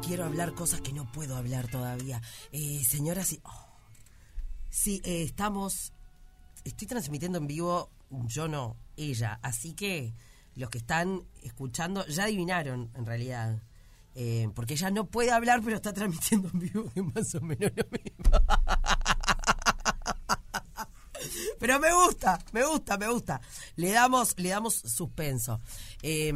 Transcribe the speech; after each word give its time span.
quiero 0.00 0.24
hablar 0.24 0.54
cosas 0.54 0.80
que 0.80 0.92
no 0.92 1.10
puedo 1.10 1.36
hablar 1.36 1.68
todavía. 1.68 2.20
Eh, 2.52 2.82
señoras 2.84 3.32
y... 3.32 3.40
oh. 3.44 3.66
Sí, 4.70 5.00
eh, 5.04 5.22
estamos... 5.22 5.92
Estoy 6.64 6.86
transmitiendo 6.86 7.38
en 7.38 7.46
vivo, 7.46 7.90
yo 8.26 8.48
no, 8.48 8.76
ella. 8.96 9.40
Así 9.42 9.72
que 9.72 10.12
los 10.54 10.70
que 10.70 10.78
están 10.78 11.24
escuchando 11.42 12.06
ya 12.06 12.24
adivinaron, 12.24 12.90
en 12.94 13.06
realidad. 13.06 13.62
Eh, 14.14 14.48
porque 14.54 14.74
ella 14.74 14.90
no 14.90 15.06
puede 15.06 15.30
hablar, 15.30 15.62
pero 15.64 15.76
está 15.76 15.92
transmitiendo 15.92 16.50
en 16.52 16.60
vivo, 16.60 16.92
más 17.14 17.34
o 17.34 17.40
menos 17.40 17.72
lo 17.74 17.84
mismo. 17.90 18.30
Pero 21.58 21.78
me 21.78 21.92
gusta, 21.92 22.38
me 22.52 22.64
gusta, 22.64 22.96
me 22.96 23.06
gusta. 23.08 23.40
Le 23.76 23.92
damos, 23.92 24.34
le 24.38 24.48
damos 24.48 24.74
suspenso. 24.74 25.60
Eh, 26.02 26.32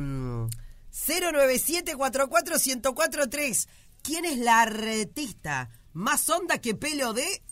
097-44-1043. 0.95 3.67
¿Quién 4.03 4.25
es 4.25 4.39
la 4.39 4.63
artista 4.63 5.69
más 5.93 6.29
honda 6.29 6.59
que 6.59 6.75
pelo 6.75 7.13
de 7.13 7.43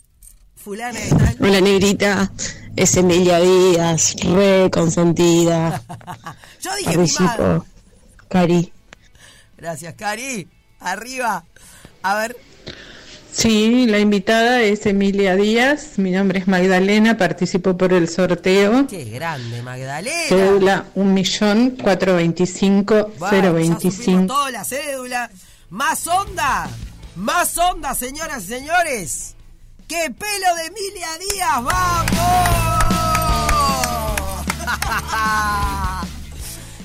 fulana 0.55 0.99
de 0.99 1.09
tal? 1.09 1.37
Hola 1.39 1.61
negrita, 1.61 2.29
es 2.75 2.95
Emilia 2.95 3.39
Díaz, 3.39 4.15
re 4.23 4.69
consentida. 4.71 5.81
Yo 6.61 6.71
dije 6.75 6.97
Cari. 8.29 8.71
Gracias, 9.57 9.95
Cari. 9.95 10.47
Arriba. 10.79 11.45
A 12.01 12.15
ver. 12.15 12.37
Sí, 13.33 13.87
la 13.87 13.97
invitada 13.97 14.61
es 14.61 14.85
Emilia 14.85 15.35
Díaz, 15.35 15.97
mi 15.97 16.11
nombre 16.11 16.37
es 16.39 16.47
Magdalena, 16.47 17.17
participo 17.17 17.75
por 17.75 17.91
el 17.91 18.07
sorteo. 18.07 18.85
Qué 18.85 19.05
grande, 19.05 19.63
Magdalena. 19.63 20.27
Cédula 20.29 20.85
1.425.025. 20.95 23.07
Bueno, 23.17 23.59
ya 23.59 23.79
supimos 23.79 24.27
toda 24.27 24.51
la 24.51 24.63
cédula. 24.63 25.31
Más 25.71 26.05
onda. 26.05 26.69
Más 27.15 27.57
onda, 27.57 27.95
señoras 27.95 28.43
y 28.43 28.47
señores. 28.47 29.35
¡Qué 29.87 30.11
pelo 30.11 30.55
de 30.55 30.67
Emilia 30.67 31.07
Díaz! 31.19 31.63
¡Vamos! 31.63 32.11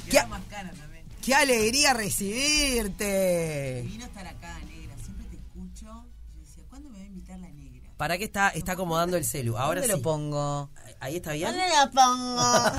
¡Qué, 0.10 0.20
qué 1.22 1.34
alegría 1.34 1.92
recibirte! 1.92 3.82
Vino 3.86 4.06
estar 4.06 4.26
acá, 4.26 4.37
¿Para 7.98 8.16
qué 8.16 8.24
está, 8.24 8.50
está 8.50 8.72
acomodando 8.72 9.16
el 9.16 9.24
celu? 9.24 9.58
Ahora 9.58 9.80
¿Dónde 9.80 9.94
sí. 9.94 9.98
lo 9.98 10.02
pongo? 10.02 10.70
Ahí 11.00 11.16
está 11.16 11.32
bien. 11.32 11.50
¿Dónde 11.50 11.66
lo 11.68 11.90
pongo? 11.90 12.42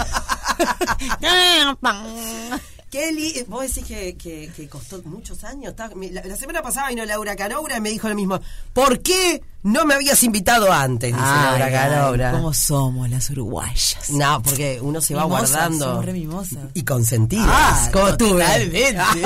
¿Dónde 1.20 1.66
lo 1.66 1.76
pongo? 1.78 2.60
Qué 2.90 3.12
li- 3.12 3.44
Vos 3.48 3.62
decís 3.68 3.86
que, 3.86 4.16
que- 4.16 4.52
que 4.56 4.68
costó 4.68 5.00
muchos 5.06 5.44
años. 5.44 5.76
La, 6.12 6.24
la 6.26 6.36
semana 6.36 6.62
pasada 6.64 6.90
vino 6.90 7.06
Laura 7.06 7.36
Canoura 7.36 7.78
y 7.78 7.82
me 7.82 7.90
dijo 7.90 8.10
lo 8.10 8.16
mismo. 8.16 8.42
¿Por 8.74 9.00
qué 9.02 9.44
no 9.62 9.86
me 9.86 9.94
habías 9.94 10.24
invitado 10.24 10.72
antes? 10.74 11.12
Dice 11.14 11.24
Laura 11.26 11.66
Ay, 11.66 11.72
Canoura. 11.72 12.30
ay, 12.32 12.36
¿Cómo 12.36 12.52
somos 12.54 13.08
las 13.10 13.30
uruguayas? 13.30 14.10
No, 14.10 14.42
porque 14.42 14.80
uno 14.82 15.02
se 15.02 15.14
va 15.14 15.26
guardando. 15.26 15.86
somos 15.86 16.06
re 16.06 16.14
mimosas. 16.14 16.58
Y 16.74 16.84
consentidas. 16.84 17.46
Ah, 17.48 17.90
como 17.94 18.18
tú. 18.18 18.30
totalmente. 18.30 19.22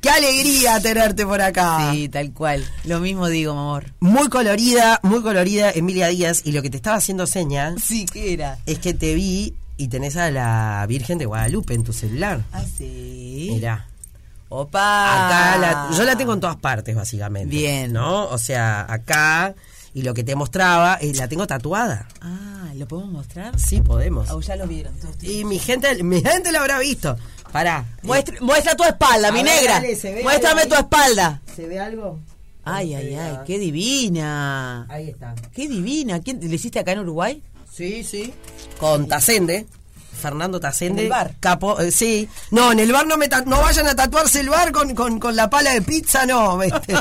Qué 0.00 0.10
alegría 0.10 0.80
tenerte 0.80 1.26
por 1.26 1.40
acá. 1.42 1.92
Sí, 1.92 2.08
tal 2.08 2.32
cual. 2.32 2.64
Lo 2.84 3.00
mismo 3.00 3.28
digo, 3.28 3.52
mi 3.54 3.60
amor. 3.60 3.92
Muy 4.00 4.28
colorida, 4.28 5.00
muy 5.02 5.22
colorida 5.22 5.70
Emilia 5.70 6.08
Díaz. 6.08 6.40
Y 6.44 6.52
lo 6.52 6.62
que 6.62 6.70
te 6.70 6.76
estaba 6.78 6.96
haciendo 6.96 7.26
seña 7.26 7.74
Sí, 7.82 8.06
¿qué 8.10 8.32
era? 8.32 8.58
es 8.66 8.78
que 8.78 8.94
te 8.94 9.14
vi 9.14 9.54
y 9.76 9.88
tenés 9.88 10.16
a 10.16 10.30
la 10.30 10.84
Virgen 10.88 11.18
de 11.18 11.26
Guadalupe 11.26 11.74
en 11.74 11.84
tu 11.84 11.92
celular. 11.92 12.42
Ah, 12.52 12.62
sí. 12.76 13.48
Mirá. 13.52 13.86
Opa. 14.48 15.26
Acá 15.26 15.58
la- 15.58 15.96
yo 15.96 16.04
la 16.04 16.16
tengo 16.16 16.32
en 16.32 16.40
todas 16.40 16.56
partes, 16.56 16.94
básicamente. 16.94 17.48
Bien. 17.54 17.92
¿No? 17.92 18.28
O 18.28 18.38
sea, 18.38 18.86
acá, 18.88 19.54
y 19.92 20.02
lo 20.02 20.14
que 20.14 20.22
te 20.24 20.34
mostraba, 20.36 20.98
eh, 21.00 21.12
la 21.14 21.28
tengo 21.28 21.46
tatuada. 21.46 22.06
Ah, 22.20 22.70
¿lo 22.76 22.86
podemos 22.86 23.12
mostrar? 23.12 23.58
Sí, 23.58 23.80
podemos. 23.80 24.30
Oh, 24.30 24.40
ya 24.40 24.56
lo 24.56 24.66
vieron 24.66 24.94
todos. 24.98 25.16
Y 25.22 25.44
mi 25.44 25.58
gente, 25.58 26.02
mi 26.04 26.22
gente 26.22 26.52
lo 26.52 26.60
habrá 26.60 26.78
visto. 26.78 27.16
Pará. 27.52 27.84
Muestra, 28.02 28.36
muestra 28.40 28.74
tu 28.76 28.84
espalda, 28.84 29.28
A 29.28 29.32
mi 29.32 29.42
ver, 29.42 29.54
negra. 29.56 29.74
dale, 29.74 29.96
se 29.96 30.12
ve 30.14 30.22
Muéstrame 30.22 30.66
tu 30.66 30.74
espalda. 30.74 31.40
¿Se 31.54 31.66
ve 31.66 31.78
algo? 31.80 32.18
Ay, 32.64 32.94
ay, 32.94 33.14
ay, 33.14 33.38
qué 33.46 33.58
divina. 33.58 34.86
Ahí 34.88 35.10
está. 35.10 35.34
Qué 35.54 35.68
divina. 35.68 36.20
¿Quién 36.20 36.40
le 36.40 36.54
hiciste 36.54 36.78
acá 36.80 36.92
en 36.92 37.00
Uruguay? 37.00 37.42
Sí, 37.76 38.02
sí. 38.04 38.32
Con 38.78 39.06
Tacende. 39.06 39.66
Fernando 40.16 40.58
Tacende. 40.58 41.02
¿En 41.02 41.06
el 41.06 41.10
bar? 41.10 41.34
Capo, 41.40 41.78
eh, 41.78 41.90
sí. 41.90 42.26
No, 42.50 42.72
en 42.72 42.80
el 42.80 42.90
bar 42.90 43.06
no 43.06 43.18
me 43.18 43.28
no 43.28 43.60
vayan 43.60 43.86
a 43.86 43.94
tatuarse 43.94 44.40
el 44.40 44.48
bar 44.48 44.72
con, 44.72 44.94
con, 44.94 45.20
con 45.20 45.36
la 45.36 45.50
pala 45.50 45.74
de 45.74 45.82
pizza, 45.82 46.24
no. 46.24 46.62
este, 46.62 46.94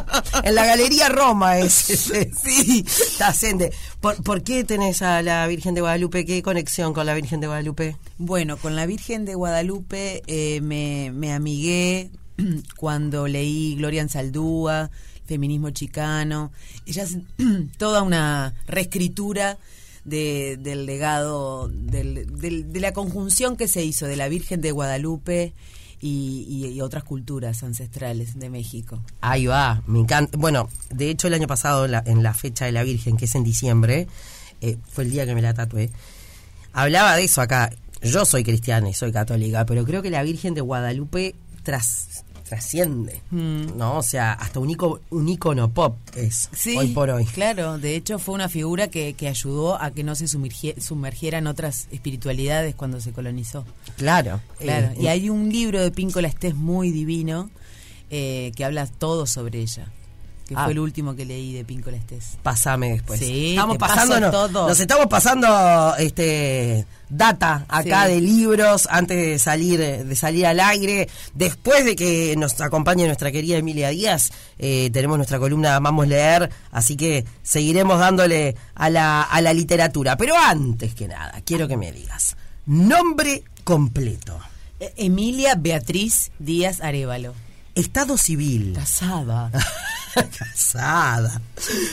en 0.44 0.54
la 0.54 0.66
Galería 0.66 1.08
Roma 1.08 1.60
es. 1.60 1.72
sí, 2.44 2.86
Tacende. 3.18 3.72
¿Por, 4.02 4.22
¿Por 4.22 4.44
qué 4.44 4.66
tenés 4.66 5.02
a 5.02 5.22
la 5.22 5.48
Virgen 5.48 5.76
de 5.76 5.82
Guadalupe? 5.82 6.26
¿Qué 6.26 6.44
conexión 6.44 6.94
con 6.94 7.06
la 7.06 7.14
Virgen 7.14 7.40
de 7.40 7.48
Guadalupe? 7.48 7.96
Bueno, 8.18 8.58
con 8.58 8.76
la 8.76 8.86
Virgen 8.86 9.24
de 9.24 9.36
Guadalupe 9.36 10.24
eh, 10.28 10.60
me, 10.60 11.10
me 11.14 11.32
amigué 11.32 12.10
cuando 12.76 13.30
leí 13.30 13.76
Gloria 13.78 14.02
en 14.02 14.10
Saldúa, 14.10 14.90
Feminismo 15.26 15.70
Chicano. 15.70 16.52
Ella 16.86 17.04
es 17.04 17.18
toda 17.78 18.02
una 18.02 18.54
reescritura 18.68 19.58
de- 20.06 20.58
del 20.60 20.86
legado, 20.86 21.68
del- 21.68 22.26
del- 22.40 22.72
de 22.72 22.80
la 22.80 22.94
conjunción 22.94 23.58
que 23.58 23.68
se 23.68 23.84
hizo 23.84 24.06
de 24.06 24.16
la 24.16 24.30
Virgen 24.30 24.62
de 24.62 24.72
Guadalupe 24.72 25.54
y, 26.02 26.80
otras 26.82 27.04
culturas 27.04 27.64
ancestrales 27.64 28.38
de 28.38 28.50
México. 28.50 29.02
Ahí 29.22 29.48
va, 29.48 29.82
me 29.88 30.00
encanta. 30.00 30.38
Bueno, 30.38 30.70
de 30.92 31.10
hecho 31.10 31.28
el 31.28 31.34
año 31.34 31.48
pasado, 31.48 31.86
en 31.86 31.92
la, 31.92 32.04
en 32.06 32.22
la 32.22 32.34
fecha 32.36 32.66
de 32.66 32.72
la 32.72 32.84
Virgen, 32.84 33.18
que 33.18 33.26
es 33.26 33.34
en 33.34 33.44
diciembre, 33.44 34.08
eh, 34.62 34.78
fue 34.88 35.04
el 35.06 35.10
día 35.12 35.26
que 35.26 35.34
me 35.34 35.42
la 35.42 35.54
tatué, 35.56 35.90
hablaba 36.74 37.16
de 37.16 37.24
eso 37.24 37.42
acá. 37.42 37.72
Yo 38.04 38.24
soy 38.26 38.44
cristiana 38.44 38.88
y 38.90 38.94
soy 38.94 39.12
católica, 39.12 39.66
pero 39.66 39.84
creo 39.84 40.04
que 40.04 40.12
la 40.12 40.22
Virgen 40.22 40.54
de 40.54 40.62
Guadalupe 40.62 41.34
tras, 41.64 42.24
trasciende, 42.48 43.22
Mm. 43.32 43.78
¿no? 43.78 43.98
O 43.98 44.04
sea, 44.04 44.34
hasta 44.34 44.60
un, 44.60 44.70
ico- 44.70 45.00
un 45.10 45.28
icono 45.28 45.70
pop 45.72 45.98
es 46.16 46.50
Sí, 46.56 46.78
hoy 46.78 46.90
por 46.90 47.10
hoy. 47.10 47.26
Claro, 47.26 47.78
de 47.80 47.96
hecho 47.96 48.20
fue 48.20 48.36
una 48.36 48.50
figura 48.50 48.88
que, 48.88 49.14
que 49.14 49.28
ayudó 49.28 49.82
a 49.82 49.92
que 49.92 50.04
no 50.04 50.14
se 50.16 50.26
sumergie- 50.26 50.80
sumergieran 50.80 51.48
otras 51.48 51.88
espiritualidades 51.92 52.76
cuando 52.76 53.02
se 53.02 53.12
colonizó. 53.12 53.66
Claro. 53.98 54.42
Claro, 54.60 54.88
eh, 54.92 54.98
y 55.02 55.08
hay 55.08 55.30
un 55.30 55.50
libro 55.52 55.82
de 55.82 55.92
Píncola 55.92 56.28
Estés 56.28 56.56
muy 56.56 56.92
divino 56.92 57.50
eh, 58.12 58.52
que 58.56 58.64
habla 58.64 58.86
todo 58.86 59.26
sobre 59.26 59.60
ella, 59.60 59.88
que 60.48 60.54
Ah. 60.56 60.64
fue 60.66 60.74
el 60.74 60.80
último 60.80 61.16
que 61.16 61.26
leí 61.26 61.54
de 61.54 61.66
Píncola 61.66 61.98
Estés. 61.98 62.38
Pasame 62.44 62.92
después. 62.92 63.20
Sí, 63.20 63.52
estamos 63.56 63.78
pasándonos, 63.78 64.32
todo. 64.32 64.68
nos 64.70 64.80
estamos 64.80 65.08
pasando 65.08 65.96
este 65.98 66.86
data 67.10 67.66
acá 67.68 68.06
Sí. 68.08 68.14
de 68.14 68.22
libros 68.22 68.88
antes 68.92 69.18
de 69.18 69.40
salir 69.40 69.80
de 69.80 70.16
salir 70.16 70.46
al 70.46 70.60
aire. 70.60 71.10
Después 71.34 71.84
de 71.86 71.96
que 71.96 72.36
nos 72.38 72.60
acompañe 72.62 73.06
nuestra 73.06 73.32
querida 73.32 73.58
Emilia 73.58 73.90
Díaz, 73.90 74.32
eh, 74.60 74.90
tenemos 74.94 75.18
nuestra 75.18 75.40
columna 75.40 75.80
Vamos 75.80 76.06
a 76.06 76.10
leer, 76.10 76.50
así 76.72 76.96
que 76.96 77.26
seguiremos 77.44 78.00
dándole 78.00 78.56
a 78.76 78.90
la, 78.90 79.22
a 79.24 79.42
la 79.42 79.54
literatura. 79.54 80.16
Pero 80.18 80.36
antes 80.38 80.94
que 80.96 81.08
nada, 81.08 81.42
quiero 81.44 81.68
que 81.68 81.78
me 81.78 81.92
digas 81.92 82.36
nombre 82.66 83.44
completo, 83.64 84.40
Eh, 84.80 84.94
Emilia 84.98 85.56
Beatriz 85.56 86.32
Díaz 86.38 86.82
Arevalo. 86.82 87.34
estado 87.76 88.18
civil, 88.18 88.74
Casada. 88.76 89.50
casada, 90.24 91.42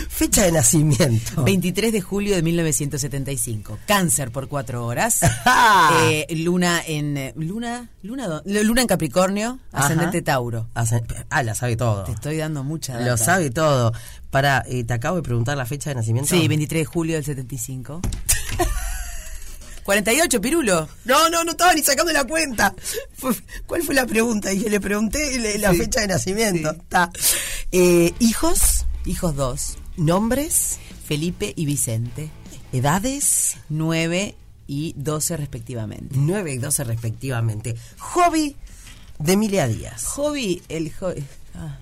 fecha 0.08 0.44
de 0.44 0.52
nacimiento. 0.52 1.42
23 1.42 1.92
de 1.92 2.00
julio 2.00 2.34
de 2.34 2.42
1975. 2.42 3.78
Cáncer 3.86 4.30
por 4.30 4.48
cuatro 4.48 4.86
horas. 4.86 5.20
Ah. 5.44 6.08
Eh, 6.10 6.26
luna 6.36 6.80
en 6.86 7.16
eh, 7.16 7.32
luna 7.36 7.88
luna 8.02 8.42
luna 8.44 8.80
en 8.80 8.86
Capricornio, 8.86 9.58
Ajá. 9.72 9.86
ascendente 9.86 10.22
Tauro. 10.22 10.68
Ah, 10.74 11.42
la 11.42 11.54
sabe 11.54 11.76
todo. 11.76 12.04
Te 12.04 12.12
estoy 12.12 12.36
dando 12.36 12.62
mucha 12.64 12.94
data. 12.94 13.04
Lo 13.04 13.16
sabe 13.16 13.50
todo. 13.50 13.92
Para, 14.30 14.64
eh, 14.66 14.84
te 14.84 14.94
acabo 14.94 15.16
de 15.16 15.22
preguntar 15.22 15.56
la 15.56 15.66
fecha 15.66 15.90
de 15.90 15.96
nacimiento. 15.96 16.30
Sí, 16.30 16.46
23 16.48 16.82
de 16.82 16.84
julio 16.84 17.14
del 17.16 17.24
75. 17.24 18.00
48, 19.84 20.40
Pirulo. 20.40 20.88
No, 21.04 21.28
no, 21.28 21.44
no 21.44 21.52
estaba 21.52 21.74
ni 21.74 21.82
sacando 21.82 22.12
la 22.12 22.24
cuenta. 22.24 22.74
Fue- 23.14 23.34
¿Cuál 23.66 23.82
fue 23.82 23.94
la 23.94 24.06
pregunta? 24.06 24.52
Y 24.52 24.60
le 24.60 24.80
pregunté 24.80 25.38
la 25.58 25.72
Sí. 25.72 25.78
fecha 25.78 26.00
de 26.00 26.08
nacimiento. 26.08 26.70
Sí. 26.72 26.78
Está. 26.80 27.10
Eh, 27.72 28.14
hijos, 28.20 28.86
Hijos 29.04 29.34
dos, 29.34 29.78
nombres, 29.96 30.78
Felipe 31.06 31.52
y 31.56 31.66
Vicente. 31.66 32.30
edades, 32.72 33.56
9 33.68 34.36
y 34.68 34.94
12 34.96 35.36
respectivamente. 35.36 36.14
9 36.16 36.52
y 36.54 36.58
12 36.58 36.84
respectivamente. 36.84 37.74
Hobby 37.98 38.56
de 39.18 39.32
Emilia 39.32 39.66
Díaz. 39.66 40.04
Hobby, 40.04 40.62
el 40.68 40.92
hobby. 40.94 41.24
ah. 41.56 41.78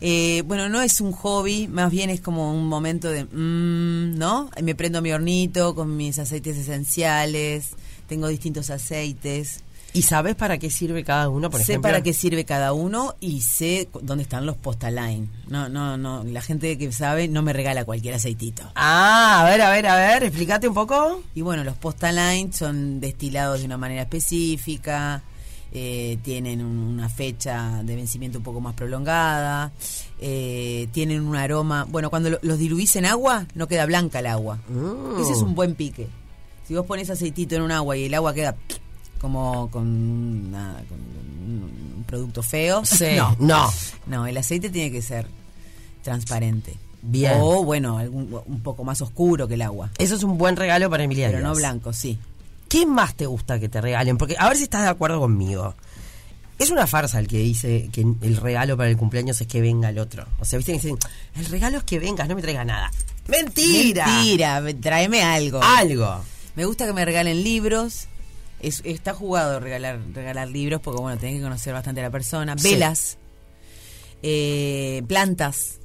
Eh, 0.00 0.42
bueno, 0.46 0.68
no 0.68 0.80
es 0.82 1.00
un 1.00 1.12
hobby, 1.12 1.68
más 1.68 1.90
bien 1.90 2.10
es 2.10 2.20
como 2.20 2.52
un 2.52 2.66
momento 2.66 3.08
de, 3.08 3.24
mm, 3.24 4.18
¿no? 4.18 4.50
Me 4.62 4.74
prendo 4.74 5.02
mi 5.02 5.12
hornito 5.12 5.74
con 5.74 5.96
mis 5.96 6.18
aceites 6.18 6.56
esenciales, 6.56 7.70
tengo 8.06 8.28
distintos 8.28 8.70
aceites. 8.70 9.60
¿Y 9.92 10.02
sabes 10.02 10.34
para 10.34 10.58
qué 10.58 10.68
sirve 10.68 11.04
cada 11.04 11.30
uno, 11.30 11.48
por 11.48 11.58
sé 11.58 11.72
ejemplo? 11.72 11.88
para 11.88 12.02
qué 12.02 12.12
sirve 12.12 12.44
cada 12.44 12.74
uno 12.74 13.14
y 13.18 13.40
sé 13.40 13.88
dónde 14.02 14.24
están 14.24 14.44
los 14.44 14.56
postaline. 14.56 15.30
No, 15.48 15.70
no, 15.70 15.96
no. 15.96 16.22
La 16.24 16.42
gente 16.42 16.76
que 16.76 16.92
sabe 16.92 17.28
no 17.28 17.40
me 17.40 17.54
regala 17.54 17.86
cualquier 17.86 18.12
aceitito. 18.12 18.70
Ah, 18.74 19.40
a 19.40 19.44
ver, 19.48 19.62
a 19.62 19.70
ver, 19.70 19.86
a 19.86 19.96
ver, 19.96 20.24
explícate 20.24 20.68
un 20.68 20.74
poco. 20.74 21.22
Y 21.34 21.40
bueno, 21.40 21.64
los 21.64 21.76
postaline 21.76 22.52
son 22.52 23.00
destilados 23.00 23.60
de 23.60 23.64
una 23.64 23.78
manera 23.78 24.02
específica, 24.02 25.22
eh, 25.78 26.18
tienen 26.22 26.64
un- 26.64 26.78
una 26.78 27.08
fecha 27.10 27.82
de 27.84 27.96
vencimiento 27.96 28.38
un 28.38 28.44
poco 28.44 28.60
más 28.62 28.74
prolongada, 28.74 29.72
eh, 30.20 30.88
tienen 30.92 31.20
un 31.20 31.36
aroma. 31.36 31.84
Bueno, 31.88 32.08
cuando 32.08 32.30
lo- 32.30 32.38
los 32.40 32.58
diluís 32.58 32.96
en 32.96 33.04
agua, 33.04 33.46
no 33.54 33.68
queda 33.68 33.84
blanca 33.84 34.20
el 34.20 34.26
agua. 34.26 34.58
Mm. 34.70 35.20
Ese 35.20 35.32
es 35.32 35.38
un 35.42 35.54
buen 35.54 35.74
pique. 35.74 36.08
Si 36.66 36.74
vos 36.74 36.86
pones 36.86 37.10
aceitito 37.10 37.56
en 37.56 37.62
un 37.62 37.72
agua 37.72 37.94
y 37.96 38.04
el 38.06 38.14
agua 38.14 38.32
queda 38.32 38.56
como 39.20 39.70
con, 39.70 39.82
un 39.86 42.04
producto 42.06 42.42
feo, 42.42 42.82
Sí, 42.84 43.16
no. 43.16 43.36
no. 43.38 43.70
No, 44.06 44.26
el 44.26 44.36
aceite 44.38 44.70
tiene 44.70 44.90
que 44.90 45.02
ser 45.02 45.26
transparente. 46.02 46.74
Bien. 47.02 47.34
O, 47.40 47.62
bueno, 47.64 47.98
algún- 47.98 48.40
un 48.46 48.60
poco 48.62 48.82
más 48.82 49.00
oscuro 49.02 49.46
que 49.46 49.54
el 49.54 49.62
agua. 49.62 49.90
Eso 49.98 50.14
es 50.16 50.22
un 50.22 50.38
buen 50.38 50.56
regalo 50.56 50.88
para 50.90 51.04
Emilia 51.04 51.28
Pero 51.30 51.40
no 51.40 51.54
blanco, 51.54 51.92
sí. 51.92 52.18
¿Qué 52.68 52.86
más 52.86 53.14
te 53.14 53.26
gusta 53.26 53.58
que 53.60 53.68
te 53.68 53.80
regalen? 53.80 54.18
Porque 54.18 54.36
a 54.38 54.48
ver 54.48 54.56
si 54.56 54.64
estás 54.64 54.82
de 54.82 54.88
acuerdo 54.88 55.20
conmigo. 55.20 55.74
Es 56.58 56.70
una 56.70 56.86
farsa 56.86 57.18
el 57.18 57.28
que 57.28 57.36
dice 57.38 57.90
que 57.92 58.00
el 58.00 58.36
regalo 58.38 58.76
para 58.78 58.88
el 58.88 58.96
cumpleaños 58.96 59.38
es 59.40 59.46
que 59.46 59.60
venga 59.60 59.90
el 59.90 59.98
otro. 59.98 60.26
O 60.40 60.44
sea, 60.46 60.56
viste 60.56 60.72
que 60.72 60.78
dicen, 60.78 60.98
el 61.34 61.44
regalo 61.46 61.78
es 61.78 61.84
que 61.84 61.98
vengas, 61.98 62.26
no 62.28 62.34
me 62.34 62.40
traigas 62.42 62.64
nada. 62.64 62.90
¡Mentira! 63.28 64.06
Mentira, 64.06 64.60
me- 64.62 64.72
tráeme 64.74 65.22
algo. 65.22 65.60
Algo. 65.62 66.24
Me 66.54 66.64
gusta 66.64 66.86
que 66.86 66.94
me 66.94 67.04
regalen 67.04 67.44
libros. 67.44 68.06
Es- 68.60 68.80
está 68.84 69.12
jugado 69.12 69.60
regalar 69.60 70.00
regalar 70.14 70.48
libros 70.48 70.80
porque, 70.80 70.98
bueno, 71.02 71.18
tenés 71.18 71.36
que 71.36 71.42
conocer 71.42 71.74
bastante 71.74 72.00
a 72.00 72.04
la 72.04 72.10
persona. 72.10 72.56
Sí. 72.56 72.70
Velas. 72.72 73.18
eh, 74.22 75.02
plantas. 75.06 75.78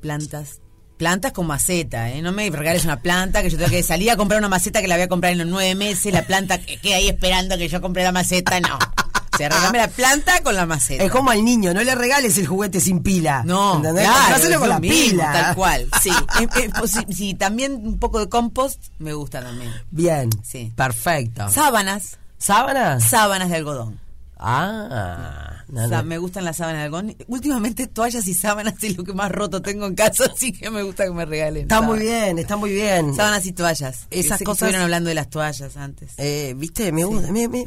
Plantas. 0.00 0.58
Plantas 1.00 1.32
con 1.32 1.46
maceta, 1.46 2.10
¿eh? 2.10 2.20
No 2.20 2.30
me 2.30 2.50
regales 2.50 2.84
una 2.84 3.00
planta 3.00 3.40
que 3.42 3.48
yo 3.48 3.56
tengo 3.56 3.70
que 3.70 3.82
salir 3.82 4.10
a 4.10 4.18
comprar 4.18 4.38
una 4.38 4.50
maceta 4.50 4.82
que 4.82 4.86
la 4.86 4.96
voy 4.96 5.04
a 5.04 5.08
comprar 5.08 5.32
en 5.32 5.38
los 5.38 5.46
nueve 5.46 5.74
meses. 5.74 6.12
La 6.12 6.26
planta 6.26 6.58
que 6.58 6.76
queda 6.76 6.96
ahí 6.96 7.08
esperando 7.08 7.56
que 7.56 7.68
yo 7.70 7.80
compre 7.80 8.02
la 8.02 8.12
maceta, 8.12 8.60
no. 8.60 8.76
O 8.76 9.36
sea, 9.38 9.48
regálame 9.48 9.78
la 9.78 9.88
planta 9.88 10.42
con 10.42 10.54
la 10.54 10.66
maceta. 10.66 11.02
Es 11.02 11.10
como 11.10 11.30
al 11.30 11.42
niño, 11.42 11.72
no 11.72 11.82
le 11.82 11.94
regales 11.94 12.36
el 12.36 12.46
juguete 12.46 12.80
sin 12.82 13.02
pila. 13.02 13.42
No, 13.46 13.76
¿Entendés? 13.76 14.06
claro, 14.06 14.60
con 14.60 14.68
la 14.68 14.78
mismo, 14.78 14.98
pila. 15.10 15.32
tal 15.32 15.54
cual. 15.54 15.88
Sí, 16.02 16.10
Eh, 16.38 16.46
eh, 16.56 16.70
pues, 16.78 16.90
sí, 16.90 16.98
sí, 17.14 17.32
también 17.32 17.76
un 17.82 17.98
poco 17.98 18.18
de 18.20 18.28
compost 18.28 18.82
me 18.98 19.14
gusta 19.14 19.40
también. 19.40 19.72
Bien. 19.90 20.28
Sí. 20.42 20.70
Perfecto. 20.76 21.48
Sábanas, 21.48 22.18
¿Sábanas? 22.36 23.04
sábanas 23.08 23.48
de 23.48 23.56
algodón. 23.56 23.98
Ah. 24.42 25.64
no, 25.68 25.84
O 25.84 25.88
sea, 25.88 25.98
no. 25.98 26.04
me 26.08 26.18
gustan 26.18 26.44
las 26.44 26.56
sábanas 26.56 26.80
de 26.80 26.84
algodón. 26.86 27.16
Últimamente 27.28 27.86
toallas 27.86 28.26
y 28.26 28.34
sábanas 28.34 28.74
es 28.82 28.96
lo 28.96 29.04
que 29.04 29.12
más 29.12 29.30
roto 29.30 29.60
tengo 29.62 29.86
en 29.86 29.94
casa, 29.94 30.24
así 30.34 30.52
que 30.52 30.70
me 30.70 30.82
gusta 30.82 31.04
que 31.04 31.12
me 31.12 31.24
regalen. 31.26 31.62
Está 31.62 31.80
muy 31.82 31.98
bien, 32.00 32.38
está 32.38 32.56
muy 32.56 32.72
bien. 32.72 33.14
Sábanas 33.14 33.44
y 33.46 33.52
toallas. 33.52 34.06
Esas 34.10 34.38
Sé 34.38 34.38
que 34.38 34.44
cosas- 34.44 34.62
Estuvieron 34.62 34.82
hablando 34.82 35.08
de 35.08 35.14
las 35.14 35.28
toallas 35.30 35.76
antes. 35.76 36.12
Eh, 36.16 36.54
Viste, 36.56 36.90
me 36.92 37.04
gusta. 37.04 37.30
Me, 37.30 37.48
me- 37.48 37.66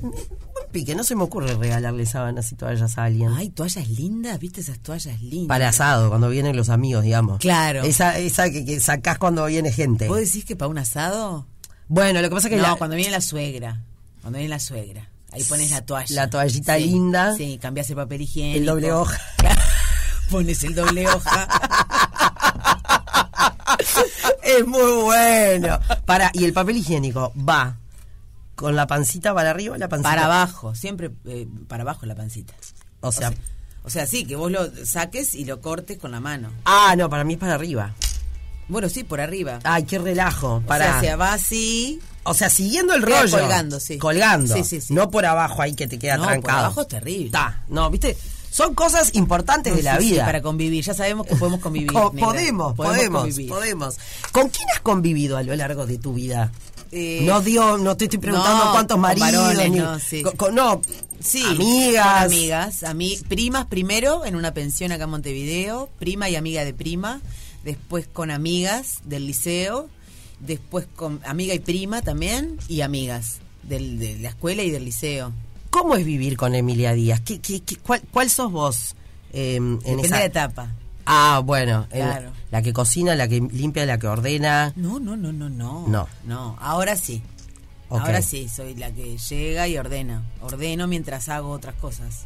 pique, 0.71 0.95
no 0.95 1.03
se 1.03 1.15
me 1.15 1.23
ocurre 1.23 1.53
regalarle 1.55 2.05
sábanas 2.05 2.51
y 2.51 2.55
toallas 2.55 2.97
a 2.97 3.03
alguien. 3.03 3.29
Ay, 3.35 3.49
toallas 3.49 3.87
lindas, 3.89 4.39
¿viste 4.39 4.61
esas 4.61 4.79
toallas 4.79 5.21
lindas? 5.21 5.47
Para 5.47 5.69
asado, 5.69 6.09
cuando 6.09 6.29
vienen 6.29 6.55
los 6.55 6.69
amigos, 6.69 7.03
digamos. 7.03 7.39
Claro. 7.39 7.83
Esa, 7.83 8.17
esa 8.17 8.49
que, 8.49 8.65
que 8.65 8.79
sacás 8.79 9.17
cuando 9.19 9.45
viene 9.45 9.71
gente. 9.71 10.07
¿Vos 10.07 10.17
decís 10.19 10.43
que 10.45 10.55
para 10.55 10.69
un 10.69 10.77
asado? 10.79 11.47
Bueno, 11.87 12.21
lo 12.21 12.29
que 12.29 12.35
pasa 12.35 12.47
es 12.47 12.51
que 12.55 12.57
no, 12.61 12.63
la, 12.69 12.75
cuando 12.75 12.95
viene 12.95 13.11
la 13.11 13.21
suegra. 13.21 13.81
Cuando 14.21 14.37
viene 14.39 14.49
la 14.49 14.59
suegra. 14.59 15.09
Ahí 15.33 15.43
pones 15.43 15.71
la 15.71 15.81
toalla. 15.85 16.15
La 16.15 16.29
toallita 16.29 16.77
Sí, 16.77 16.83
linda. 16.85 17.35
Sí, 17.35 17.57
cambias 17.61 17.89
el 17.89 17.95
papel 17.95 18.21
higiénico. 18.21 18.59
el 18.59 18.65
doble 18.65 18.91
hoja. 18.93 19.19
pones 20.29 20.63
el 20.63 20.75
doble 20.75 21.07
hoja. 21.07 21.47
es 24.43 24.65
muy 24.67 25.03
bueno. 25.03 25.79
Para, 26.05 26.31
y 26.33 26.43
el 26.45 26.53
papel 26.53 26.77
higiénico 26.77 27.33
va 27.37 27.77
con 28.55 28.75
la 28.75 28.87
pancita 28.87 29.33
para 29.33 29.49
arriba, 29.49 29.77
la 29.77 29.89
pancita. 29.89 30.09
para 30.09 30.25
abajo, 30.25 30.75
siempre 30.75 31.11
eh, 31.25 31.47
para 31.67 31.83
abajo 31.83 32.05
la 32.05 32.15
pancita. 32.15 32.53
O 33.01 33.11
sea, 33.11 33.33
O 33.83 33.89
sea, 33.89 34.05
sí, 34.05 34.25
que 34.25 34.35
vos 34.35 34.51
lo 34.51 34.69
saques 34.85 35.33
y 35.35 35.45
lo 35.45 35.59
cortes 35.61 35.97
con 35.97 36.11
la 36.11 36.19
mano. 36.19 36.51
ah, 36.65 36.93
no, 36.97 37.09
para 37.09 37.23
mí 37.23 37.33
es 37.33 37.39
para 37.39 37.55
arriba. 37.55 37.93
Bueno, 38.69 38.87
sí, 38.87 39.03
por 39.03 39.19
arriba. 39.19 39.59
Ay, 39.63 39.83
qué 39.83 39.99
relajo. 39.99 40.55
O 40.55 40.61
Para. 40.61 40.85
sea, 40.85 41.01
se 41.01 41.15
va 41.17 41.33
así. 41.33 41.99
O 42.23 42.33
sea, 42.33 42.49
siguiendo 42.49 42.93
el 42.93 43.03
Queda 43.03 43.21
rollo. 43.21 43.39
colgando, 43.39 43.79
sí. 43.79 43.97
Colgando. 43.97 44.53
Sí, 44.55 44.63
sí, 44.63 44.81
sí. 44.81 44.93
No 44.93 45.11
por 45.11 45.25
abajo 45.25 45.61
ahí 45.61 45.73
que 45.73 45.87
te 45.87 45.99
queda 45.99 46.15
No, 46.17 46.23
por 46.23 46.31
trancado. 46.33 46.59
abajo 46.59 46.81
es 46.81 46.87
terrible. 46.87 47.25
Está. 47.27 47.63
No, 47.67 47.89
viste, 47.89 48.17
son 48.49 48.73
cosas 48.75 49.13
importantes 49.15 49.75
de 49.75 49.83
la 49.83 49.97
vida. 49.97 50.25
para 50.25 50.41
convivir. 50.41 50.83
Ya 50.83 50.93
sabemos 50.93 51.27
que 51.27 51.35
podemos 51.35 51.59
convivir. 51.59 51.91
Co- 51.91 52.11
podemos, 52.13 52.73
podemos, 52.75 53.21
convivir. 53.23 53.49
podemos. 53.49 53.97
¿Con 54.31 54.49
quién 54.49 54.67
has 54.73 54.79
convivido 54.79 55.37
a 55.37 55.43
lo 55.43 55.55
largo 55.55 55.85
de 55.85 55.97
tu 55.97 56.13
vida? 56.13 56.51
Eh, 56.95 57.21
no 57.23 57.41
dio, 57.41 57.77
no 57.79 57.97
te 57.97 58.03
estoy 58.05 58.19
preguntando 58.19 58.65
no, 58.65 58.71
cuántos 58.71 58.99
maridos, 58.99 59.31
varones, 59.31 59.71
ni- 59.71 59.79
no, 59.79 59.99
sí. 59.99 60.21
con- 60.21 60.35
con- 60.35 60.55
no, 60.55 60.79
Sí, 61.19 61.43
amigas. 61.43 62.23
amigas, 62.25 62.83
ami- 62.83 63.21
primas 63.27 63.65
primero 63.65 64.25
en 64.25 64.35
una 64.35 64.53
pensión 64.53 64.91
acá 64.91 65.05
en 65.05 65.09
Montevideo, 65.09 65.89
prima 65.97 66.29
y 66.29 66.35
amiga 66.35 66.63
de 66.63 66.73
prima, 66.75 67.19
después 67.63 68.05
con 68.11 68.29
amigas 68.29 68.97
del 69.05 69.25
liceo, 69.25 69.89
después 70.45 70.87
con 70.95 71.19
amiga 71.25 71.53
y 71.53 71.59
prima 71.59 72.01
también 72.01 72.57
y 72.67 72.81
amigas 72.81 73.37
del- 73.63 73.99
de 73.99 74.19
la 74.19 74.29
escuela 74.29 74.63
y 74.63 74.69
del 74.71 74.85
liceo. 74.85 75.31
¿Cómo 75.69 75.95
es 75.95 76.05
vivir 76.05 76.37
con 76.37 76.53
Emilia 76.55 76.93
Díaz? 76.93 77.21
¿Qué, 77.21 77.39
qué, 77.39 77.61
qué- 77.61 77.77
cuál, 77.77 78.01
cuál 78.11 78.29
sos 78.29 78.51
vos 78.51 78.95
eh, 79.31 79.55
en 79.55 79.79
Depende 79.79 80.03
esa 80.05 80.17
de 80.19 80.25
etapa. 80.25 80.71
Ah, 81.05 81.41
bueno, 81.43 81.87
en- 81.91 82.05
Claro. 82.05 82.31
la 82.51 82.61
que 82.61 82.71
cocina, 82.71 83.15
la 83.15 83.27
que 83.27 83.39
limpia, 83.41 83.85
la 83.85 83.97
que 83.97 84.07
ordena. 84.07 84.71
No, 84.75 84.99
no, 84.99 85.17
no, 85.17 85.33
no, 85.33 85.49
no. 85.49 85.87
No. 85.87 86.07
No, 86.25 86.55
ahora 86.61 86.95
sí. 86.95 87.21
Ahora 87.89 88.21
sí, 88.23 88.47
soy 88.49 88.73
la 88.75 88.91
que 88.91 89.17
llega 89.17 89.67
y 89.67 89.77
ordena. 89.77 90.23
Ordeno 90.41 90.87
mientras 90.87 91.29
hago 91.29 91.49
otras 91.51 91.75
cosas. 91.75 92.25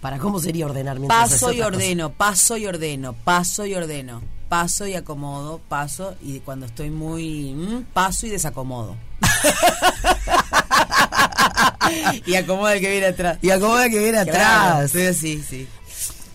¿Para 0.00 0.18
cómo 0.18 0.38
sería 0.40 0.66
ordenar 0.66 0.98
mientras 0.98 1.30
Paso 1.30 1.52
y 1.52 1.60
ordeno, 1.62 2.10
paso 2.12 2.56
y 2.56 2.66
ordeno, 2.66 3.12
paso 3.14 3.64
y 3.66 3.74
ordeno, 3.74 4.22
paso 4.54 4.86
y 4.86 4.94
acomodo, 4.94 5.58
paso 5.68 6.14
y 6.22 6.38
cuando 6.38 6.66
estoy 6.66 6.88
muy 6.88 7.52
mm, 7.54 7.86
paso 7.92 8.28
y 8.28 8.30
desacomodo. 8.30 8.94
y 12.26 12.34
acomodo 12.36 12.68
el 12.70 12.80
que 12.80 12.88
viene 12.90 13.06
atrás. 13.06 13.38
Y 13.42 13.50
acomoda 13.50 13.88
que 13.88 13.98
viene 13.98 14.22
Claro, 14.24 14.84
atrás. 14.84 14.92
sí, 14.92 15.12
sí, 15.14 15.42
sí. 15.48 15.66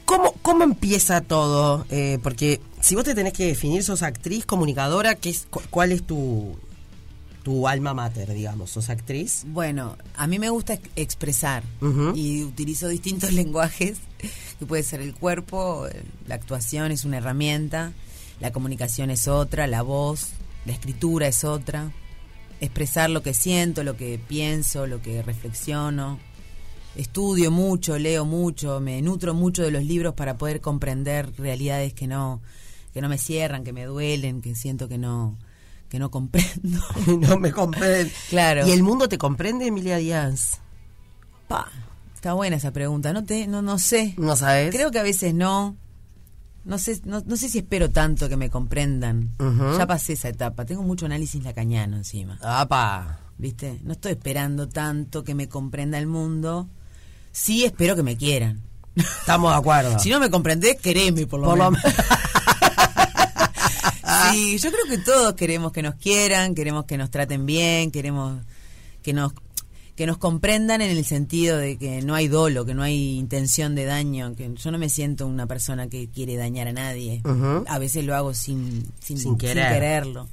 ¿Cómo, 0.03 0.33
¿Cómo 0.41 0.65
empieza 0.65 1.21
todo? 1.21 1.85
Eh, 1.89 2.19
porque 2.21 2.59
si 2.81 2.95
vos 2.95 3.05
te 3.05 3.15
tenés 3.15 3.31
que 3.31 3.45
definir, 3.45 3.85
sos 3.85 4.03
actriz, 4.03 4.45
comunicadora, 4.45 5.15
¿qué 5.15 5.29
es, 5.29 5.47
cu- 5.49 5.61
¿cuál 5.69 5.93
es 5.93 6.05
tu, 6.05 6.59
tu 7.43 7.69
alma 7.69 7.93
mater, 7.93 8.33
digamos? 8.33 8.69
¿Sos 8.71 8.89
actriz? 8.89 9.43
Bueno, 9.47 9.95
a 10.17 10.27
mí 10.27 10.39
me 10.39 10.49
gusta 10.49 10.73
ex- 10.73 10.89
expresar 10.97 11.63
y 12.15 12.43
utilizo 12.43 12.89
distintos 12.89 13.31
lenguajes, 13.41 13.99
que 14.59 14.65
puede 14.65 14.83
ser 14.83 14.99
el 14.99 15.13
cuerpo, 15.13 15.87
la 16.27 16.35
actuación 16.35 16.91
es 16.91 17.05
una 17.05 17.19
herramienta, 17.19 17.93
la 18.39 18.51
comunicación 18.51 19.09
es 19.09 19.27
otra, 19.27 19.67
la 19.67 19.81
voz, 19.81 20.29
la 20.65 20.73
escritura 20.73 21.27
es 21.27 21.43
otra, 21.43 21.91
expresar 22.61 23.09
lo 23.09 23.21
que 23.21 23.33
siento, 23.33 23.83
lo 23.83 23.97
que 23.97 24.19
pienso, 24.19 24.87
lo 24.87 25.01
que 25.01 25.21
reflexiono. 25.21 26.19
Estudio 26.95 27.51
mucho, 27.51 27.97
leo 27.97 28.25
mucho, 28.25 28.79
me 28.79 29.01
nutro 29.01 29.33
mucho 29.33 29.63
de 29.63 29.71
los 29.71 29.83
libros 29.83 30.15
para 30.15 30.37
poder 30.37 30.59
comprender 30.59 31.31
realidades 31.37 31.93
que 31.93 32.07
no 32.07 32.41
que 32.93 33.01
no 33.01 33.09
me 33.09 33.19
cierran, 33.19 33.63
que 33.63 33.71
me 33.71 33.85
duelen, 33.85 34.41
que 34.41 34.55
siento 34.55 34.87
que 34.87 34.97
no 34.97 35.37
que 35.89 35.99
no 35.99 36.11
comprendo. 36.11 36.79
no 37.19 37.37
me 37.37 37.51
comprende. 37.51 38.11
Claro. 38.29 38.67
¿Y 38.67 38.71
el 38.71 38.83
mundo 38.83 39.09
te 39.09 39.17
comprende, 39.17 39.67
Emilia 39.67 39.97
Díaz? 39.97 40.59
Pa, 41.47 41.71
está 42.13 42.33
buena 42.33 42.57
esa 42.57 42.71
pregunta. 42.71 43.13
No 43.13 43.23
te, 43.23 43.47
no, 43.47 43.61
no 43.61 43.79
sé. 43.79 44.13
¿No 44.17 44.35
sabes? 44.35 44.73
Creo 44.73 44.91
que 44.91 44.99
a 44.99 45.03
veces 45.03 45.33
no. 45.33 45.77
No 46.65 46.77
sé, 46.77 46.99
no, 47.05 47.23
no 47.25 47.37
sé 47.37 47.49
si 47.49 47.59
espero 47.59 47.89
tanto 47.89 48.29
que 48.29 48.37
me 48.37 48.49
comprendan. 48.49 49.31
Ya 49.77 49.87
pasé 49.87 50.13
esa 50.13 50.29
etapa. 50.29 50.65
Tengo 50.65 50.83
mucho 50.83 51.05
análisis 51.05 51.43
lacaniano 51.43 51.97
encima. 51.97 52.37
¡Apa! 52.41 53.19
¿Viste? 53.37 53.79
No 53.83 53.93
estoy 53.93 54.11
esperando 54.11 54.67
tanto 54.67 55.23
que 55.23 55.33
me 55.33 55.47
comprenda 55.47 55.97
el 55.97 56.07
mundo. 56.07 56.67
Sí 57.31 57.63
espero 57.63 57.95
que 57.95 58.03
me 58.03 58.17
quieran. 58.17 58.61
Estamos 58.95 59.51
de 59.51 59.57
acuerdo. 59.57 59.99
Si 59.99 60.09
no 60.09 60.19
me 60.19 60.29
comprendés, 60.29 60.77
quereme 60.77 61.25
por 61.25 61.39
lo 61.39 61.47
Por 61.47 61.57
lo 61.57 61.71
menos. 61.71 61.85
sí, 64.31 64.57
yo 64.57 64.71
creo 64.71 64.85
que 64.89 64.97
todos 64.97 65.33
queremos 65.33 65.71
que 65.71 65.81
nos 65.81 65.95
quieran, 65.95 66.53
queremos 66.55 66.85
que 66.85 66.97
nos 66.97 67.09
traten 67.09 67.45
bien, 67.45 67.91
queremos 67.91 68.41
que 69.01 69.13
nos 69.13 69.33
que 69.99 70.07
nos 70.07 70.17
comprendan 70.17 70.79
en 70.79 70.91
el 70.91 71.03
sentido 71.03 71.57
de 71.57 71.77
que 71.77 72.01
no 72.01 72.15
hay 72.15 72.29
dolo, 72.29 72.63
que 72.65 72.73
no 72.73 72.83
hay 72.83 73.17
intención 73.17 73.75
de 73.75 73.83
daño, 73.83 74.33
que 74.33 74.49
yo 74.55 74.71
no 74.71 74.77
me 74.77 74.87
siento 74.87 75.27
una 75.27 75.45
persona 75.45 75.89
que 75.89 76.07
quiere 76.07 76.37
dañar 76.37 76.69
a 76.69 76.71
nadie. 76.71 77.21
A 77.67 77.79
veces 77.79 78.05
lo 78.05 78.15
hago 78.15 78.33
sin 78.33 78.89
sin, 79.01 79.17
Sin 79.17 79.37
querer. 79.37 79.73
quererlo. 79.73 80.29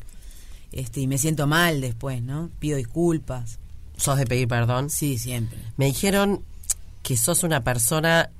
Este, 0.70 1.00
y 1.00 1.08
me 1.08 1.18
siento 1.18 1.48
mal 1.48 1.80
después, 1.80 2.22
¿no? 2.22 2.48
Pido 2.60 2.76
disculpas. 2.76 3.58
sos 3.96 4.16
de 4.18 4.24
pedir 4.26 4.46
perdón. 4.46 4.88
Sí, 4.88 5.18
siempre. 5.18 5.58
Me 5.76 5.86
dijeron 5.86 6.44
que 7.02 7.16
sos 7.16 7.42
una 7.42 7.64
persona 7.64 8.30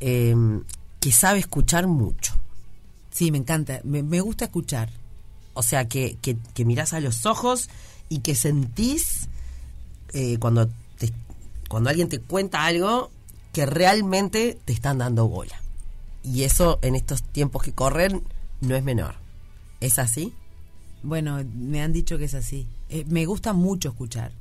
eh, 0.00 0.36
que 1.00 1.12
sabe 1.12 1.38
escuchar 1.38 1.86
mucho. 1.86 2.34
Sí, 3.10 3.30
me 3.30 3.38
encanta. 3.38 3.80
Me, 3.84 4.02
me 4.02 4.20
gusta 4.20 4.44
escuchar. 4.44 4.90
O 5.54 5.62
sea, 5.62 5.88
que, 5.88 6.18
que, 6.20 6.36
que 6.52 6.66
mirás 6.66 6.92
a 6.92 7.00
los 7.00 7.24
ojos 7.24 7.70
y 8.10 8.18
que 8.18 8.34
sentís 8.34 9.30
eh, 10.12 10.38
cuando, 10.38 10.68
te- 10.98 11.12
cuando 11.68 11.90
alguien 11.90 12.08
te 12.08 12.20
cuenta 12.20 12.64
algo 12.64 13.10
que 13.52 13.66
realmente 13.66 14.58
te 14.64 14.72
están 14.72 14.98
dando 14.98 15.28
bola. 15.28 15.60
Y 16.22 16.42
eso 16.42 16.78
en 16.82 16.94
estos 16.96 17.22
tiempos 17.22 17.62
que 17.62 17.72
corren 17.72 18.22
no 18.60 18.74
es 18.76 18.82
menor. 18.82 19.14
¿Es 19.80 19.98
así? 19.98 20.34
Bueno, 21.02 21.38
me 21.54 21.80
han 21.82 21.92
dicho 21.92 22.18
que 22.18 22.24
es 22.24 22.34
así. 22.34 22.66
Eh, 22.88 23.04
me 23.08 23.24
gusta 23.26 23.52
mucho 23.52 23.90
escuchar. 23.90 24.32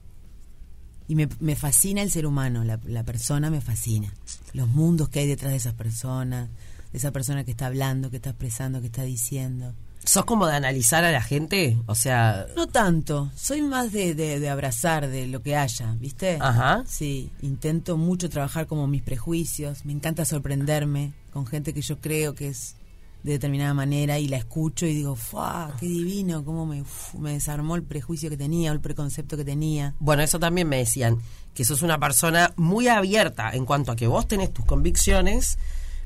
Y 1.07 1.15
me, 1.15 1.29
me 1.39 1.55
fascina 1.55 2.01
el 2.01 2.11
ser 2.11 2.25
humano, 2.25 2.63
la, 2.65 2.79
la 2.85 3.03
persona 3.03 3.49
me 3.49 3.61
fascina. 3.61 4.13
Los 4.53 4.67
mundos 4.67 5.07
que 5.09 5.19
hay 5.19 5.27
detrás 5.27 5.51
de 5.51 5.57
esas 5.57 5.73
personas, 5.73 6.49
de 6.91 6.97
esa 6.97 7.11
persona 7.11 7.43
que 7.45 7.51
está 7.51 7.67
hablando, 7.67 8.09
que 8.09 8.17
está 8.17 8.31
expresando, 8.31 8.81
que 8.81 8.87
está 8.87 9.03
diciendo. 9.03 9.73
¿Sos 10.07 10.23
como 10.25 10.47
de 10.47 10.55
analizar 10.55 11.03
a 11.03 11.11
la 11.11 11.21
gente? 11.21 11.77
O 11.85 11.93
sea, 11.93 12.45
No 12.55 12.67
tanto, 12.67 13.29
soy 13.35 13.61
más 13.61 13.91
de, 13.91 14.15
de- 14.15 14.39
de 14.39 14.49
abrazar 14.49 15.07
de 15.09 15.27
lo 15.27 15.41
que 15.43 15.55
haya, 15.57 15.95
¿viste? 15.99 16.37
Ajá. 16.39 16.83
Sí, 16.87 17.29
intento 17.41 17.97
mucho 17.97 18.29
trabajar 18.29 18.67
como 18.67 18.87
mis 18.87 19.03
prejuicios, 19.03 19.83
me 19.85 19.91
encanta 19.91 20.23
sorprenderme 20.23 21.13
con 21.33 21.45
gente 21.45 21.73
que 21.73 21.81
yo 21.81 21.99
creo 21.99 22.33
que 22.35 22.47
es 22.47 22.75
de 23.23 23.33
determinada 23.33 23.73
manera 23.73 24.17
y 24.19 24.29
la 24.29 24.37
escucho 24.37 24.85
y 24.85 24.93
digo, 24.93 25.15
¡fua! 25.17 25.75
¡Qué 25.79 25.87
divino! 25.87 26.45
¿Cómo 26.45 26.65
me, 26.65 26.81
uf, 26.83 27.15
me 27.15 27.33
desarmó 27.33 27.75
el 27.75 27.83
prejuicio 27.83 28.29
que 28.29 28.37
tenía 28.37 28.71
o 28.71 28.73
el 28.73 28.79
preconcepto 28.79 29.35
que 29.35 29.43
tenía? 29.43 29.93
Bueno, 29.99 30.23
eso 30.23 30.39
también 30.39 30.69
me 30.69 30.77
decían, 30.77 31.17
que 31.53 31.65
sos 31.65 31.81
una 31.81 31.99
persona 31.99 32.53
muy 32.55 32.87
abierta 32.87 33.51
en 33.51 33.65
cuanto 33.65 33.91
a 33.91 33.95
que 33.97 34.07
vos 34.07 34.25
tenés 34.27 34.53
tus 34.53 34.63
convicciones, 34.65 35.57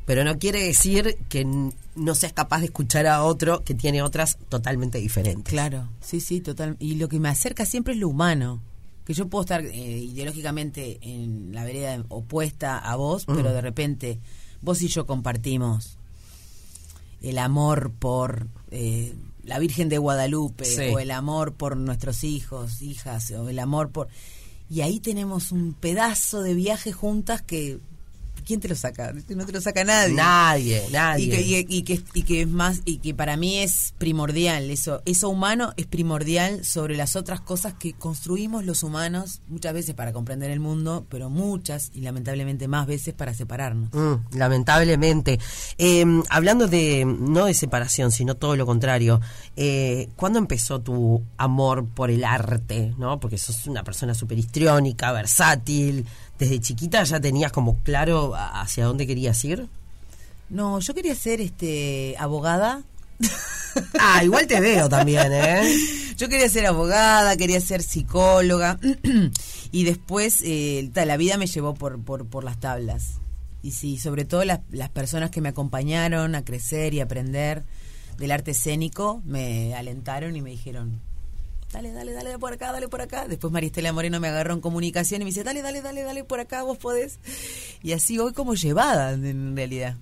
pero 0.06 0.24
no 0.24 0.38
quiere 0.40 0.64
decir 0.64 1.18
que 1.30 1.46
no 1.46 2.16
seas 2.16 2.34
capaz 2.34 2.60
de 2.60 2.66
escuchar 2.66 3.08
a 3.08 3.24
otro 3.24 3.64
que 3.64 3.74
tiene 3.74 4.02
otras 4.02 4.38
totalmente 4.50 4.98
diferentes. 4.98 5.52
Claro, 5.52 5.90
sí, 6.02 6.20
sí, 6.22 6.42
total. 6.42 6.76
Y 6.80 6.96
lo 6.96 7.08
que 7.08 7.20
me 7.20 7.30
acerca 7.30 7.66
siempre 7.66 7.94
es 7.94 8.00
lo 8.00 8.10
humano. 8.10 8.62
Que 9.06 9.14
yo 9.14 9.28
puedo 9.28 9.42
estar 9.44 9.66
eh, 9.66 9.72
ideológicamente 10.00 11.00
en 11.02 11.54
la 11.54 11.64
vereda 11.64 12.04
opuesta 12.10 12.78
a 12.78 12.96
vos, 12.96 13.26
pero 13.26 13.52
de 13.52 13.62
repente 13.62 14.20
vos 14.62 14.82
y 14.84 14.88
yo 14.88 15.06
compartimos 15.08 15.98
el 17.22 17.38
amor 17.38 17.92
por 17.98 18.48
eh, 18.70 19.14
la 19.44 19.60
Virgen 19.60 19.90
de 19.90 19.98
Guadalupe, 19.98 20.66
Sí. 20.66 20.82
o 20.94 21.00
el 21.00 21.12
amor 21.12 21.54
por 21.54 21.78
nuestros 21.78 22.24
hijos, 22.24 22.82
hijas, 22.82 23.32
o 23.32 23.50
el 23.50 23.60
amor 23.60 23.92
por... 23.92 24.08
Y 24.70 24.82
ahí 24.82 25.00
tenemos 25.00 25.52
un 25.52 25.74
pedazo 25.74 26.42
de 26.42 26.54
viaje 26.54 26.92
juntas 26.92 27.42
que... 27.42 27.80
¿Quién 28.46 28.60
te 28.60 28.68
lo 28.68 28.76
saca? 28.76 29.14
No 29.30 29.46
te 29.46 29.52
lo 29.52 29.62
saca 29.62 29.84
nadie. 29.84 30.14
Nadie, 30.14 30.84
nadie. 30.92 31.26
Y 31.26 31.30
que, 31.30 31.42
y, 31.42 31.66
y 31.78 31.84
que, 31.84 32.02
y 32.14 32.24
que 32.24 32.42
es 32.42 32.48
más 32.48 32.82
y 32.86 32.98
que 32.98 33.14
para 33.14 33.38
mí 33.38 33.60
es 33.60 33.94
primordial 33.98 34.70
eso 34.70 35.02
eso 35.06 35.30
humano 35.30 35.74
es 35.78 35.86
primordial 35.86 36.64
sobre 36.66 36.96
las 36.96 37.16
otras 37.16 37.42
cosas 37.42 37.74
que 37.74 37.94
construimos 37.94 38.66
los 38.66 38.84
humanos 38.84 39.42
muchas 39.48 39.74
veces 39.74 39.96
para 39.96 40.14
comprender 40.14 40.52
el 40.52 40.60
mundo 40.60 41.06
pero 41.10 41.30
muchas 41.30 41.92
y 41.94 42.02
lamentablemente 42.02 42.68
más 42.68 42.88
veces 42.88 43.14
para 43.14 43.34
separarnos 43.34 43.62
Mm, 43.94 44.38
lamentablemente. 44.38 45.40
Eh, 45.78 46.06
hablando 46.30 46.68
de, 46.68 47.06
no 47.06 47.46
de 47.46 47.54
separación, 47.54 48.12
sino 48.12 48.36
todo 48.36 48.56
lo 48.56 48.66
contrario, 48.66 49.22
eh, 49.56 50.10
¿cuándo 50.16 50.40
empezó 50.40 50.82
tu 50.82 51.24
amor 51.38 51.88
por 51.88 52.10
el 52.10 52.24
arte? 52.24 52.94
¿no? 52.98 53.20
Porque 53.20 53.38
sos 53.38 53.68
una 53.68 53.84
persona 53.84 54.14
súper 54.14 54.40
histriónica, 54.40 55.12
versátil. 55.12 56.06
¿Desde 56.42 56.60
chiquita 56.60 57.04
ya 57.04 57.20
tenías 57.20 57.52
como 57.52 57.78
claro 57.84 58.34
hacia 58.36 58.86
dónde 58.86 59.06
querías 59.06 59.46
ir? 59.46 59.70
no 60.50 60.80
yo 60.80 60.96
quería 60.96 61.14
ser 61.14 61.40
este 61.40 62.16
abogada 62.18 62.82
Ah, 64.00 64.24
igual 64.24 64.48
te 64.48 64.60
veo 64.60 64.90
también, 64.90 65.32
¿eh? 65.32 65.62
yo 66.18 66.30
quería 66.30 66.50
ser 66.50 66.66
abogada 66.66 67.38
quería 67.38 67.62
ser 67.62 67.84
psicóloga 67.84 68.80
y 69.72 69.84
después 69.84 70.42
eh, 70.44 70.90
la 70.96 71.16
vida 71.16 71.38
me 71.38 71.46
llevó 71.46 71.76
por, 71.76 72.04
por, 72.04 72.26
por 72.26 72.44
las 72.44 72.60
tablas 72.60 73.20
y 73.62 73.74
sí 73.74 74.00
sobre 74.00 74.26
todo 74.26 74.44
las, 74.44 74.62
las 74.72 74.90
personas 74.90 75.30
que 75.30 75.42
me 75.42 75.50
acompañaron 75.50 76.34
a 76.34 76.44
crecer 76.44 76.96
y 76.96 77.02
aprender 77.02 77.66
del 78.18 78.32
arte 78.32 78.50
escénico 78.52 79.22
me 79.26 79.76
alentaron 79.76 80.36
y 80.36 80.42
me 80.42 80.50
dijeron 80.50 81.02
dale, 81.74 81.92
dale, 81.92 82.14
dale 82.14 82.38
por 82.40 82.54
acá, 82.54 82.72
dale 82.72 82.88
por 82.88 83.02
acá. 83.02 83.28
Después 83.28 83.52
Maristela 83.54 83.94
Moreno 83.94 84.20
me 84.20 84.28
agarró 84.28 84.54
en 84.54 84.62
comunicación 84.62 85.22
y 85.22 85.26
me 85.26 85.30
dice, 85.32 85.44
dale, 85.44 85.62
dale, 85.62 85.82
dale, 85.82 86.04
dale 86.04 86.24
por 86.24 86.40
acá, 86.40 86.64
vos 86.64 86.78
podés. 86.78 87.20
Y 87.82 87.94
así 87.94 88.18
voy 88.18 88.34
como 88.34 88.54
llevada, 88.56 89.14
en 89.14 89.56
realidad. 89.56 89.96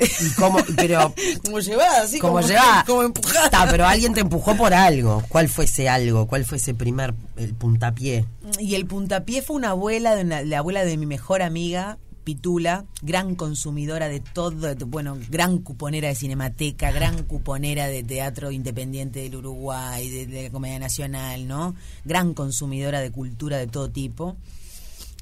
Y 0.00 0.30
cómo, 0.34 0.58
pero 0.76 1.12
Como 1.44 1.58
llevada, 1.58 2.02
así 2.02 2.20
como 2.20 2.34
como, 2.34 2.46
lleva 2.46 2.84
como 2.86 3.02
empujada. 3.02 3.46
Está, 3.46 3.68
pero 3.68 3.84
alguien 3.84 4.14
te 4.14 4.20
empujó 4.20 4.54
por 4.56 4.72
algo. 4.72 5.24
¿Cuál 5.28 5.48
fue 5.48 5.64
ese 5.64 5.88
algo? 5.88 6.28
¿Cuál 6.28 6.44
fue 6.44 6.58
ese 6.58 6.72
primer 6.72 7.14
el 7.36 7.52
puntapié? 7.54 8.24
Y 8.60 8.76
el 8.76 8.86
puntapié 8.86 9.42
fue 9.42 9.56
una 9.56 9.70
abuela, 9.70 10.14
de 10.14 10.22
una- 10.22 10.42
la 10.42 10.58
abuela 10.58 10.84
de 10.84 10.96
mi 10.96 11.06
mejor 11.06 11.42
amiga, 11.42 11.98
Pitula, 12.32 12.84
gran 13.00 13.36
consumidora 13.36 14.06
de 14.10 14.20
todo, 14.20 14.74
bueno, 14.86 15.16
gran 15.30 15.56
cuponera 15.60 16.08
de 16.08 16.14
Cinemateca, 16.14 16.90
gran 16.92 17.22
cuponera 17.22 17.86
de 17.86 18.02
teatro 18.02 18.50
independiente 18.50 19.20
del 19.20 19.36
Uruguay, 19.36 20.10
de, 20.10 20.26
de 20.26 20.42
la 20.42 20.50
Comedia 20.50 20.78
Nacional, 20.78 21.48
¿no? 21.48 21.74
Gran 22.04 22.34
consumidora 22.34 23.00
de 23.00 23.10
cultura 23.10 23.56
de 23.56 23.66
todo 23.66 23.88
tipo, 23.90 24.36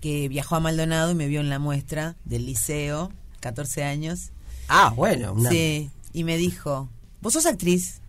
que 0.01 0.27
viajó 0.29 0.57
a 0.57 0.61
Maldonado 0.61 1.13
y 1.13 1.15
me 1.15 1.29
vio 1.29 1.39
en 1.39 1.49
la 1.49 1.61
muestra 1.61 2.17
del 2.25 2.45
liceo, 2.45 3.13
14 3.39 3.85
años, 3.85 4.33
Ah, 4.67 4.93
bueno, 4.97 5.33
una- 5.33 5.49
Sí, 5.51 5.89
y 6.13 6.25
me 6.25 6.37
dijo, 6.37 6.89
vos 7.21 7.35
sos 7.35 7.47
actriz, 7.47 8.01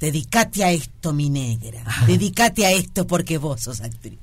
dedicate 0.00 0.64
a 0.64 0.72
esto, 0.72 1.12
mi 1.12 1.30
negra, 1.30 1.84
dedicate 2.08 2.66
a 2.66 2.72
esto 2.72 3.06
porque 3.06 3.38
vos 3.38 3.60
sos 3.60 3.80
actriz. 3.80 4.18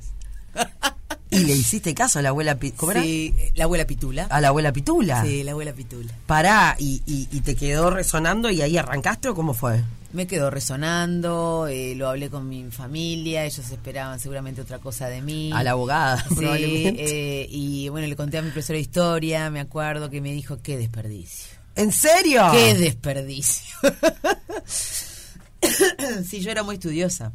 ¿Y 1.42 1.46
le 1.46 1.56
hiciste 1.56 1.94
caso 1.94 2.20
a 2.20 2.22
la 2.22 2.30
abuela 2.30 2.58
Pi- 2.58 2.72
¿Cómo 2.72 2.92
era? 2.92 3.02
Sí, 3.04 3.34
la 3.56 3.66
abuela 3.66 3.86
Pitula. 3.86 4.26
A 4.30 4.42
la 4.42 4.50
abuela 4.50 4.72
Pitula. 4.74 5.24
Sí, 5.24 5.44
la 5.44 5.52
abuela 5.52 5.74
Pitula. 5.74 6.14
Pará, 6.26 6.76
y, 6.80 7.02
y, 7.06 7.28
y 7.32 7.42
te 7.42 7.56
quedó 7.56 7.90
resonando 7.90 8.50
y 8.50 8.62
ahí 8.62 8.78
arrancaste 8.78 9.30
o 9.30 9.36
cómo 9.36 9.54
fue? 9.54 9.84
Me 10.14 10.26
quedó 10.26 10.50
resonando, 10.50 11.68
eh, 11.70 11.94
lo 11.96 12.08
hablé 12.10 12.30
con 12.30 12.48
mi 12.48 12.64
familia, 12.72 13.44
ellos 13.44 13.70
esperaban 13.70 14.20
seguramente 14.22 14.62
otra 14.62 14.80
cosa 14.80 15.10
de 15.10 15.22
mí. 15.22 15.52
A 15.54 15.64
la 15.64 15.72
abogada, 15.72 16.24
Sí, 16.30 16.36
probablemente. 16.36 17.42
eh, 17.42 17.48
y 17.50 17.90
bueno, 17.90 18.08
le 18.08 18.16
conté 18.16 18.38
a 18.38 18.42
mi 18.42 18.50
profesor 18.52 18.76
de 18.78 18.82
historia, 18.82 19.50
me 19.50 19.60
acuerdo 19.60 20.10
que 20.10 20.22
me 20.22 20.32
dijo, 20.32 20.60
qué 20.64 20.78
desperdicio. 20.78 21.58
¿En 21.76 21.92
serio? 21.92 22.42
¡Qué 22.54 22.74
desperdicio! 22.74 23.76
sí, 26.28 26.40
yo 26.42 26.52
era 26.52 26.64
muy 26.64 26.76
estudiosa. 26.76 27.32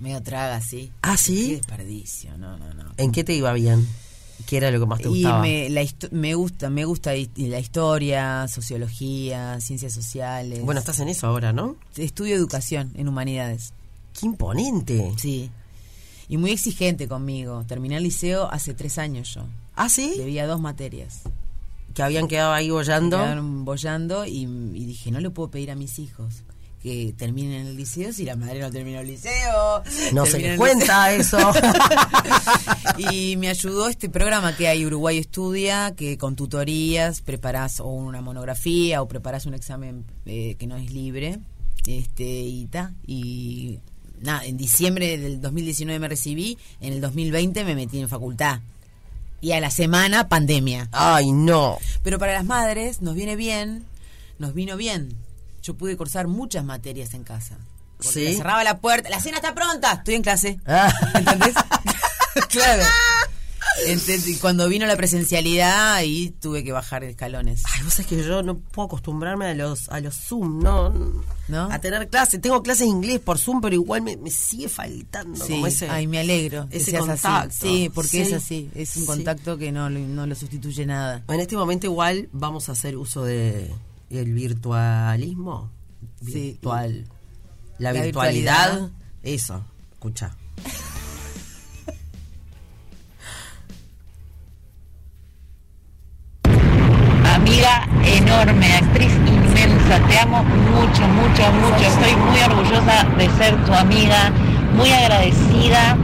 Medio 0.00 0.22
traga, 0.22 0.60
sí. 0.60 0.90
¿Ah, 1.02 1.12
Qué 1.12 1.18
sí? 1.18 1.54
desperdicio, 1.56 2.36
no, 2.38 2.56
no, 2.58 2.72
no. 2.74 2.92
¿En 2.96 3.12
qué 3.12 3.22
te 3.24 3.34
iba 3.34 3.52
bien? 3.52 3.86
¿Qué 4.46 4.56
era 4.56 4.70
lo 4.72 4.80
que 4.80 4.86
más 4.86 4.98
te 5.00 5.08
Y 5.08 5.22
gustaba? 5.22 5.40
me, 5.40 5.70
la 5.70 5.84
me 6.10 6.34
gusta, 6.34 6.68
me 6.70 6.84
gusta 6.84 7.12
la 7.36 7.58
historia, 7.60 8.48
sociología, 8.48 9.60
ciencias 9.60 9.92
sociales. 9.92 10.64
Bueno, 10.64 10.80
estás 10.80 10.98
en 11.00 11.08
eso 11.08 11.28
ahora, 11.28 11.52
¿no? 11.52 11.76
Estudio 11.96 12.34
educación 12.34 12.90
en 12.96 13.06
humanidades. 13.06 13.72
¡Qué 14.18 14.26
imponente! 14.26 15.12
Sí. 15.16 15.50
Y 16.28 16.38
muy 16.38 16.50
exigente 16.50 17.06
conmigo. 17.06 17.64
Terminé 17.68 17.96
el 17.98 18.02
liceo 18.02 18.50
hace 18.50 18.74
tres 18.74 18.98
años 18.98 19.32
yo. 19.34 19.44
¿Ah, 19.76 19.88
sí? 19.88 20.14
Debía 20.18 20.46
dos 20.46 20.60
materias. 20.60 21.20
Que 21.94 22.02
habían 22.02 22.26
quedado 22.26 22.52
ahí 22.52 22.70
bollando. 22.70 23.18
Quedaron 23.18 23.64
bollando 23.64 24.24
y, 24.26 24.40
y 24.42 24.86
dije, 24.86 25.10
no 25.12 25.20
le 25.20 25.30
puedo 25.30 25.50
pedir 25.50 25.70
a 25.70 25.76
mis 25.76 25.98
hijos 25.98 26.42
que 26.82 27.14
terminen 27.16 27.66
el 27.66 27.76
liceo 27.76 28.12
si 28.12 28.24
la 28.24 28.34
madre 28.34 28.60
no 28.60 28.70
terminó 28.70 29.00
el 29.00 29.06
liceo. 29.06 29.82
No 30.12 30.26
se 30.26 30.38
les 30.40 30.58
cuenta 30.58 31.12
eso. 31.12 31.38
y 32.98 33.36
me 33.36 33.48
ayudó 33.48 33.88
este 33.88 34.08
programa 34.08 34.56
que 34.56 34.66
hay 34.66 34.84
Uruguay 34.84 35.18
Estudia, 35.18 35.94
que 35.96 36.18
con 36.18 36.34
tutorías 36.34 37.20
preparás 37.20 37.78
o 37.78 37.86
una 37.86 38.20
monografía 38.20 39.00
o 39.00 39.06
preparás 39.06 39.46
un 39.46 39.54
examen 39.54 40.04
eh, 40.26 40.56
que 40.58 40.66
no 40.66 40.76
es 40.76 40.92
libre. 40.92 41.38
Este, 41.86 42.24
y 42.24 42.66
ta, 42.66 42.92
y 43.06 43.78
nada, 44.20 44.44
en 44.44 44.56
diciembre 44.56 45.18
del 45.18 45.40
2019 45.40 45.98
me 45.98 46.08
recibí, 46.08 46.58
en 46.80 46.92
el 46.94 47.00
2020 47.00 47.64
me 47.64 47.74
metí 47.74 48.00
en 48.00 48.08
facultad. 48.08 48.60
Y 49.40 49.52
a 49.52 49.60
la 49.60 49.70
semana, 49.70 50.28
pandemia. 50.28 50.88
Ay, 50.92 51.32
no. 51.32 51.78
Pero 52.02 52.18
para 52.18 52.32
las 52.32 52.44
madres 52.44 53.02
nos 53.02 53.14
viene 53.14 53.34
bien, 53.34 53.84
nos 54.38 54.54
vino 54.54 54.76
bien. 54.76 55.16
Yo 55.62 55.74
pude 55.74 55.96
cursar 55.96 56.26
muchas 56.28 56.64
materias 56.64 57.14
en 57.14 57.24
casa. 57.24 57.56
Porque 57.98 58.12
Sí. 58.12 58.20
me 58.24 58.34
cerraba 58.34 58.64
la 58.64 58.78
puerta, 58.80 59.08
la 59.10 59.20
cena 59.20 59.36
está 59.36 59.54
pronta, 59.54 59.92
estoy 59.92 60.14
en 60.16 60.22
clase. 60.22 60.58
Ah. 60.66 60.92
¿Entendés? 61.14 61.54
claro. 62.48 62.82
Entonces, 63.86 64.26
y 64.28 64.36
cuando 64.36 64.68
vino 64.68 64.84
la 64.86 64.96
presencialidad, 64.96 65.94
ahí 65.94 66.34
tuve 66.40 66.62
que 66.62 66.72
bajar 66.72 67.04
escalones. 67.04 67.62
Ay, 67.72 67.82
vos 67.84 67.94
sabés 67.94 68.06
que 68.08 68.22
yo 68.22 68.42
no 68.42 68.58
puedo 68.58 68.86
acostumbrarme 68.86 69.46
a 69.46 69.54
los 69.54 69.88
a 69.88 70.00
los 70.00 70.14
Zoom, 70.14 70.58
¿no? 70.62 70.90
¿No? 71.48 71.72
A 71.72 71.78
tener 71.78 72.08
clases. 72.08 72.40
Tengo 72.40 72.62
clases 72.62 72.80
de 72.80 72.86
inglés 72.88 73.20
por 73.20 73.38
Zoom, 73.38 73.60
pero 73.60 73.74
igual 73.74 74.02
me, 74.02 74.16
me 74.18 74.30
sigue 74.30 74.68
faltando 74.68 75.42
Sí, 75.42 75.52
como 75.54 75.66
ese... 75.68 75.88
ay, 75.88 76.06
me 76.06 76.18
alegro 76.18 76.68
que 76.68 76.76
ese 76.78 76.96
así. 76.96 77.06
contacto. 77.08 77.54
Sí, 77.60 77.90
porque 77.94 78.08
Sí. 78.10 78.20
es 78.20 78.32
así. 78.32 78.70
Es 78.74 78.96
un 78.96 79.02
Sí. 79.02 79.06
contacto 79.06 79.56
que 79.56 79.72
no, 79.72 79.88
no 79.88 80.26
lo 80.26 80.34
sustituye 80.34 80.84
nada. 80.84 81.22
En 81.28 81.40
este 81.40 81.56
momento 81.56 81.86
igual 81.86 82.28
vamos 82.32 82.68
a 82.68 82.72
hacer 82.72 82.96
uso 82.96 83.24
de 83.24 83.72
el 84.18 84.32
virtualismo. 84.32 85.70
Sí. 86.24 86.52
Virtual. 86.52 87.04
La, 87.78 87.92
La 87.92 88.02
virtualidad. 88.02 88.70
virtualidad. 88.72 88.90
Eso, 89.22 89.64
escucha. 89.92 90.36
amiga 97.34 97.86
enorme, 98.04 98.74
actriz 98.74 99.12
inmensa, 99.26 99.98
te 100.08 100.18
amo 100.18 100.42
mucho, 100.44 101.02
mucho, 101.08 101.52
mucho, 101.52 101.86
estoy 101.86 102.16
muy 102.16 102.38
orgullosa 102.40 103.04
de 103.16 103.30
ser 103.38 103.64
tu 103.64 103.72
amiga, 103.72 104.30
muy 104.76 104.90
agradecida 104.90 105.96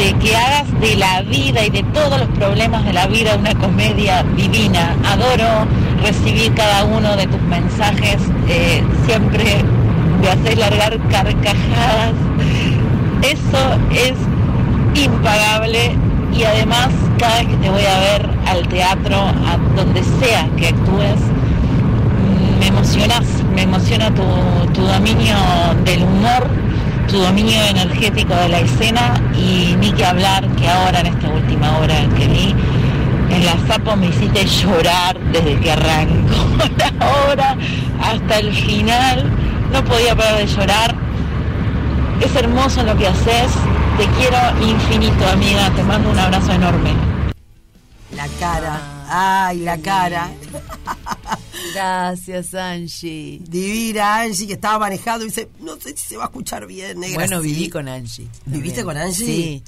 de 0.00 0.14
que 0.14 0.34
hagas 0.34 0.80
de 0.80 0.96
la 0.96 1.20
vida 1.20 1.66
y 1.66 1.68
de 1.68 1.82
todos 1.92 2.20
los 2.20 2.28
problemas 2.30 2.86
de 2.86 2.94
la 2.94 3.06
vida 3.06 3.36
una 3.36 3.54
comedia 3.54 4.22
divina. 4.34 4.96
Adoro 5.04 5.66
recibir 6.02 6.54
cada 6.54 6.84
uno 6.84 7.16
de 7.16 7.26
tus 7.26 7.42
mensajes, 7.42 8.16
eh, 8.48 8.82
siempre 9.04 9.62
me 10.22 10.28
haces 10.30 10.56
largar 10.56 10.98
carcajadas. 11.10 12.14
Eso 13.20 13.62
es 13.90 14.14
impagable 14.94 15.94
y 16.34 16.44
además 16.44 16.88
cada 17.18 17.40
vez 17.40 17.48
que 17.48 17.56
te 17.56 17.68
voy 17.68 17.84
a 17.84 18.00
ver 18.00 18.30
al 18.46 18.66
teatro, 18.68 19.16
a 19.18 19.58
donde 19.76 20.02
sea 20.02 20.48
que 20.56 20.68
actúes, 20.68 21.20
me 22.58 22.68
emocionas, 22.68 23.26
me 23.54 23.62
emociona 23.62 24.10
tu, 24.14 24.22
tu 24.72 24.80
dominio 24.80 25.36
del 25.84 26.04
humor, 26.04 26.46
tu 27.10 27.18
dominio 27.18 27.60
energético 27.64 28.34
de 28.34 28.48
la 28.48 28.60
escena 28.60 29.20
y 29.34 29.74
ni 29.78 29.92
que 29.92 30.04
hablar 30.04 30.46
que 30.56 30.68
ahora 30.68 31.00
en 31.00 31.06
esta 31.06 31.28
última 31.28 31.78
hora 31.78 31.94
que 32.16 32.28
vi 32.28 32.54
en 33.30 33.46
la 33.46 33.56
Sapo 33.66 33.96
me 33.96 34.06
hiciste 34.06 34.44
llorar 34.46 35.18
desde 35.32 35.58
que 35.60 35.72
arrancó 35.72 36.34
la 36.78 37.32
obra 37.32 37.56
hasta 38.02 38.38
el 38.38 38.54
final, 38.54 39.24
no 39.72 39.84
podía 39.84 40.14
parar 40.14 40.38
de 40.38 40.46
llorar 40.46 41.10
es 42.20 42.36
hermoso 42.36 42.82
lo 42.82 42.96
que 42.96 43.06
haces. 43.06 43.50
Te 43.96 44.06
quiero 44.18 44.38
infinito, 44.62 45.26
amiga. 45.28 45.70
Te 45.70 45.82
mando 45.82 46.10
un 46.10 46.18
abrazo 46.18 46.52
enorme. 46.52 46.92
La 48.14 48.26
cara. 48.38 48.80
Ay, 49.08 49.60
la 49.60 49.78
cara. 49.78 50.28
Gracias, 51.72 52.54
Angie. 52.54 53.40
Divina 53.48 54.20
Angie 54.20 54.46
que 54.46 54.54
estaba 54.54 54.78
manejando 54.78 55.24
y 55.24 55.28
dice, 55.28 55.48
no 55.60 55.76
sé 55.80 55.96
si 55.96 56.08
se 56.08 56.16
va 56.16 56.24
a 56.24 56.26
escuchar 56.26 56.66
bien, 56.66 57.00
negra. 57.00 57.16
Bueno, 57.16 57.40
viví 57.40 57.68
con 57.68 57.88
Angie. 57.88 58.28
¿Viviste 58.46 58.84
con 58.84 58.96
Angie? 58.96 59.26
Sí. 59.26 59.62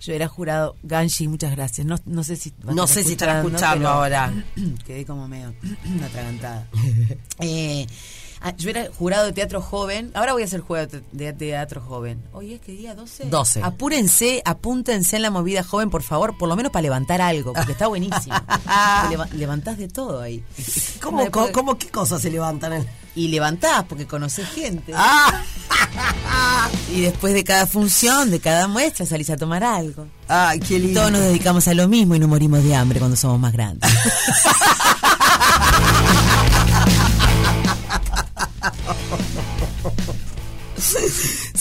Yo 0.00 0.12
era 0.12 0.28
jurado. 0.28 0.76
Angie, 0.90 1.28
muchas 1.28 1.50
gracias. 1.52 1.86
No, 1.86 1.96
no 2.04 2.22
sé 2.22 2.36
si. 2.36 2.52
No 2.64 2.86
sé 2.86 3.02
si 3.02 3.12
estará 3.12 3.38
escuchando, 3.38 3.88
ahora. 3.88 4.32
Quedé 4.86 5.04
como 5.04 5.26
medio 5.28 5.54
atragantada. 6.04 6.68
Eh, 7.38 7.86
ah, 8.40 8.54
yo 8.56 8.70
era 8.70 8.88
jurado 8.98 9.26
de 9.26 9.32
teatro 9.32 9.60
joven. 9.60 10.10
Ahora 10.14 10.32
voy 10.32 10.42
a 10.42 10.46
ser 10.46 10.60
jurado 10.60 10.88
de 11.12 11.32
teatro 11.32 11.80
joven. 11.80 12.22
Hoy 12.32 12.54
es 12.54 12.60
que 12.60 12.72
día 12.72 12.94
12. 12.94 13.24
12. 13.26 13.62
Apúrense, 13.62 14.42
apúntense 14.44 15.16
en 15.16 15.22
la 15.22 15.30
movida 15.30 15.62
joven, 15.62 15.90
por 15.90 16.02
favor, 16.02 16.36
por 16.38 16.48
lo 16.48 16.56
menos 16.56 16.72
para 16.72 16.82
levantar 16.82 17.20
algo, 17.20 17.52
porque 17.52 17.72
está 17.72 17.86
buenísimo. 17.86 18.34
Leva- 19.10 19.28
levantás 19.32 19.78
de 19.78 19.88
todo 19.88 20.20
ahí. 20.20 20.42
¿Cómo, 21.02 21.22
época- 21.22 21.52
cómo 21.52 21.78
qué 21.78 21.88
cosas 21.88 22.22
se 22.22 22.30
levantan? 22.30 22.72
en- 22.74 22.86
Y 23.14 23.28
levantás 23.28 23.84
porque 23.84 24.06
conocés 24.06 24.48
gente. 24.48 24.92
¡Ah! 24.94 25.42
Y 26.92 27.00
después 27.00 27.32
de 27.34 27.44
cada 27.44 27.66
función, 27.66 28.30
de 28.30 28.40
cada 28.40 28.66
muestra, 28.68 29.06
salís 29.06 29.30
a 29.30 29.36
tomar 29.36 29.62
algo. 29.64 30.06
¡Ay, 30.28 30.60
qué 30.60 30.78
lindo! 30.78 31.00
Todos 31.00 31.12
nos 31.12 31.20
dedicamos 31.22 31.66
a 31.68 31.74
lo 31.74 31.88
mismo 31.88 32.14
y 32.14 32.18
no 32.18 32.28
morimos 32.28 32.62
de 32.64 32.74
hambre 32.74 32.98
cuando 32.98 33.16
somos 33.16 33.38
más 33.38 33.52
grandes. 33.52 33.90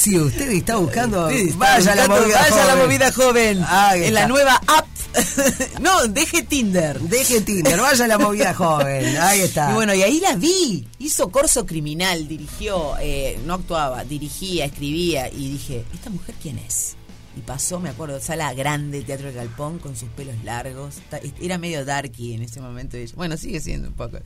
Si 0.06 0.20
usted 0.20 0.52
está 0.52 0.76
buscando, 0.76 1.28
Sí, 1.32 1.48
está 1.48 1.58
vaya, 1.58 1.96
la 1.96 2.08
movida 2.08 2.40
vaya 2.40 2.64
a 2.64 2.68
la 2.68 2.74
joven. 2.74 2.86
movida 2.86 3.12
joven. 3.12 3.64
Ahí 3.68 4.04
en 4.04 4.14
la 4.14 4.28
nueva 4.28 4.62
app. 4.68 4.86
no, 5.82 6.08
deje 6.10 6.44
Tinder. 6.44 7.00
Deje 7.00 7.42
Tinder, 7.42 7.80
vaya 7.80 8.06
a 8.06 8.08
la 8.08 8.20
movida 8.20 8.54
joven. 8.54 9.18
Ahí 9.18 9.42
está. 9.42 9.72
Y 9.72 9.74
bueno, 9.74 9.96
y 9.96 10.04
ahí 10.04 10.20
la 10.20 10.36
vi. 10.36 10.88
Hizo 11.00 11.30
corso 11.32 11.66
criminal, 11.66 12.28
dirigió, 12.28 12.94
eh, 13.02 13.40
no 13.48 13.56
actuaba, 13.56 14.04
dirigía, 14.04 14.66
escribía. 14.66 15.28
Y 15.30 15.50
dije, 15.54 15.84
¿esta 15.92 16.12
mujer 16.12 16.36
quién 16.40 16.60
es? 16.60 16.96
Y 17.36 17.42
pasó, 17.42 17.80
me 17.80 17.90
acuerdo, 17.90 18.22
sala 18.22 18.54
grande, 18.54 19.02
Teatro 19.02 19.26
del 19.26 19.36
Galpón, 19.36 19.80
con 19.80 19.96
sus 19.96 20.10
pelos 20.10 20.36
largos. 20.44 20.98
Era 21.42 21.58
medio 21.58 21.84
darky 21.84 22.36
en 22.36 22.44
ese 22.44 22.62
momento. 22.62 22.96
Bueno, 23.16 23.38
sigue 23.38 23.60
siendo 23.60 23.88
un 23.88 23.96
poco. 23.96 24.20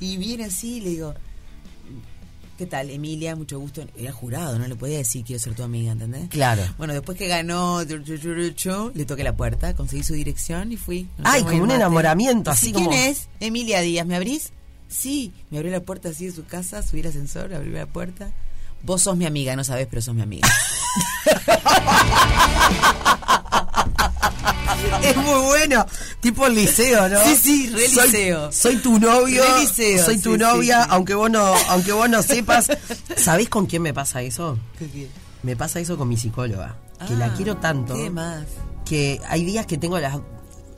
Y 0.00 0.16
viene 0.16 0.46
así 0.46 0.76
y 0.76 0.80
le 0.80 0.88
digo, 0.88 1.14
¿qué 2.58 2.66
tal, 2.66 2.90
Emilia? 2.90 3.34
Mucho 3.36 3.58
gusto. 3.60 3.82
Era 3.96 4.12
jurado, 4.12 4.58
no 4.58 4.66
le 4.68 4.74
podía 4.74 4.98
decir 4.98 5.24
quiero 5.24 5.40
ser 5.40 5.54
tu 5.54 5.62
amiga, 5.62 5.92
¿entendés? 5.92 6.28
Claro. 6.28 6.62
Bueno, 6.76 6.92
después 6.92 7.16
que 7.16 7.28
ganó, 7.28 7.82
le 7.84 9.04
toqué 9.06 9.22
la 9.24 9.34
puerta, 9.36 9.74
conseguí 9.74 10.02
su 10.02 10.12
dirección 10.14 10.72
y 10.72 10.76
fui. 10.76 11.06
Ay, 11.22 11.44
como 11.44 11.62
un 11.62 11.70
enamoramiento, 11.70 12.50
así 12.50 12.66
sí, 12.66 12.72
como- 12.72 12.90
¿Quién 12.90 13.04
es? 13.04 13.28
Emilia 13.40 13.80
Díaz, 13.80 14.06
¿me 14.06 14.16
abrís? 14.16 14.50
Sí, 14.88 15.32
me 15.50 15.56
abrió 15.58 15.72
la 15.72 15.80
puerta 15.80 16.08
así 16.10 16.26
de 16.26 16.32
su 16.32 16.44
casa, 16.44 16.82
subí 16.82 17.00
el 17.00 17.06
ascensor, 17.06 17.54
abrí 17.54 17.70
la 17.70 17.86
puerta. 17.86 18.30
Vos 18.82 19.02
sos 19.02 19.16
mi 19.16 19.24
amiga, 19.26 19.56
no 19.56 19.64
sabés, 19.64 19.86
pero 19.88 20.02
sos 20.02 20.14
mi 20.14 20.22
amiga. 20.22 20.48
Es 25.02 25.16
muy 25.16 25.40
bueno, 25.46 25.86
tipo 26.20 26.46
el 26.46 26.54
liceo, 26.54 27.08
¿no? 27.08 27.22
Sí, 27.24 27.36
sí, 27.36 27.68
re 27.70 27.88
Soy- 27.88 28.04
liceo. 28.06 28.52
Soy, 28.52 28.76
tu 28.76 28.98
novio, 28.98 29.42
Re 29.42 29.60
liceo, 29.60 30.04
soy 30.04 30.18
tu 30.18 30.32
sí, 30.32 30.38
novia, 30.38 30.82
sí, 30.84 30.88
aunque 30.92 31.14
vos 31.14 31.30
no, 31.30 31.44
aunque 31.68 31.92
vos 31.92 32.08
no 32.08 32.22
sepas. 32.22 32.68
¿Sabés 33.16 33.48
con 33.48 33.66
quién 33.66 33.82
me 33.82 33.92
pasa 33.94 34.22
eso? 34.22 34.58
¿Qué? 34.78 35.08
Me 35.42 35.56
pasa 35.56 35.78
eso 35.80 35.96
con 35.96 36.08
mi 36.08 36.16
psicóloga, 36.16 36.76
que 37.06 37.14
la 37.14 37.26
Ah, 37.26 37.34
quiero 37.36 37.56
tanto. 37.58 37.94
¿Qué 37.94 38.10
más? 38.10 38.44
que 38.84 39.20
hay 39.28 39.44
días 39.44 39.66
que 39.66 39.76
tengo 39.76 39.98
las 39.98 40.18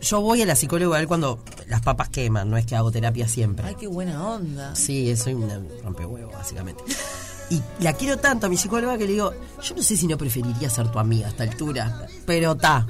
yo 0.03 0.21
voy 0.21 0.43
a 0.43 0.47
la 0.47 0.57
psicóloga 0.57 0.97
igual 0.97 1.07
cuando 1.07 1.45
las 1.69 1.81
papas 1.83 2.09
queman, 2.09 2.51
no 2.51 2.57
es 2.57 2.65
que 2.67 2.75
hago 2.75 2.91
terapia 2.91 3.29
siempre. 3.29 3.67
Ay, 3.69 3.77
qué 3.79 3.87
buena 3.87 4.27
onda. 4.27 4.75
Sí, 4.75 5.15
soy 5.17 5.35
una 5.35 5.61
rompehuevo, 5.85 6.33
básicamente. 6.33 6.83
Y 7.51 7.61
la 7.81 7.93
quiero 7.93 8.17
tanto 8.17 8.47
a 8.47 8.49
mi 8.49 8.57
psicóloga 8.57 8.97
que 8.97 9.05
le 9.07 9.13
digo, 9.13 9.33
yo 9.63 9.75
no 9.77 9.83
sé 9.83 9.97
si 9.97 10.07
no 10.07 10.17
preferiría 10.17 10.71
ser 10.71 10.91
tu 10.91 10.99
amiga 10.99 11.27
a 11.27 11.31
esta 11.31 11.43
altura, 11.43 12.07
pero 12.25 12.57
ta, 12.57 12.87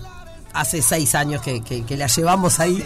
hace 0.52 0.82
seis 0.82 1.14
años 1.14 1.42
que, 1.42 1.62
que- 1.62 1.84
que 1.84 1.96
la 1.96 2.06
llevamos 2.06 2.60
ahí. 2.60 2.84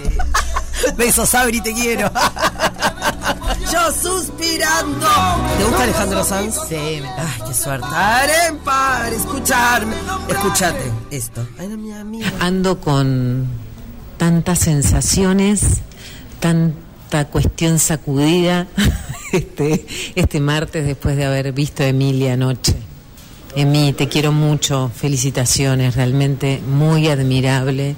Besos, 0.97 1.29
Sabri, 1.31 1.61
te 1.61 1.73
quiero. 1.73 2.11
yo 3.73 3.93
suspirando. 3.93 5.07
¿Te 5.59 5.65
gusta 5.65 5.83
Alejandro 5.85 6.25
Sanz? 6.25 6.57
Sí, 6.69 6.75
me 7.01 7.09
Ay, 7.09 7.43
qué 7.47 7.55
suerte. 7.55 7.87
Escucharme. 9.15 9.97
Escúchate 10.29 10.93
esto. 11.11 11.47
Ay, 11.59 11.69
no, 11.69 11.77
mi 11.79 11.93
amiga. 11.93 12.31
ando 12.41 12.81
con 12.81 13.47
tantas 14.19 14.59
sensaciones, 14.61 15.63
tanta 16.41 17.27
cuestión 17.31 17.79
sacudida 17.79 18.67
este, 19.33 19.87
este 20.15 20.41
martes 20.41 20.87
después 20.87 21.17
de 21.17 21.25
haber 21.25 21.53
visto 21.53 21.83
a 21.83 21.87
Emilia 21.87 22.35
anoche. 22.35 22.75
Emi, 23.57 23.93
te 23.93 24.09
quiero 24.09 24.33
mucho, 24.33 24.91
felicitaciones, 24.95 25.95
realmente 25.95 26.61
muy 26.67 27.09
admirable 27.09 27.95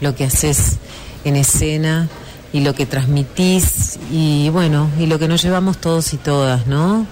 lo 0.00 0.14
que 0.14 0.24
haces 0.24 0.78
en 1.24 1.36
escena 1.36 2.08
y 2.54 2.60
lo 2.60 2.74
que 2.74 2.86
transmitís 2.86 3.98
y 4.10 4.48
bueno, 4.48 4.88
y 4.98 5.06
lo 5.06 5.18
que 5.18 5.28
nos 5.28 5.42
llevamos 5.42 5.78
todos 5.78 6.14
y 6.14 6.16
todas, 6.16 6.66
¿no? 6.66 7.06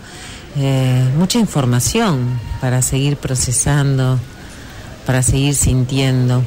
Eh, 0.57 1.05
mucha 1.18 1.38
información 1.38 2.40
para 2.61 2.81
seguir 2.81 3.16
procesando, 3.18 4.18
para 5.05 5.22
seguir 5.22 5.55
sintiendo. 5.55 6.42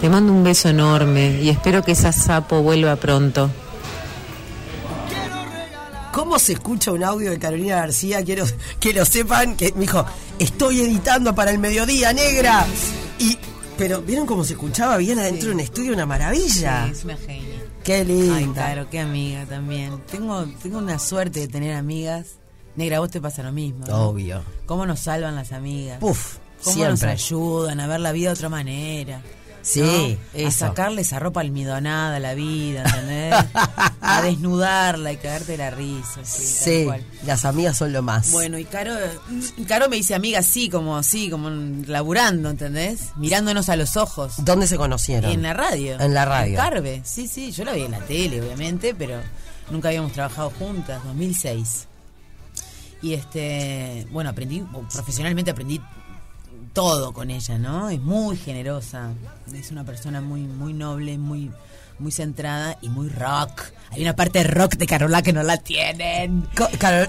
Te 0.00 0.08
mando 0.08 0.32
un 0.32 0.44
beso 0.44 0.68
enorme 0.68 1.40
y 1.42 1.50
espero 1.50 1.82
que 1.82 1.92
esa 1.92 2.12
sapo 2.12 2.62
vuelva 2.62 2.96
pronto. 2.96 3.50
¿Cómo 6.14 6.38
se 6.38 6.52
escucha 6.52 6.92
un 6.92 7.02
audio 7.02 7.32
de 7.32 7.40
Carolina 7.40 7.74
García? 7.74 8.24
Quiero 8.24 8.44
que 8.78 8.92
lo 8.92 9.04
sepan, 9.04 9.56
que 9.56 9.72
me 9.72 9.80
dijo, 9.80 10.06
estoy 10.38 10.80
editando 10.80 11.34
para 11.34 11.50
el 11.50 11.58
mediodía, 11.58 12.12
negra. 12.12 12.64
Y, 13.18 13.36
pero, 13.76 14.00
¿vieron 14.00 14.24
cómo 14.24 14.44
se 14.44 14.52
escuchaba 14.52 14.96
bien 14.98 15.18
adentro 15.18 15.48
de 15.48 15.54
un 15.56 15.60
estudio? 15.60 15.92
Una 15.92 16.06
maravilla. 16.06 16.84
Sí, 16.86 16.92
es 16.92 17.04
una 17.04 17.16
genia. 17.16 17.64
Qué 17.82 18.04
linda. 18.04 18.36
Ay, 18.36 18.46
claro, 18.46 18.88
qué 18.90 19.00
amiga 19.00 19.44
también. 19.46 20.00
Tengo, 20.08 20.46
tengo 20.62 20.78
una 20.78 21.00
suerte 21.00 21.40
de 21.40 21.48
tener 21.48 21.74
amigas. 21.74 22.36
Negra, 22.76 23.00
vos 23.00 23.10
te 23.10 23.20
pasa 23.20 23.42
lo 23.42 23.50
mismo. 23.50 23.84
¿no? 23.84 24.10
Obvio. 24.10 24.44
¿Cómo 24.66 24.86
nos 24.86 25.00
salvan 25.00 25.34
las 25.34 25.50
amigas? 25.50 25.98
Puf, 25.98 26.36
¿Cómo 26.62 26.84
nos 26.84 27.02
ayudan 27.02 27.80
a 27.80 27.88
ver 27.88 27.98
la 27.98 28.12
vida 28.12 28.28
de 28.28 28.34
otra 28.34 28.48
manera? 28.48 29.20
Sí, 29.64 30.18
¿no? 30.34 30.46
A 30.46 30.50
sacarle 30.50 31.00
esa 31.00 31.18
ropa 31.18 31.40
almidonada 31.40 32.16
a 32.16 32.20
la 32.20 32.34
vida, 32.34 32.84
¿entendés? 32.84 33.34
a 34.00 34.22
desnudarla 34.22 35.10
y 35.12 35.16
caerte 35.16 35.56
la 35.56 35.70
risa. 35.70 36.20
Sí, 36.22 36.86
las 37.24 37.46
amigas 37.46 37.78
son 37.78 37.92
lo 37.92 38.02
más. 38.02 38.30
Bueno, 38.30 38.58
y 38.58 38.66
Caro, 38.66 38.94
Caro 39.66 39.88
me 39.88 39.96
dice 39.96 40.14
amiga 40.14 40.40
así, 40.40 40.68
como 40.68 40.98
así, 40.98 41.30
como 41.30 41.48
laburando, 41.86 42.50
¿entendés? 42.50 43.12
Mirándonos 43.16 43.70
a 43.70 43.76
los 43.76 43.96
ojos. 43.96 44.34
¿Dónde 44.44 44.66
se 44.66 44.76
conocieron? 44.76 45.30
En 45.30 45.42
la 45.42 45.54
radio. 45.54 45.98
En 45.98 46.12
la 46.12 46.26
radio. 46.26 46.50
En 46.50 46.56
Carve, 46.56 47.00
sí, 47.04 47.26
sí, 47.26 47.50
yo 47.50 47.64
la 47.64 47.72
vi 47.72 47.82
en 47.82 47.92
la 47.92 48.00
tele, 48.00 48.42
obviamente, 48.42 48.94
pero 48.94 49.18
nunca 49.70 49.88
habíamos 49.88 50.12
trabajado 50.12 50.50
juntas, 50.50 51.02
2006. 51.04 51.88
Y 53.00 53.14
este, 53.14 54.06
bueno, 54.10 54.30
aprendí, 54.30 54.62
profesionalmente 54.92 55.50
aprendí 55.50 55.80
todo 56.74 57.12
con 57.14 57.30
ella, 57.30 57.56
¿no? 57.58 57.88
Es 57.88 58.00
muy 58.00 58.36
generosa, 58.36 59.10
es 59.54 59.70
una 59.70 59.84
persona 59.84 60.20
muy, 60.20 60.40
muy 60.42 60.74
noble, 60.74 61.16
muy, 61.16 61.50
muy 61.98 62.12
centrada 62.12 62.76
y 62.82 62.88
muy 62.90 63.08
rock. 63.08 63.62
Hay 63.92 64.02
una 64.02 64.16
parte 64.16 64.40
de 64.40 64.44
rock 64.44 64.74
de 64.74 64.86
Carola 64.86 65.22
que 65.22 65.32
no 65.32 65.42
la 65.44 65.56
tienen. 65.56 66.46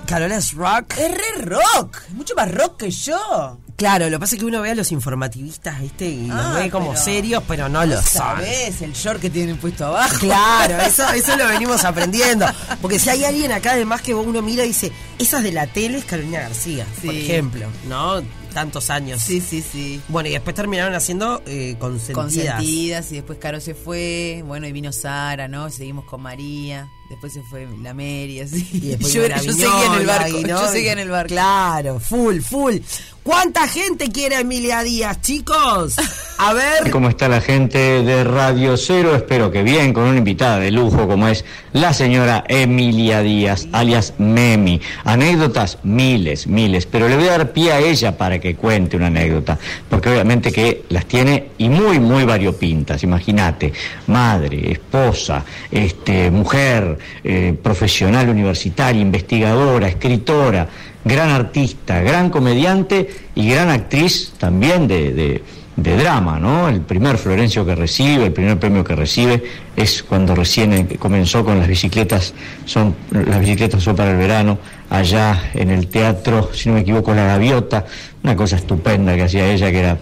Carola 0.05 0.35
es 0.37 0.53
rock. 0.53 0.93
Es 0.97 1.11
re 1.11 1.43
rock, 1.43 1.97
mucho 2.13 2.35
más 2.35 2.49
rock 2.53 2.77
que 2.77 2.91
yo. 2.91 3.57
Claro, 3.75 4.05
lo 4.05 4.11
que 4.11 4.19
pasa 4.21 4.35
es 4.35 4.39
que 4.39 4.45
uno 4.45 4.61
ve 4.61 4.69
a 4.71 4.75
los 4.75 4.91
informativistas, 4.93 5.81
¿viste? 5.81 6.05
Y 6.07 6.27
los 6.27 6.37
Ah, 6.39 6.53
ve 6.59 6.69
como 6.69 6.91
pero- 6.91 7.03
serios, 7.03 7.43
pero 7.47 7.67
no 7.67 7.85
lo 7.85 7.95
son. 7.97 8.03
¿Sabes? 8.05 8.81
El 8.81 8.93
short 8.93 9.19
que 9.19 9.29
tienen 9.29 9.57
puesto 9.57 9.87
abajo. 9.87 10.15
Claro, 10.19 10.77
eso, 10.85 11.09
eso 11.09 11.35
lo 11.35 11.47
venimos 11.47 11.83
aprendiendo. 11.83 12.45
Porque 12.81 12.99
si 12.99 13.09
hay 13.09 13.25
alguien 13.25 13.51
acá 13.51 13.71
además 13.73 14.01
que 14.01 14.13
uno 14.13 14.41
mira 14.41 14.63
y 14.63 14.67
dice, 14.69 14.91
esa 15.19 15.37
es 15.39 15.43
de 15.43 15.51
la 15.51 15.67
tele 15.67 15.97
es 15.97 16.05
Carolina 16.05 16.39
García, 16.41 16.85
por 17.03 17.13
ejemplo, 17.13 17.67
¿no? 17.89 18.21
Tantos 18.55 18.89
años. 18.89 19.21
Sí, 19.21 19.41
sí, 19.41 19.61
sí. 19.61 20.01
Bueno, 20.07 20.29
y 20.29 20.31
después 20.31 20.55
terminaron 20.55 20.93
haciendo 20.93 21.43
eh, 21.45 21.75
consentidas. 21.77 22.15
consentidas 22.15 23.11
y 23.11 23.15
después 23.15 23.37
Caro 23.37 23.59
se 23.59 23.75
fue, 23.75 24.43
bueno, 24.47 24.65
y 24.65 24.71
vino 24.71 24.93
Sara, 24.93 25.49
¿no? 25.49 25.69
Seguimos 25.69 26.05
con 26.05 26.21
María, 26.21 26.89
después 27.09 27.33
se 27.33 27.41
fue 27.43 27.67
la 27.81 27.93
Mary, 27.93 28.39
así. 28.41 28.67
Y 28.73 28.79
después 28.89 29.13
yo, 29.13 29.23
era- 29.23 29.41
yo 29.41 29.51
seguía 29.53 29.85
en 29.87 29.93
el 30.01 30.05
barco, 30.07 30.39
y 30.39 30.43
no- 30.43 30.61
yo 30.61 30.67
seguía 30.71 30.91
en 30.93 30.99
el 30.99 31.09
barco. 31.09 31.29
Claro, 31.33 31.99
full, 31.99 32.39
full. 32.39 32.75
¿Cuánta 33.23 33.67
gente 33.67 34.11
quiere 34.11 34.35
a 34.35 34.41
Emilia 34.41 34.83
Díaz, 34.83 35.19
chicos? 35.19 35.95
A 36.37 36.53
ver. 36.53 36.91
¿Cómo 36.91 37.09
está 37.09 37.27
la 37.27 37.41
gente 37.41 37.79
de 38.03 38.23
Radio 38.23 38.77
Cero? 38.77 39.15
Espero 39.15 39.49
que 39.49 39.63
bien, 39.63 39.93
con 39.93 40.03
una 40.03 40.19
invitada 40.19 40.59
de 40.59 40.69
lujo 40.69 41.07
como 41.07 41.27
es 41.27 41.43
la 41.73 41.91
señora 41.91 42.43
Emilia 42.47 43.21
Díaz, 43.21 43.67
alias 43.71 44.13
Memi. 44.19 44.79
Anécdotas, 45.05 45.79
miles, 45.81 46.45
miles, 46.45 46.85
pero 46.85 47.09
le 47.09 47.15
voy 47.15 47.27
a 47.27 47.31
dar 47.31 47.51
pie 47.51 47.71
a 47.71 47.79
ella 47.79 48.15
para 48.15 48.37
que 48.39 48.55
cuente 48.55 48.95
una 48.95 49.07
anécdota, 49.07 49.57
porque 49.89 50.09
obviamente 50.09 50.51
que 50.51 50.83
las 50.89 51.07
tiene 51.07 51.49
y 51.57 51.67
muy, 51.67 51.99
muy 51.99 52.25
variopintas. 52.25 53.01
Imagínate, 53.01 53.73
madre, 54.05 54.71
esposa, 54.71 55.43
este, 55.71 56.29
mujer, 56.29 56.94
eh, 57.23 57.55
profesional 57.61 58.29
universitaria, 58.29 59.01
investigadora, 59.01 59.87
escritora, 59.87 60.67
gran 61.03 61.29
artista, 61.29 62.01
gran 62.01 62.29
comediante 62.29 63.07
y 63.35 63.49
gran 63.49 63.69
actriz 63.69 64.33
también 64.37 64.87
de, 64.87 65.13
de- 65.13 65.43
drama, 65.77 66.39
¿no? 66.39 66.69
El 66.69 66.79
primer 66.81 67.17
Florencio 67.17 67.65
que 67.65 67.75
recibe, 67.75 68.27
el 68.27 68.31
primer 68.31 68.57
premio 68.57 68.81
que 68.83 68.95
recibe 68.95 69.43
es 69.75 70.03
cuando 70.03 70.33
recién 70.33 70.71
eh, 70.71 70.87
comenzó 70.97 71.43
con 71.43 71.59
las 71.59 71.67
bicicletas, 71.67 72.33
son 72.63 72.95
las 73.11 73.39
bicicletas 73.41 73.83
son 73.83 73.93
para 73.95 74.11
el 74.11 74.17
verano, 74.17 74.57
allá 74.89 75.51
en 75.53 75.69
el 75.71 75.87
teatro, 75.87 76.49
si 76.53 76.69
no 76.69 76.75
me 76.75 76.81
equivoco, 76.81 77.13
La 77.13 77.25
Gaviota, 77.25 77.85
una 78.23 78.37
cosa 78.37 78.55
estupenda 78.55 79.15
que 79.15 79.23
hacía 79.23 79.51
ella 79.51 79.69
que 79.69 79.79
era 79.79 79.97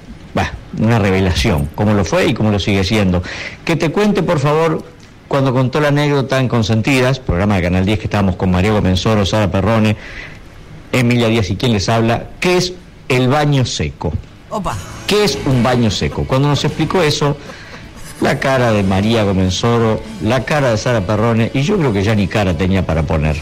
una 0.79 0.97
revelación, 0.99 1.69
como 1.75 1.93
lo 1.93 2.03
fue 2.05 2.27
y 2.27 2.33
como 2.33 2.51
lo 2.51 2.59
sigue 2.59 2.83
siendo. 2.83 3.21
Que 3.65 3.75
te 3.75 3.89
cuente, 3.91 4.23
por 4.23 4.39
favor, 4.39 4.83
cuando 5.33 5.51
contó 5.51 5.81
la 5.81 5.87
anécdota 5.87 6.39
en 6.39 6.47
Consentidas, 6.47 7.19
programa 7.19 7.55
de 7.55 7.63
Canal 7.63 7.87
10 7.87 7.97
que 7.97 8.05
estábamos 8.05 8.35
con 8.35 8.51
María 8.51 8.71
Gomenzoro, 8.71 9.25
Sara 9.25 9.49
Perrone, 9.49 9.97
Emilia 10.91 11.27
Díaz 11.27 11.49
y 11.49 11.55
quien 11.55 11.73
les 11.73 11.89
habla, 11.89 12.27
¿qué 12.39 12.57
es 12.57 12.73
el 13.09 13.29
baño 13.29 13.65
seco? 13.65 14.13
Opa. 14.51 14.77
¿Qué 15.07 15.23
es 15.23 15.39
un 15.47 15.63
baño 15.63 15.89
seco? 15.89 16.23
Cuando 16.27 16.49
nos 16.49 16.63
explicó 16.63 17.01
eso, 17.01 17.35
la 18.21 18.37
cara 18.39 18.73
de 18.73 18.83
María 18.83 19.23
Gomenzoro, 19.23 20.03
la 20.21 20.45
cara 20.45 20.69
de 20.69 20.77
Sara 20.77 21.01
Perrone, 21.01 21.49
y 21.51 21.63
yo 21.63 21.79
creo 21.79 21.91
que 21.91 22.03
ya 22.03 22.13
ni 22.13 22.27
cara 22.27 22.55
tenía 22.55 22.85
para 22.85 23.01
poner. 23.01 23.35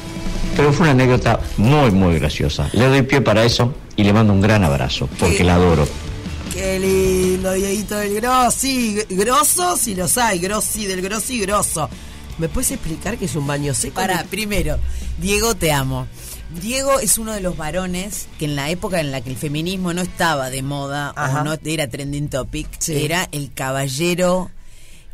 Pero 0.56 0.72
fue 0.72 0.86
una 0.86 0.92
anécdota 0.92 1.42
muy, 1.58 1.92
muy 1.92 2.20
graciosa. 2.20 2.70
Le 2.72 2.88
doy 2.88 3.02
pie 3.02 3.20
para 3.20 3.44
eso 3.44 3.74
y 3.98 4.06
le 4.06 4.14
mando 4.14 4.32
un 4.32 4.40
gran 4.40 4.64
abrazo, 4.64 5.10
porque 5.20 5.44
la 5.44 5.56
adoro. 5.56 5.86
Qué 6.54 6.80
lindo, 6.80 7.54
Dieguito 7.54 7.96
del 7.98 8.16
Grossi. 8.16 8.98
Grosso, 9.10 9.78
si 9.78 9.96
los 9.96 10.18
hay. 10.18 10.40
Grossi, 10.40 10.86
del 10.86 11.02
Grossi, 11.02 11.40
grosso. 11.40 11.90
¿Me 12.38 12.50
puedes 12.50 12.72
explicar 12.72 13.18
qué 13.18 13.26
es 13.26 13.36
un 13.36 13.48
baño 13.48 13.74
seco? 13.74 13.96
Para, 13.96 14.24
primero, 14.26 14.78
Diego, 15.20 15.56
te 15.56 15.72
amo. 15.72 16.08
Diego 16.62 17.00
es 17.00 17.18
uno 17.18 17.32
de 17.32 17.40
los 17.40 17.56
varones 17.56 18.28
que 18.38 18.46
en 18.46 18.58
la 18.58 18.70
época 18.70 19.00
en 19.00 19.12
la 19.12 19.22
que 19.22 19.30
el 19.30 19.38
feminismo 19.38 19.94
no 19.94 20.02
estaba 20.02 20.50
de 20.50 20.62
moda 20.62 21.14
Ajá. 21.16 21.42
o 21.42 21.44
no 21.46 21.54
era 21.64 21.88
trending 21.90 22.28
topic, 22.30 22.68
Sí. 22.80 23.06
era 23.06 23.30
el 23.32 23.54
caballero 23.54 24.52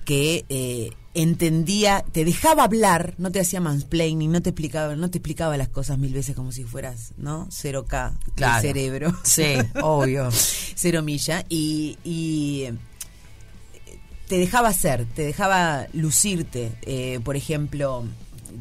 que 0.05 0.45
eh, 0.49 0.91
entendía, 1.13 2.03
te 2.11 2.23
dejaba 2.25 2.63
hablar, 2.63 3.15
no 3.17 3.31
te 3.31 3.39
hacía 3.39 3.59
mansplaining, 3.61 4.31
no 4.31 4.41
te 4.41 4.49
explicaba, 4.49 4.95
no 4.95 5.09
te 5.09 5.17
explicaba 5.17 5.57
las 5.57 5.69
cosas 5.69 5.97
mil 5.97 6.13
veces 6.13 6.35
como 6.35 6.51
si 6.51 6.63
fueras, 6.63 7.13
¿no? 7.17 7.47
Cero 7.49 7.85
K 7.87 8.13
Claro. 8.35 8.61
cerebro. 8.61 9.13
Sí, 9.23 9.55
obvio. 9.81 10.29
Cero 10.75 11.01
milla. 11.01 11.43
Y, 11.49 11.97
y, 12.03 12.63
eh, 12.65 12.73
te 14.27 14.37
dejaba 14.37 14.67
hacer, 14.69 15.05
te 15.05 15.23
dejaba 15.23 15.87
lucirte, 15.93 16.73
eh, 16.83 17.19
por 17.23 17.35
ejemplo, 17.35 18.03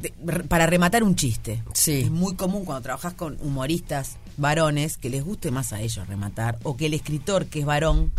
de- 0.00 0.10
para 0.44 0.66
rematar 0.66 1.02
un 1.02 1.16
chiste. 1.16 1.62
Sí. 1.74 2.00
Es 2.04 2.10
muy 2.10 2.36
común 2.36 2.64
cuando 2.64 2.82
trabajas 2.82 3.14
con 3.14 3.36
humoristas 3.42 4.16
varones 4.38 4.96
que 4.96 5.10
les 5.10 5.24
guste 5.24 5.50
más 5.50 5.72
a 5.72 5.80
ellos 5.80 6.06
rematar 6.08 6.58
o 6.62 6.76
que 6.76 6.86
el 6.86 6.94
escritor 6.94 7.46
que 7.46 7.60
es 7.60 7.66
varón 7.66 8.12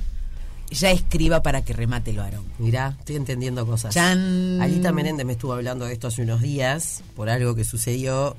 ya 0.71 0.91
escriba 0.91 1.41
para 1.41 1.63
que 1.63 1.73
remate 1.73 2.11
el 2.11 2.17
varón. 2.17 2.45
Mirá, 2.59 2.95
estoy 2.99 3.15
entendiendo 3.15 3.65
cosas. 3.65 3.93
Chan. 3.93 4.59
Alita 4.61 4.91
Menéndez 4.91 5.25
me 5.25 5.33
estuvo 5.33 5.53
hablando 5.53 5.85
de 5.85 5.93
esto 5.93 6.07
hace 6.07 6.21
unos 6.23 6.41
días 6.41 7.03
por 7.15 7.29
algo 7.29 7.55
que 7.55 7.63
sucedió. 7.63 8.35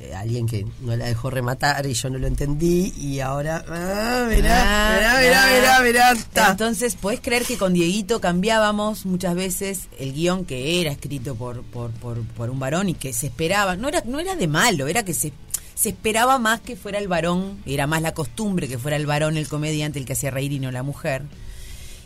eh, 0.00 0.14
alguien 0.16 0.46
que 0.46 0.66
no 0.80 0.96
la 0.96 1.04
dejó 1.04 1.30
rematar 1.30 1.86
y 1.86 1.94
yo 1.94 2.10
no 2.10 2.18
lo 2.18 2.26
entendí 2.26 2.92
y 2.96 3.20
ahora... 3.20 3.64
Ah, 3.68 4.26
mirá, 4.28 4.58
Ah, 4.64 5.20
mirá, 5.20 5.20
mirá, 5.20 5.80
mirá, 5.80 6.12
mirá, 6.14 6.24
ta. 6.32 6.50
Entonces, 6.50 6.96
¿podés 6.96 7.20
creer 7.20 7.44
que 7.44 7.56
con 7.56 7.72
Dieguito 7.72 8.20
cambiábamos 8.20 9.06
muchas 9.06 9.36
veces 9.36 9.82
el 10.00 10.12
guion 10.12 10.44
que 10.44 10.80
era 10.80 10.90
escrito 10.90 11.36
por, 11.36 11.62
por, 11.62 11.92
por, 11.92 12.20
por 12.22 12.50
un 12.50 12.58
varón 12.58 12.88
y 12.88 12.94
que 12.94 13.12
se 13.12 13.26
esperaba? 13.28 13.76
No 13.76 13.86
era, 13.88 14.02
no 14.04 14.18
era 14.18 14.34
de 14.34 14.48
malo, 14.48 14.88
era 14.88 15.04
que 15.04 15.14
se, 15.14 15.32
se 15.76 15.90
esperaba 15.90 16.36
más 16.40 16.60
que 16.60 16.74
fuera 16.74 16.98
el 16.98 17.06
varón, 17.06 17.62
era 17.64 17.86
más 17.86 18.02
la 18.02 18.12
costumbre 18.12 18.66
que 18.66 18.78
fuera 18.78 18.96
el 18.96 19.06
varón 19.06 19.36
el 19.36 19.46
comediante 19.46 20.00
el 20.00 20.04
que 20.04 20.14
hacía 20.14 20.32
reír 20.32 20.50
y 20.50 20.58
no 20.58 20.72
la 20.72 20.82
mujer. 20.82 21.22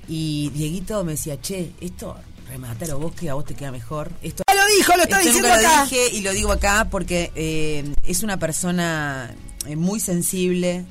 Y 0.09 0.51
Dieguito 0.51 1.03
me 1.05 1.13
decía, 1.13 1.41
che, 1.41 1.73
esto 1.81 2.17
rematalo 2.49 2.99
vos 2.99 3.13
que 3.13 3.29
a 3.29 3.35
vos 3.35 3.45
te 3.45 3.55
queda 3.55 3.73
mejor. 3.73 4.13
Esto 4.23 4.45
Ya 4.49 4.55
lo 4.55 4.67
dijo, 4.77 4.97
lo 4.97 5.03
está 5.03 5.17
esto 5.21 5.27
diciendo 5.29 5.49
nunca 5.49 5.63
lo 5.63 5.69
acá. 5.69 5.85
dije 5.85 6.17
y 6.17 6.21
lo 6.23 6.33
digo 6.33 6.53
acá 6.53 6.89
porque 6.91 7.33
eh, 7.35 7.93
es 8.05 8.23
una 8.23 8.39
persona 8.39 9.35
eh, 9.67 9.75
muy 9.77 9.99
sensible, 10.01 10.85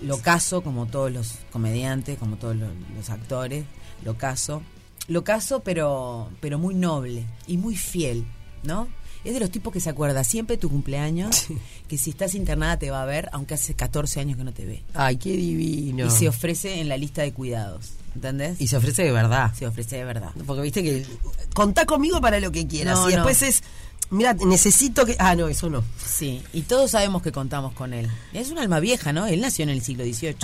lo 0.00 0.18
caso 0.18 0.62
como 0.62 0.86
todos 0.86 1.10
los 1.10 1.32
comediantes, 1.50 2.18
como 2.18 2.36
todos 2.36 2.54
los, 2.56 2.70
los 2.96 3.10
actores, 3.10 3.64
lo 4.04 4.16
caso. 4.16 4.62
Lo 5.08 5.22
caso, 5.22 5.60
pero, 5.60 6.30
pero 6.40 6.58
muy 6.58 6.74
noble 6.74 7.26
y 7.46 7.58
muy 7.58 7.76
fiel, 7.76 8.24
¿no? 8.64 8.88
Es 9.24 9.34
de 9.34 9.40
los 9.40 9.50
tipos 9.50 9.72
que 9.72 9.80
se 9.80 9.88
acuerda 9.90 10.22
siempre 10.24 10.56
de 10.56 10.60
tu 10.60 10.68
cumpleaños, 10.68 11.46
que 11.88 11.96
si 11.98 12.10
estás 12.10 12.34
internada 12.34 12.76
te 12.78 12.90
va 12.90 13.02
a 13.02 13.06
ver, 13.06 13.28
aunque 13.32 13.54
hace 13.54 13.74
14 13.74 14.20
años 14.20 14.36
que 14.36 14.44
no 14.44 14.52
te 14.52 14.66
ve. 14.66 14.82
Ay, 14.94 15.16
qué 15.16 15.30
divino. 15.30 16.06
Y 16.06 16.10
se 16.10 16.28
ofrece 16.28 16.80
en 16.80 16.88
la 16.88 16.96
lista 16.96 17.22
de 17.22 17.32
cuidados, 17.32 17.92
¿entendés? 18.16 18.60
Y 18.60 18.68
se 18.68 18.76
ofrece 18.76 19.04
de 19.04 19.12
verdad. 19.12 19.52
se 19.54 19.66
ofrece 19.66 19.96
de 19.96 20.04
verdad. 20.04 20.30
Porque 20.46 20.62
viste 20.62 20.82
que 20.82 21.06
contá 21.54 21.86
conmigo 21.86 22.20
para 22.20 22.40
lo 22.40 22.50
que 22.50 22.66
quieras. 22.66 22.98
No, 22.98 23.08
y 23.08 23.12
después 23.14 23.40
no. 23.42 23.48
es, 23.48 23.62
mira, 24.10 24.34
necesito 24.34 25.06
que... 25.06 25.16
Ah, 25.18 25.36
no, 25.36 25.48
eso 25.48 25.70
no. 25.70 25.84
Sí, 26.04 26.42
y 26.52 26.62
todos 26.62 26.90
sabemos 26.92 27.22
que 27.22 27.32
contamos 27.32 27.72
con 27.74 27.94
él. 27.94 28.10
Es 28.32 28.50
un 28.50 28.58
alma 28.58 28.80
vieja, 28.80 29.12
¿no? 29.12 29.26
Él 29.26 29.40
nació 29.40 29.62
en 29.64 29.70
el 29.70 29.82
siglo 29.82 30.04
XVIII. 30.04 30.36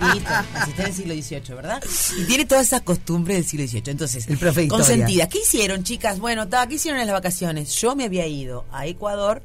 Dieguito, 0.00 0.30
naciste 0.54 0.82
en 0.82 0.88
el 0.88 0.94
siglo 0.94 1.14
XVIII, 1.14 1.54
¿verdad? 1.56 1.82
Y 2.18 2.24
tiene 2.24 2.44
todas 2.44 2.66
esas 2.66 2.82
costumbres 2.82 3.38
del 3.38 3.46
siglo 3.46 3.66
XVIII. 3.66 3.90
Entonces, 3.90 4.26
El 4.28 4.68
consentida. 4.68 5.28
¿Qué 5.28 5.38
hicieron, 5.38 5.82
chicas? 5.82 6.18
Bueno, 6.18 6.48
ta, 6.48 6.66
¿qué 6.66 6.74
hicieron 6.74 7.00
en 7.00 7.06
las 7.06 7.14
vacaciones? 7.14 7.74
Yo 7.80 7.96
me 7.96 8.04
había 8.04 8.26
ido 8.26 8.66
a 8.72 8.86
Ecuador 8.86 9.42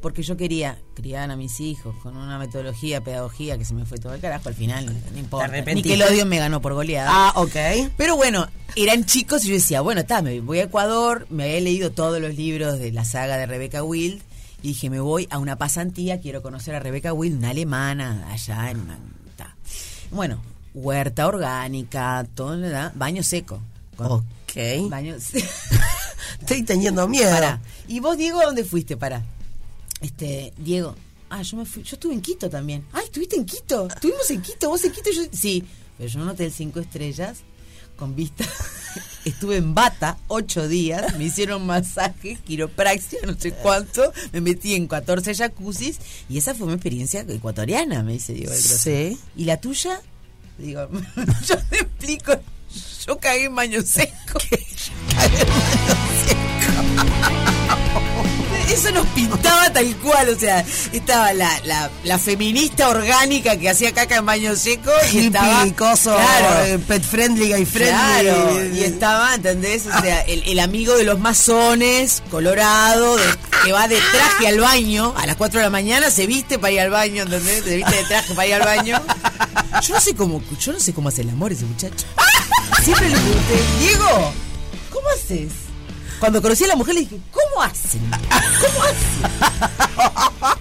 porque 0.00 0.22
yo 0.22 0.36
quería 0.36 0.78
criar 0.94 1.30
a 1.30 1.36
mis 1.36 1.60
hijos 1.60 1.94
con 2.02 2.16
una 2.16 2.38
metodología, 2.38 3.02
pedagogía 3.02 3.58
que 3.58 3.64
se 3.64 3.74
me 3.74 3.84
fue 3.84 3.98
todo 3.98 4.14
el 4.14 4.20
carajo 4.20 4.48
al 4.48 4.54
final, 4.54 4.86
no 5.12 5.18
importa. 5.18 5.44
arrepentiste? 5.46 5.90
Nickelodeon 5.90 6.28
me 6.28 6.38
ganó 6.38 6.60
por 6.60 6.74
goleada. 6.74 7.08
Ah, 7.12 7.32
ok. 7.36 7.56
Pero 7.96 8.16
bueno, 8.16 8.46
eran 8.76 9.04
chicos 9.04 9.44
y 9.44 9.48
yo 9.48 9.54
decía, 9.54 9.80
bueno, 9.82 10.00
está, 10.00 10.22
me 10.22 10.40
voy 10.40 10.60
a 10.60 10.64
Ecuador, 10.64 11.26
me 11.30 11.44
había 11.44 11.60
leído 11.60 11.90
todos 11.90 12.20
los 12.20 12.34
libros 12.34 12.78
de 12.78 12.92
la 12.92 13.04
saga 13.04 13.36
de 13.36 13.46
Rebecca 13.46 13.82
Wild 13.82 14.22
y 14.62 14.68
dije, 14.68 14.90
me 14.90 15.00
voy 15.00 15.26
a 15.30 15.38
una 15.38 15.56
pasantía, 15.56 16.20
quiero 16.20 16.42
conocer 16.42 16.74
a 16.74 16.80
Rebecca 16.80 17.12
Wild, 17.12 17.38
una 17.38 17.50
alemana, 17.50 18.26
allá 18.30 18.70
en 18.70 18.80
una... 18.80 18.98
ta. 19.36 19.54
Bueno, 20.10 20.42
huerta 20.74 21.26
orgánica, 21.26 22.26
todo, 22.34 22.58
¿verdad? 22.58 22.92
baño 22.94 23.22
seco. 23.22 23.60
Con- 23.96 24.06
Ok. 24.50 24.88
Baño 24.90 25.14
se- 25.20 25.44
Estoy 26.40 26.62
teniendo 26.64 27.06
miedo. 27.06 27.30
Pará. 27.30 27.60
¿Y 27.86 28.00
vos, 28.00 28.16
Diego, 28.16 28.40
a 28.40 28.46
dónde 28.46 28.64
fuiste? 28.64 28.96
Para. 28.96 29.22
Este, 30.00 30.52
Diego. 30.56 30.96
Ah, 31.28 31.42
yo 31.42 31.56
me 31.56 31.64
fui. 31.64 31.82
Yo 31.82 31.94
estuve 31.94 32.14
en 32.14 32.20
Quito 32.20 32.50
también. 32.50 32.84
Ay, 32.92 33.04
¿estuviste 33.04 33.36
en 33.36 33.44
Quito? 33.44 33.86
Estuvimos 33.86 34.28
en 34.30 34.42
Quito, 34.42 34.68
vos 34.68 34.84
en 34.84 34.92
Quito. 34.92 35.10
Yo, 35.12 35.22
sí, 35.32 35.64
pero 35.96 36.08
yo 36.10 36.18
en 36.18 36.24
un 36.24 36.30
hotel 36.30 36.52
cinco 36.52 36.80
estrellas 36.80 37.38
con 37.96 38.16
vista. 38.16 38.44
Estuve 39.24 39.58
en 39.58 39.74
Bata 39.74 40.18
ocho 40.26 40.66
días, 40.66 41.16
me 41.18 41.24
hicieron 41.24 41.66
masaje, 41.66 42.38
quiropraxia, 42.44 43.20
no 43.26 43.38
sé 43.38 43.52
cuánto, 43.52 44.12
me 44.32 44.40
metí 44.40 44.74
en 44.74 44.88
14 44.88 45.34
jacuzzis 45.34 45.98
y 46.28 46.38
esa 46.38 46.54
fue 46.54 46.66
mi 46.66 46.72
experiencia 46.72 47.20
ecuatoriana, 47.28 48.02
me 48.02 48.14
dice 48.14 48.32
Diego. 48.32 48.50
Grosso. 48.50 48.78
Sí. 48.78 49.18
¿Y 49.36 49.44
la 49.44 49.60
tuya? 49.60 50.00
Digo, 50.56 50.88
yo 51.46 51.58
te 51.68 51.76
explico, 51.76 52.32
yo 53.06 53.18
cagué 53.18 53.44
en 53.44 53.54
baño 53.54 53.82
seco. 53.82 54.40
Eso 58.70 58.90
nos 58.92 59.06
pintaba 59.08 59.72
tal 59.72 59.94
cual, 59.96 60.28
o 60.30 60.38
sea, 60.38 60.64
estaba 60.92 61.32
la, 61.32 61.60
la, 61.64 61.90
la 62.04 62.18
feminista 62.18 62.88
orgánica 62.88 63.56
que 63.56 63.68
hacía 63.68 63.92
caca 63.92 64.16
en 64.16 64.26
baño 64.26 64.54
seco 64.56 64.90
y 65.04 65.08
Hippie, 65.16 65.26
estaba 65.26 65.64
coso, 65.76 66.14
claro, 66.14 66.64
eh, 66.66 66.78
pet 66.78 67.02
friendly, 67.02 67.48
gay 67.48 67.64
friendly. 67.64 67.90
Claro, 67.92 68.64
y 68.74 68.80
estaba, 68.84 69.34
¿entendés? 69.34 69.86
O 69.86 70.00
sea, 70.00 70.20
el, 70.22 70.44
el 70.46 70.60
amigo 70.60 70.96
de 70.96 71.04
los 71.04 71.18
masones, 71.18 72.22
colorado, 72.30 73.16
de- 73.16 73.24
que 73.64 73.72
va 73.72 73.88
de 73.88 73.98
traje 74.12 74.46
al 74.48 74.60
baño, 74.60 75.12
a 75.18 75.26
las 75.26 75.36
4 75.36 75.58
de 75.60 75.66
la 75.66 75.70
mañana 75.70 76.10
se 76.10 76.26
viste 76.26 76.58
para 76.58 76.72
ir 76.72 76.80
al 76.80 76.90
baño, 76.90 77.24
¿entendés? 77.24 77.64
Se 77.64 77.76
viste 77.76 77.94
de 77.96 78.04
traje 78.04 78.34
para 78.34 78.46
ir 78.48 78.54
al 78.54 78.62
baño. 78.62 79.02
Yo 79.82 79.94
no 79.94 80.00
sé 80.00 80.14
cómo, 80.14 80.42
yo 80.58 80.72
no 80.72 80.80
sé 80.80 80.92
cómo 80.94 81.08
hace 81.08 81.22
el 81.22 81.30
amor 81.30 81.52
ese 81.52 81.64
muchacho. 81.64 82.06
Siempre 82.84 83.08
le 83.08 83.16
pregunté, 83.16 83.60
Diego, 83.80 84.32
¿cómo 84.90 85.06
haces? 85.10 85.50
Cuando 86.20 86.40
conocí 86.42 86.64
a 86.64 86.68
la 86.68 86.76
mujer 86.76 86.94
le 86.94 87.00
dije, 87.00 87.16
¿cómo 87.32 87.62
hacen? 87.62 88.00
¿Cómo 88.10 88.82
hacen? 88.84 90.60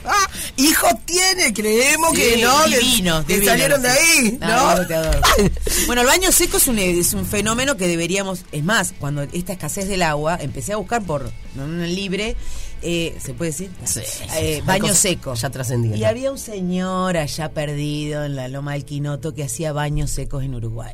Hijo 0.58 0.88
tiene, 1.06 1.54
creemos 1.54 2.14
que 2.14 2.38
no, 2.42 2.64
que- 2.66 2.80
divino, 2.80 3.26
que, 3.26 3.34
divino, 3.36 3.52
salieron 3.52 3.82
de 3.82 3.90
ahí, 3.90 4.38
No, 4.42 4.48
¿no? 4.48 4.54
adoro, 4.54 4.88
te 4.88 4.96
adoro. 4.96 5.22
Bueno, 5.88 6.02
el 6.02 6.08
baño 6.08 6.32
seco 6.32 6.58
es 6.58 6.68
un, 6.68 6.80
es 6.80 7.14
un 7.14 7.26
fenómeno 7.26 7.78
que 7.78 7.88
deberíamos. 7.88 8.44
Es 8.52 8.64
más, 8.64 8.94
cuando 9.00 9.24
esta 9.24 9.54
escasez 9.54 9.88
del 9.88 10.02
agua, 10.04 10.38
empecé 10.42 10.74
a 10.74 10.78
buscar 10.78 11.02
por 11.04 11.32
no, 11.56 11.68
libre. 11.86 12.36
eh, 12.82 13.18
¿Se 13.24 13.34
puede 13.34 13.52
decir? 13.52 13.70
Sí, 13.86 14.02
Eh, 14.38 14.62
baño 14.66 14.94
seco. 14.94 15.34
ya 15.36 15.50
trascendidas. 15.50 15.98
Y 16.00 16.04
había 16.04 16.32
un 16.32 16.38
señor 16.40 17.18
allá 17.18 17.50
perdido 17.52 18.24
en 18.26 18.36
la 18.36 18.48
Loma 18.48 18.74
del 18.74 18.86
Quinoto 18.86 19.34
que 19.34 19.44
hacía 19.44 19.72
baños 19.74 20.12
secos 20.12 20.44
en 20.44 20.56
Uruguay. 20.56 20.94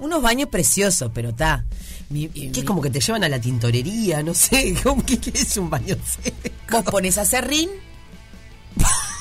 Unos 0.00 0.20
baños 0.22 0.48
preciosos, 0.48 1.10
pero 1.14 1.30
está. 1.30 1.64
Que 2.12 2.50
es 2.52 2.64
como 2.64 2.82
que 2.82 2.90
te 2.90 3.00
llevan 3.00 3.22
a 3.22 3.28
la 3.28 3.40
tintorería, 3.40 4.22
no 4.22 4.34
sé, 4.34 4.74
¿cómo 4.82 5.04
que 5.04 5.18
qué 5.20 5.30
es 5.34 5.56
un 5.56 5.70
baño 5.70 5.96
seco? 6.22 6.36
Vos 6.72 6.84
pones 6.84 7.18
acerrín, 7.18 7.70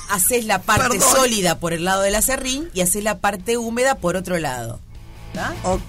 haces 0.09 0.45
la 0.45 0.61
parte 0.61 0.97
Perdón. 0.97 1.15
sólida 1.15 1.59
por 1.59 1.73
el 1.73 1.83
lado 1.85 2.01
del 2.01 2.15
acerrín 2.15 2.69
y 2.73 2.81
haces 2.81 3.03
la 3.03 3.19
parte 3.19 3.57
húmeda 3.57 3.95
por 3.95 4.15
otro 4.15 4.39
lado. 4.39 4.79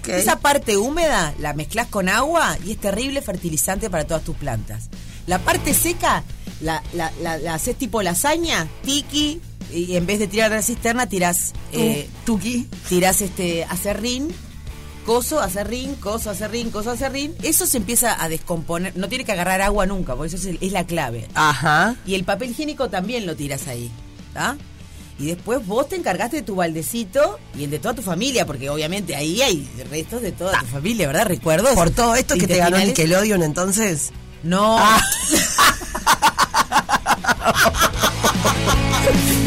Esa 0.07 0.39
parte 0.39 0.77
húmeda 0.77 1.33
la 1.39 1.53
mezclas 1.53 1.87
con 1.87 2.07
agua 2.07 2.57
y 2.63 2.71
es 2.71 2.77
terrible 2.77 3.21
fertilizante 3.21 3.89
para 3.89 4.05
todas 4.05 4.23
tus 4.23 4.35
plantas. 4.37 4.89
La 5.25 5.39
parte 5.39 5.73
seca 5.73 6.23
la, 6.61 6.83
la, 6.93 7.11
la, 7.21 7.37
la 7.37 7.55
haces 7.55 7.75
tipo 7.75 8.01
lasaña, 8.03 8.67
tiki, 8.83 9.41
y 9.73 9.95
en 9.95 10.05
vez 10.05 10.19
de 10.19 10.27
tirar 10.27 10.51
a 10.51 10.57
la 10.57 10.61
cisterna 10.61 11.07
tirás 11.07 11.53
eh, 11.71 12.07
Tuki. 12.25 12.67
tirás 12.87 13.21
este 13.21 13.63
acerrín, 13.65 14.29
coso, 15.05 15.39
acerrín, 15.41 15.95
coso, 15.95 16.29
acerrín, 16.29 16.69
coso, 16.71 16.91
acerrín. 16.91 17.35
Eso 17.43 17.65
se 17.65 17.77
empieza 17.77 18.21
a 18.23 18.29
descomponer. 18.29 18.95
No 18.95 19.09
tiene 19.09 19.25
que 19.25 19.31
agarrar 19.31 19.61
agua 19.61 19.85
nunca, 19.85 20.15
por 20.15 20.27
eso 20.27 20.37
es, 20.37 20.45
el- 20.45 20.57
es 20.61 20.71
la 20.71 20.85
clave. 20.85 21.27
Ajá. 21.33 21.95
Y 22.05 22.15
el 22.15 22.23
papel 22.23 22.51
higiénico 22.51 22.89
también 22.89 23.25
lo 23.25 23.35
tiras 23.35 23.67
ahí, 23.67 23.91
¿está? 24.27 24.57
Y 25.19 25.27
después 25.27 25.65
vos 25.67 25.87
te 25.89 25.95
encargaste 25.97 26.37
de 26.37 26.41
tu 26.41 26.55
baldecito 26.55 27.37
y 27.57 27.65
el 27.65 27.69
de 27.69 27.77
toda 27.79 27.93
tu 27.93 28.01
familia, 28.01 28.45
porque 28.47 28.69
obviamente 28.71 29.15
ahí 29.15 29.39
hay 29.41 29.69
restos 29.91 30.21
de 30.23 30.31
toda 30.31 30.57
tu 30.59 30.65
familia, 30.65 31.05
¿verdad? 31.07 31.27
Recuerdos. 31.27 31.73
Por 31.75 31.91
todo 31.91 32.15
esto 32.15 32.33
que 32.35 32.47
te 32.47 32.57
ganó 32.57 32.77
intestinales. 32.79 32.87
Nickelodeon, 32.97 33.43
entonces. 33.43 34.11
No. 34.43 34.77
Ah. 34.79 34.99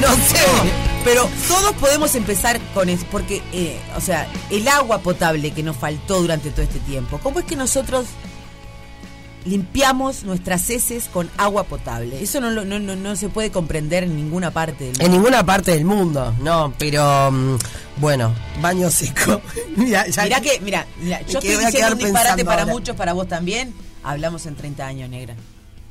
No 0.00 0.08
sé. 0.08 0.83
Pero 1.04 1.28
todos 1.48 1.72
podemos 1.74 2.14
empezar 2.14 2.58
con 2.72 2.88
eso, 2.88 3.04
porque, 3.10 3.42
eh, 3.52 3.78
o 3.96 4.00
sea, 4.00 4.26
el 4.50 4.66
agua 4.68 4.98
potable 5.00 5.50
que 5.50 5.62
nos 5.62 5.76
faltó 5.76 6.20
durante 6.22 6.50
todo 6.50 6.62
este 6.62 6.78
tiempo, 6.80 7.20
¿cómo 7.22 7.40
es 7.40 7.44
que 7.44 7.56
nosotros 7.56 8.06
limpiamos 9.44 10.24
nuestras 10.24 10.68
heces 10.70 11.04
con 11.12 11.30
agua 11.36 11.64
potable? 11.64 12.22
Eso 12.22 12.40
no, 12.40 12.50
lo- 12.50 12.64
no, 12.64 12.78
no, 12.78 12.96
no 12.96 13.16
se 13.16 13.28
puede 13.28 13.50
comprender 13.50 14.04
en 14.04 14.16
ninguna 14.16 14.50
parte 14.50 14.84
del 14.84 14.92
mundo. 14.94 15.04
En 15.04 15.12
ninguna 15.12 15.44
parte 15.44 15.72
del 15.72 15.84
mundo, 15.84 16.34
no, 16.40 16.72
pero 16.78 17.30
mm, 17.30 17.56
bueno, 17.98 18.34
baño 18.62 18.90
seco. 18.90 19.42
Mira, 19.76 20.06
ya- 20.08 20.22
Mirá 20.24 20.40
que, 20.40 20.58
mira, 20.60 20.86
mira, 21.02 21.20
yo 21.26 21.38
que 21.40 21.48
estoy 21.50 21.66
diciendo 21.66 21.92
un 21.92 21.98
disparate 21.98 22.44
para 22.44 22.62
ahora. 22.62 22.72
muchos, 22.72 22.96
para 22.96 23.12
vos 23.12 23.28
también. 23.28 23.74
Hablamos 24.02 24.46
en 24.46 24.54
30 24.54 24.86
años, 24.86 25.10
negra. 25.10 25.34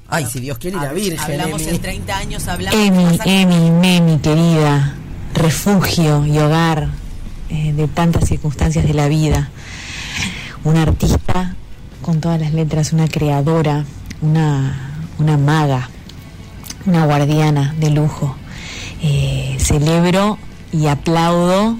Ay, 0.07 0.25
si 0.31 0.39
Dios 0.39 0.57
quiere, 0.57 0.77
la 0.77 0.91
Virgen. 0.93 1.19
Hablamos 1.19 1.61
Emi. 1.63 1.71
en 1.75 1.81
30 1.81 2.17
años, 2.17 2.47
hablamos 2.47 2.79
Emi, 2.79 3.19
Emi, 3.25 3.71
Memi, 3.71 4.19
querida, 4.19 4.95
refugio 5.33 6.25
y 6.25 6.37
hogar 6.37 6.89
eh, 7.49 7.73
de 7.73 7.87
tantas 7.87 8.27
circunstancias 8.27 8.85
de 8.85 8.93
la 8.93 9.07
vida. 9.07 9.49
Una 10.63 10.83
artista 10.83 11.55
con 12.01 12.21
todas 12.21 12.39
las 12.39 12.53
letras, 12.53 12.93
una 12.93 13.07
creadora, 13.07 13.85
una, 14.21 15.05
una 15.17 15.37
maga, 15.37 15.89
una 16.85 17.05
guardiana 17.05 17.73
de 17.79 17.89
lujo. 17.91 18.35
Eh, 19.01 19.57
celebro 19.59 20.37
y 20.71 20.87
aplaudo 20.87 21.75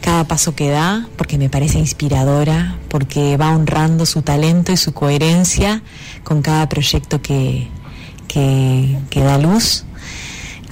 cada 0.00 0.24
paso 0.24 0.54
que 0.54 0.70
da 0.70 1.06
porque 1.16 1.38
me 1.38 1.48
parece 1.48 1.78
inspiradora, 1.78 2.76
porque 2.88 3.36
va 3.36 3.50
honrando 3.50 4.04
su 4.06 4.22
talento 4.22 4.72
y 4.72 4.76
su 4.76 4.92
coherencia 4.92 5.82
con 6.24 6.42
cada 6.42 6.68
proyecto 6.68 7.22
que, 7.22 7.68
que, 8.28 8.98
que 9.10 9.20
da 9.20 9.38
luz. 9.38 9.84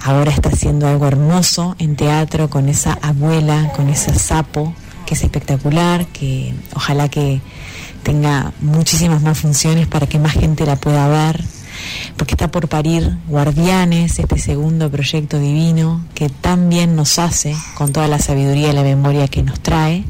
Ahora 0.03 0.31
está 0.31 0.49
haciendo 0.49 0.89
algo 0.89 1.07
hermoso 1.07 1.77
en 1.79 1.95
teatro 1.95 2.49
con 2.49 2.69
esa 2.69 2.99
abuela, 3.03 3.71
con 3.77 3.89
ese 3.91 4.15
sapo, 4.19 4.75
que 5.05 5.15
es 5.15 5.23
espectacular, 5.23 6.07
que 6.07 6.55
ojalá 6.75 7.09
que 7.09 7.41
tenga 8.03 8.53
muchísimas 8.61 9.21
más 9.23 9.39
funciones 9.39 9.87
para 9.87 10.07
que 10.07 10.19
más 10.19 10.33
gente 10.33 10.65
la 10.65 10.77
pueda 10.77 11.07
ver, 11.09 11.45
porque 12.17 12.33
está 12.33 12.51
por 12.51 12.69
parir 12.69 13.19
Guardianes, 13.29 14.19
este 14.19 14.39
segundo 14.39 14.91
proyecto 14.91 15.39
divino 15.39 16.05
que 16.15 16.31
tan 16.31 16.71
bien 16.71 16.97
nos 16.97 17.19
hace 17.19 17.55
con 17.75 17.93
toda 17.93 18.09
la 18.09 18.19
sabiduría 18.19 18.71
y 18.71 18.73
la 18.73 18.83
memoria 18.83 19.29
que 19.29 19.43
nos 19.43 19.61
trae. 19.61 20.05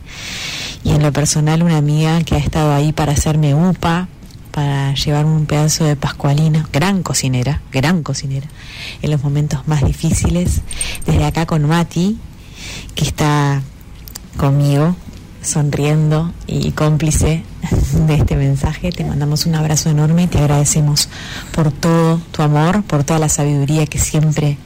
Y 0.85 0.93
en 0.93 1.03
lo 1.03 1.13
personal 1.13 1.63
una 1.63 1.77
amiga 1.77 2.23
que 2.23 2.37
ha 2.37 2.39
estado 2.39 2.73
ahí 2.73 2.93
para 2.93 3.13
hacerme 3.13 3.55
upa, 3.55 4.09
para 4.51 4.95
llevarme 4.95 5.33
un 5.33 5.47
pedazo 5.47 5.85
de 5.85 5.97
pascualina, 5.97 6.69
gran 6.73 7.03
cocinera, 7.03 7.63
gran 7.73 8.03
cocinera, 8.03 8.49
en 9.03 9.11
los 9.11 9.23
momentos 9.23 9.67
más 9.67 9.85
difíciles. 9.85 10.63
Desde 11.07 11.25
acá 11.25 11.47
con 11.47 11.67
Mati, 11.67 12.19
que 12.95 13.05
está 13.05 13.63
conmigo, 14.37 14.97
sonriendo 15.43 16.33
y 16.47 16.73
cómplice 16.73 17.43
de 18.07 18.15
este 18.15 18.37
mensaje. 18.37 18.93
Te 18.93 19.05
mandamos 19.05 19.47
un 19.47 19.55
abrazo 19.55 19.91
enorme 19.91 20.25
y 20.25 20.27
te 20.27 20.39
agradecemos 20.39 21.09
por 21.53 21.73
todo 21.73 22.21
tu 22.33 22.43
amor, 22.43 22.83
por 22.83 23.05
toda 23.05 23.19
la 23.19 23.29
sabiduría 23.29 23.87
que 23.87 23.99
siempre 23.99 24.59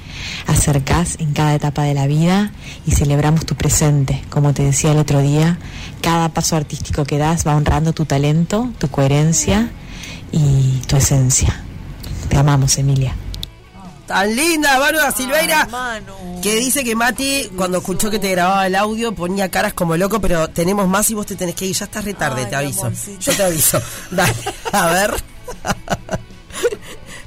acercás 0.47 1.17
en 1.19 1.33
cada 1.33 1.55
etapa 1.55 1.83
de 1.83 1.95
la 1.95 2.07
vida 2.07 2.53
y 2.87 2.93
celebramos 2.93 3.47
tu 3.47 3.55
presente. 3.55 4.23
Como 4.31 4.53
te 4.55 4.63
decía 4.63 4.93
el 4.93 4.99
otro 4.99 5.21
día, 5.21 5.59
cada 6.01 6.29
paso 6.31 6.57
artístico 6.57 7.05
que 7.05 7.19
das 7.19 7.47
va 7.47 7.57
honrando 7.57 7.93
tu 7.93 8.05
talento, 8.05 8.71
tu 8.79 8.89
coherencia 8.89 9.71
y 10.33 10.81
tu 10.87 10.97
esencia. 10.97 11.61
Te 12.29 12.37
amamos, 12.37 12.77
Emilia. 12.79 13.15
Tan 14.07 14.37
linda, 14.37 14.79
Bárbara 14.79 15.11
Silveira. 15.13 15.67
Que 16.43 16.57
dice 16.57 16.85
que 16.85 16.95
Mati, 16.95 17.51
cuando 17.57 17.79
escuchó 17.79 18.11
que 18.11 18.19
te 18.19 18.31
grababa 18.31 18.67
el 18.67 18.75
audio, 18.75 19.15
ponía 19.15 19.51
caras 19.51 19.73
como 19.73 19.97
loco, 19.97 20.21
pero 20.21 20.49
tenemos 20.49 20.87
más 20.89 21.09
y 21.11 21.15
vos 21.15 21.25
te 21.25 21.37
tenés 21.37 21.55
que 21.55 21.67
ir. 21.67 21.75
Ya 21.75 21.87
estás 21.87 22.05
retarde, 22.05 22.43
Ay, 22.43 22.51
te 22.51 22.57
aviso. 22.57 22.87
amorcito. 22.87 23.21
Yo 23.21 23.33
te 23.35 23.43
aviso. 23.45 23.81
Dale, 24.11 24.35
a 24.73 24.87
ver. 24.89 25.15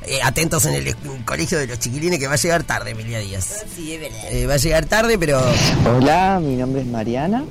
Eh, 0.07 0.19
atentos 0.23 0.65
en 0.65 0.75
el 0.75 0.95
colegio 1.25 1.57
de 1.59 1.67
los 1.67 1.79
chiquilines 1.79 2.17
que 2.17 2.27
va 2.27 2.33
a 2.33 2.37
llegar 2.37 2.63
tarde, 2.63 2.91
Emilia 2.91 3.19
Díaz. 3.19 3.65
Sí, 3.75 3.91
es 3.93 3.99
verdad. 3.99 4.31
Eh, 4.31 4.47
va 4.47 4.53
a 4.53 4.57
llegar 4.57 4.85
tarde, 4.85 5.17
pero 5.19 5.39
Hola, 5.85 6.39
mi 6.41 6.55
nombre 6.55 6.81
es 6.81 6.87
Mariana 6.87 7.43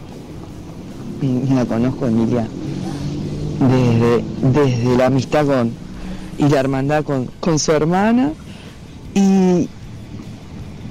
y 1.21 1.53
la 1.53 1.65
conozco 1.67 2.07
Emilia 2.07 2.49
desde, 3.61 4.25
desde 4.53 4.97
la 4.97 5.07
amistad 5.07 5.47
con 5.47 5.73
y 6.39 6.49
la 6.49 6.61
hermandad 6.61 7.05
con, 7.05 7.27
con 7.41 7.59
su 7.59 7.73
hermana 7.73 8.33
y 9.15 9.69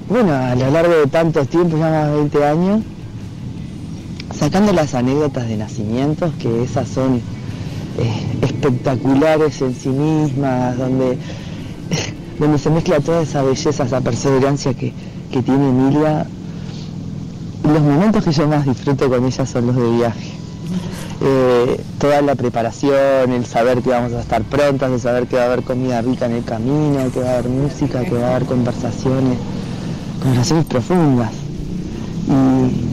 bueno, 0.08 0.32
a 0.32 0.54
lo 0.54 0.70
largo 0.70 0.94
de 0.94 1.06
tantos 1.08 1.48
tiempos, 1.48 1.80
ya 1.80 1.90
más 1.90 2.08
de 2.08 2.14
20 2.14 2.44
años, 2.44 2.82
sacando 4.38 4.72
las 4.72 4.94
anécdotas 4.94 5.48
de 5.48 5.56
nacimientos, 5.56 6.32
que 6.34 6.62
esas 6.62 6.88
son 6.88 7.20
eh, 7.98 8.38
espectaculares 8.42 9.60
en 9.62 9.74
sí 9.74 9.88
mismas, 9.88 10.78
donde, 10.78 11.18
donde 12.38 12.58
se 12.58 12.70
mezcla 12.70 13.00
toda 13.00 13.22
esa 13.22 13.42
belleza, 13.42 13.84
esa 13.84 14.00
perseverancia 14.00 14.74
que, 14.74 14.92
que 15.30 15.42
tiene 15.42 15.68
Emilia. 15.68 16.26
Los 17.64 17.82
momentos 17.82 18.24
que 18.24 18.32
yo 18.32 18.46
más 18.46 18.64
disfruto 18.64 19.08
con 19.08 19.24
ella 19.24 19.46
son 19.46 19.66
los 19.66 19.76
de 19.76 19.90
viaje. 19.90 20.30
Eh, 21.20 21.80
toda 21.98 22.20
la 22.22 22.34
preparación, 22.34 23.32
el 23.32 23.46
saber 23.46 23.80
que 23.80 23.90
vamos 23.90 24.12
a 24.12 24.20
estar 24.20 24.42
prontas, 24.42 24.92
el 24.92 25.00
saber 25.00 25.26
que 25.26 25.36
va 25.36 25.42
a 25.42 25.46
haber 25.46 25.62
comida 25.62 26.02
rica 26.02 26.26
en 26.26 26.32
el 26.32 26.44
camino, 26.44 27.10
que 27.12 27.20
va 27.20 27.30
a 27.30 27.38
haber 27.38 27.48
música, 27.48 28.04
que 28.04 28.12
va 28.12 28.28
a 28.28 28.30
haber 28.36 28.46
conversaciones, 28.46 29.38
conversaciones 30.20 30.66
profundas. 30.66 31.32
Y, 32.28 32.86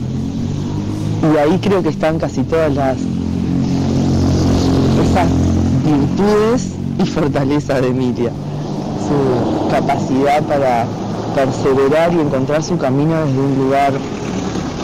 y 1.26 1.36
ahí 1.38 1.58
creo 1.58 1.82
que 1.82 1.90
están 1.90 2.18
casi 2.18 2.42
todas 2.44 2.74
las 2.74 2.96
esas 5.02 5.28
virtudes 5.84 6.68
y 6.98 7.06
fortalezas 7.06 7.80
de 7.82 7.88
Emilia, 7.88 8.30
su 9.08 9.68
capacidad 9.70 10.42
para 10.44 10.86
perseverar 11.34 12.12
y 12.12 12.20
encontrar 12.20 12.62
su 12.62 12.76
camino 12.78 13.24
desde 13.24 13.40
un 13.40 13.56
lugar 13.56 13.92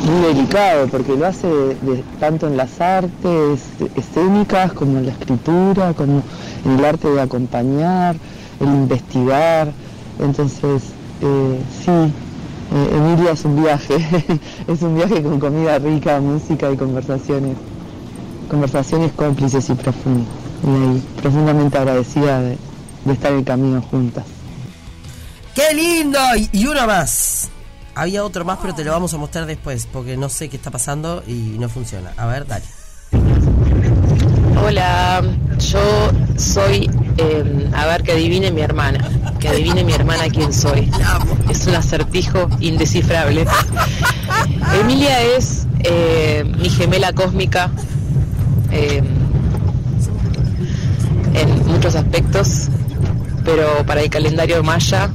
muy 0.04 0.34
delicado, 0.34 0.86
porque 0.88 1.16
lo 1.16 1.26
hace 1.26 1.46
de- 1.46 2.02
tanto 2.18 2.46
en 2.46 2.56
las 2.56 2.80
artes 2.80 3.60
escénicas 3.96 4.72
como 4.72 4.98
en 4.98 5.06
la 5.06 5.12
escritura, 5.12 5.92
como 5.94 6.22
en 6.64 6.78
el 6.78 6.84
arte 6.84 7.08
de 7.10 7.20
acompañar, 7.20 8.16
el 8.60 8.68
investigar. 8.68 9.72
Entonces, 10.18 10.82
eh, 11.22 11.60
sí, 11.84 11.90
eh, 11.90 12.96
Emilia 12.96 13.32
es 13.32 13.44
un 13.44 13.62
viaje, 13.62 13.96
es 14.68 14.82
un 14.82 14.94
viaje 14.96 15.22
con 15.22 15.38
comida 15.38 15.78
rica, 15.78 16.18
música 16.20 16.70
y 16.72 16.76
conversaciones, 16.76 17.56
conversaciones 18.50 19.12
cómplices 19.12 19.68
y 19.70 19.74
profundas. 19.74 20.26
Y 20.64 20.68
ahí, 20.68 21.02
profundamente 21.22 21.78
agradecida 21.78 22.40
de, 22.40 22.58
de 23.10 23.14
estar 23.14 23.32
en 23.32 23.38
el 23.38 23.44
camino 23.44 23.82
juntas. 23.82 24.24
¡Qué 25.54 25.74
lindo! 25.74 26.18
Y, 26.36 26.48
y 26.52 26.66
uno 26.66 26.86
más. 26.86 27.48
Había 27.94 28.24
otro 28.24 28.44
más, 28.44 28.58
pero 28.62 28.74
te 28.74 28.84
lo 28.84 28.92
vamos 28.92 29.12
a 29.14 29.18
mostrar 29.18 29.46
después, 29.46 29.86
porque 29.92 30.16
no 30.16 30.28
sé 30.28 30.48
qué 30.48 30.56
está 30.56 30.70
pasando 30.70 31.22
y 31.26 31.56
no 31.58 31.68
funciona. 31.68 32.12
A 32.16 32.26
ver, 32.26 32.46
dale. 32.46 32.64
Hola, 34.64 35.22
yo 35.58 36.10
soy, 36.36 36.90
eh, 37.16 37.70
a 37.74 37.86
ver, 37.86 38.02
que 38.02 38.12
adivine 38.12 38.50
mi 38.52 38.60
hermana, 38.60 38.98
que 39.40 39.48
adivine 39.48 39.82
mi 39.84 39.92
hermana 39.92 40.24
quién 40.28 40.52
soy. 40.52 40.88
Es 41.48 41.66
un 41.66 41.74
acertijo 41.74 42.48
indescifrable. 42.60 43.46
Emilia 44.80 45.22
es 45.22 45.66
eh, 45.80 46.44
mi 46.58 46.68
gemela 46.68 47.12
cósmica 47.12 47.70
eh, 48.70 49.02
en 51.34 51.66
muchos 51.66 51.96
aspectos, 51.96 52.68
pero 53.44 53.84
para 53.86 54.02
el 54.02 54.10
calendario 54.10 54.62
maya 54.62 55.10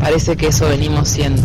parece 0.00 0.36
que 0.36 0.48
eso 0.48 0.68
venimos 0.68 1.08
siendo. 1.08 1.42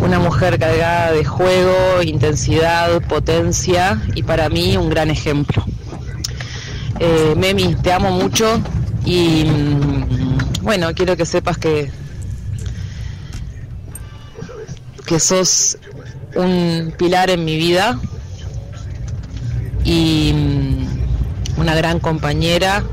Una 0.00 0.18
mujer 0.18 0.58
cargada 0.58 1.12
de 1.12 1.24
juego, 1.24 2.02
intensidad, 2.02 3.02
potencia 3.02 4.00
y 4.14 4.22
para 4.22 4.48
mí 4.48 4.76
un 4.76 4.88
gran 4.88 5.10
ejemplo. 5.10 5.64
Eh, 7.00 7.34
Memi, 7.36 7.74
te 7.74 7.92
amo 7.92 8.10
mucho 8.10 8.60
y 9.04 9.44
mm, 9.44 10.62
bueno, 10.62 10.88
quiero 10.94 11.16
que 11.16 11.26
sepas 11.26 11.58
que, 11.58 11.90
que 15.06 15.20
sos 15.20 15.78
un 16.34 16.94
pilar 16.96 17.30
en 17.30 17.44
mi 17.44 17.56
vida 17.56 17.98
y 19.84 20.32
mm, 20.34 20.95
una 21.56 21.74
gran 21.74 22.00
compañera, 22.00 22.84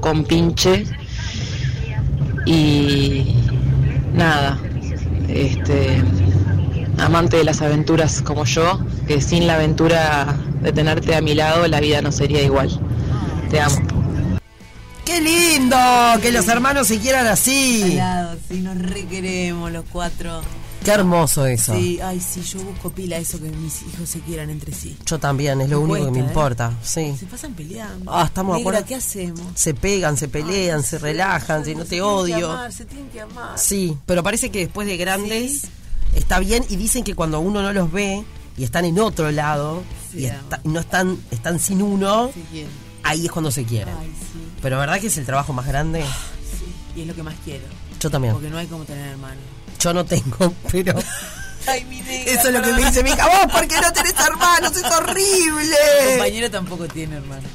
compinche 0.00 0.84
y 2.46 3.36
nada, 4.12 4.58
este 5.28 6.02
amante 6.98 7.36
de 7.36 7.44
las 7.44 7.60
aventuras 7.60 8.22
como 8.22 8.44
yo, 8.44 8.80
que 9.06 9.20
sin 9.20 9.46
la 9.46 9.54
aventura 9.54 10.36
de 10.62 10.72
tenerte 10.72 11.14
a 11.14 11.20
mi 11.20 11.34
lado 11.34 11.66
la 11.68 11.80
vida 11.80 12.00
no 12.02 12.12
sería 12.12 12.42
igual. 12.42 12.80
Te 13.50 13.60
amo. 13.60 13.76
¡Qué 15.04 15.20
lindo! 15.20 15.76
Que 16.20 16.32
los 16.32 16.48
hermanos 16.48 16.88
se 16.88 16.98
quieran 16.98 17.26
así. 17.26 17.98
Sí, 18.48 18.60
nos 18.60 18.78
requeremos 18.78 19.70
los 19.70 19.84
cuatro. 19.92 20.42
Qué 20.84 20.92
hermoso 20.92 21.44
eso. 21.46 21.74
Sí, 21.74 21.98
ay, 22.00 22.20
sí, 22.20 22.42
yo 22.42 22.60
busco 22.60 22.90
pila 22.90 23.16
eso 23.18 23.38
que 23.40 23.48
mis 23.50 23.82
hijos 23.82 24.08
se 24.08 24.20
quieran 24.20 24.50
entre 24.50 24.72
sí. 24.72 24.96
Yo 25.04 25.18
también, 25.18 25.60
es 25.60 25.68
lo 25.68 25.80
Me 25.80 25.92
único 25.94 26.06
que 26.06 26.12
me 26.12 26.18
¿eh? 26.20 26.28
importa. 26.28 26.72
Sí. 26.82 27.14
Se 27.18 27.26
pasan 27.26 27.54
peleando. 27.54 28.12
Ah, 28.14 28.24
estamos 28.26 28.54
de 28.56 28.62
acuerdo. 28.62 28.84
¿qué 28.86 28.94
hacemos? 28.94 29.40
Se 29.56 29.74
pegan, 29.74 30.16
se 30.16 30.28
pelean, 30.28 30.84
se 30.84 30.98
relajan, 30.98 31.64
si 31.64 31.74
no 31.74 31.80
te 31.84 31.88
Se 31.88 31.90
tienen 31.96 32.04
que 32.06 32.12
odio. 32.12 32.52
amar, 32.52 32.72
se 32.72 32.84
tienen 32.84 33.08
que 33.10 33.20
amar. 33.20 33.58
Sí, 33.58 33.98
pero 34.06 34.22
parece 34.22 34.50
que 34.50 34.60
después 34.60 34.86
de 34.86 34.96
grandes 34.96 35.62
está 36.14 36.38
bien 36.38 36.64
y 36.68 36.76
dicen 36.76 37.02
que 37.02 37.14
cuando 37.16 37.40
uno 37.40 37.62
no 37.62 37.72
los 37.72 37.90
ve 37.90 38.24
y 38.56 38.62
están 38.62 38.84
en 38.84 38.98
otro 39.00 39.30
lado 39.32 39.82
Sí, 40.12 40.20
y 40.20 40.24
está- 40.26 40.60
no 40.62 40.78
están 40.78 41.18
están 41.32 41.58
sin 41.58 41.82
uno, 41.82 42.30
ahí 43.02 43.26
es 43.26 43.32
cuando 43.32 43.50
se 43.50 43.64
quieren. 43.64 43.92
Ay, 43.98 44.06
sí, 44.32 44.38
Pero 44.62 44.78
verdad 44.78 45.00
que 45.00 45.08
es 45.08 45.18
el 45.18 45.26
trabajo 45.26 45.52
más 45.52 45.66
grande. 45.66 46.02
sí. 46.04 46.98
Y 46.98 47.00
es 47.02 47.06
lo 47.08 47.14
que 47.16 47.24
más 47.24 47.34
quiero. 47.44 47.64
Yo 47.98 48.08
también. 48.08 48.34
Porque 48.34 48.50
no 48.50 48.56
hay 48.58 48.66
como 48.68 48.84
tener 48.84 49.08
hermanos. 49.08 49.42
Yo 49.78 49.92
no 49.94 50.04
tengo, 50.04 50.52
pero 50.70 50.94
Ay, 51.68 51.84
mi 51.86 52.00
negra, 52.00 52.32
eso 52.32 52.48
es 52.48 52.54
lo 52.54 52.62
que 52.62 52.72
me 52.72 52.84
dice 52.84 53.02
mi 53.02 53.10
hija. 53.10 53.26
Vos, 53.26 53.52
¿por 53.52 53.66
qué 53.66 53.74
no 53.80 53.92
tenés 53.92 54.14
hermanos? 54.18 54.76
Es 54.76 54.82
Mi 54.82 54.88
horrible. 54.94 55.76
compañero 56.10 56.50
tampoco 56.50 56.86
tiene 56.86 57.16
hermanos. 57.16 57.50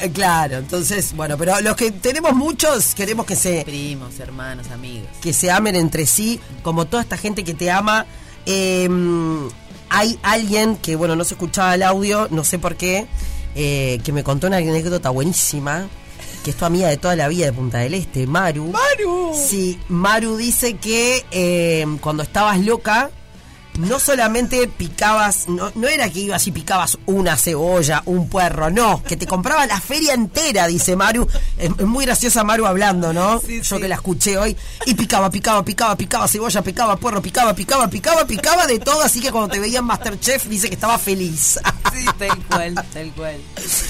Eh, 0.00 0.10
Claro, 0.12 0.58
entonces, 0.58 1.12
bueno, 1.14 1.36
pero 1.38 1.60
los 1.60 1.76
que 1.76 1.90
tenemos 1.92 2.32
muchos 2.34 2.94
queremos 2.94 3.26
que 3.26 3.36
se 3.36 3.62
Primos, 3.64 4.18
hermanos, 4.20 4.68
amigos. 4.72 5.08
que 5.20 5.32
se 5.32 5.50
amen 5.50 5.74
entre 5.76 6.06
sí, 6.06 6.40
como 6.62 6.86
toda 6.86 7.02
esta 7.02 7.16
gente 7.16 7.44
que 7.44 7.54
te 7.54 7.70
ama. 7.70 8.06
Eh, 8.46 8.88
hay 9.90 10.18
alguien 10.22 10.76
que, 10.76 10.96
bueno, 10.96 11.14
no 11.16 11.24
se 11.24 11.34
escuchaba 11.34 11.74
el 11.74 11.82
audio, 11.82 12.28
no 12.30 12.44
sé 12.44 12.58
por 12.58 12.76
qué, 12.76 13.06
eh, 13.54 14.00
que 14.04 14.12
me 14.12 14.22
contó 14.24 14.46
una 14.48 14.56
anécdota 14.58 15.10
buenísima, 15.10 15.88
que 16.42 16.50
es 16.50 16.56
tu 16.56 16.64
amiga 16.64 16.88
de 16.88 16.96
toda 16.96 17.16
la 17.16 17.28
vida 17.28 17.46
de 17.46 17.52
Punta 17.52 17.78
del 17.78 17.94
Este, 17.94 18.26
Maru. 18.26 18.72
¡Maru! 18.72 19.32
Sí, 19.34 19.78
Maru 19.88 20.36
dice 20.36 20.74
que 20.76 21.24
eh, 21.30 21.86
cuando 22.00 22.22
estabas 22.22 22.58
loca, 22.60 23.10
no 23.78 23.98
solamente 23.98 24.68
picabas, 24.68 25.48
no, 25.48 25.70
no 25.74 25.88
era 25.88 26.08
que 26.10 26.20
ibas 26.20 26.46
y 26.46 26.52
picabas 26.52 26.98
una 27.06 27.36
cebolla, 27.36 28.02
un 28.06 28.28
puerro, 28.28 28.70
no, 28.70 29.02
que 29.02 29.16
te 29.16 29.26
compraba 29.26 29.66
la 29.66 29.80
feria 29.80 30.14
entera, 30.14 30.66
dice 30.66 30.96
Maru. 30.96 31.26
Es, 31.56 31.70
es 31.78 31.86
muy 31.86 32.04
graciosa 32.04 32.44
Maru 32.44 32.66
hablando, 32.66 33.12
¿no? 33.12 33.40
Yo 33.42 33.78
que 33.78 33.88
la 33.88 33.94
escuché 33.94 34.36
hoy. 34.36 34.56
Y 34.86 34.94
picaba, 34.94 35.30
picaba, 35.30 35.64
picaba, 35.64 35.96
picaba 35.96 36.28
cebolla, 36.28 36.62
picaba 36.62 36.96
puerro, 36.96 37.22
picaba, 37.22 37.54
picaba, 37.54 37.88
picaba, 37.88 38.26
picaba 38.26 38.66
de 38.66 38.78
todo, 38.78 39.02
así 39.02 39.20
que 39.20 39.30
cuando 39.30 39.48
te 39.48 39.60
veía 39.60 39.78
en 39.78 39.84
Masterchef 39.84 40.46
dice 40.46 40.68
que 40.68 40.74
estaba 40.74 40.98
feliz. 40.98 41.58
Sí, 41.94 42.04
tal 42.18 42.38
cual, 42.46 42.74
tal 42.92 43.12
cual. 43.12 43.36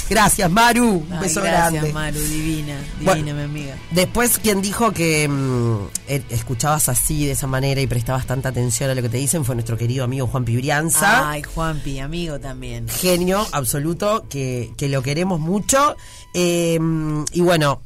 Gracias, 0.09 0.51
Maru. 0.51 1.05
Un 1.09 1.13
Ay, 1.13 1.19
beso 1.21 1.41
gracias, 1.43 1.73
grande. 1.73 1.93
Maru, 1.93 2.21
divina, 2.21 2.77
divina, 2.99 3.03
Bueno. 3.03 3.35
mi 3.35 3.43
amiga. 3.43 3.77
Después, 3.91 4.39
quien 4.39 4.63
dijo 4.63 4.93
que 4.93 5.29
mm, 5.29 5.77
eh, 6.09 6.23
escuchabas 6.31 6.89
así, 6.89 7.27
de 7.27 7.33
esa 7.33 7.47
manera, 7.47 7.81
y 7.81 7.87
prestabas 7.87 8.27
tanta 8.27 8.51
atención 8.51 8.91
a 8.91 8.95
lo 8.95 9.03
que 9.03 9.09
te 9.09 9.17
dicen, 9.17 9.45
fue 9.45 9.55
nuestro 9.55 9.77
querido 9.79 10.05
amigo 10.05 10.27
Juan 10.27 10.45
Pibrianza. 10.45 11.31
Ay, 11.31 11.43
Juanpi, 11.43 12.01
amigo 12.01 12.39
también. 12.39 12.89
genio 12.89 13.47
absoluto, 13.53 14.27
que, 14.29 14.73
que 14.77 14.89
lo 14.89 15.03
queremos 15.03 15.41
mucho. 15.41 15.97
Eh, 16.35 16.79
y 17.33 17.41
bueno, 17.41 17.81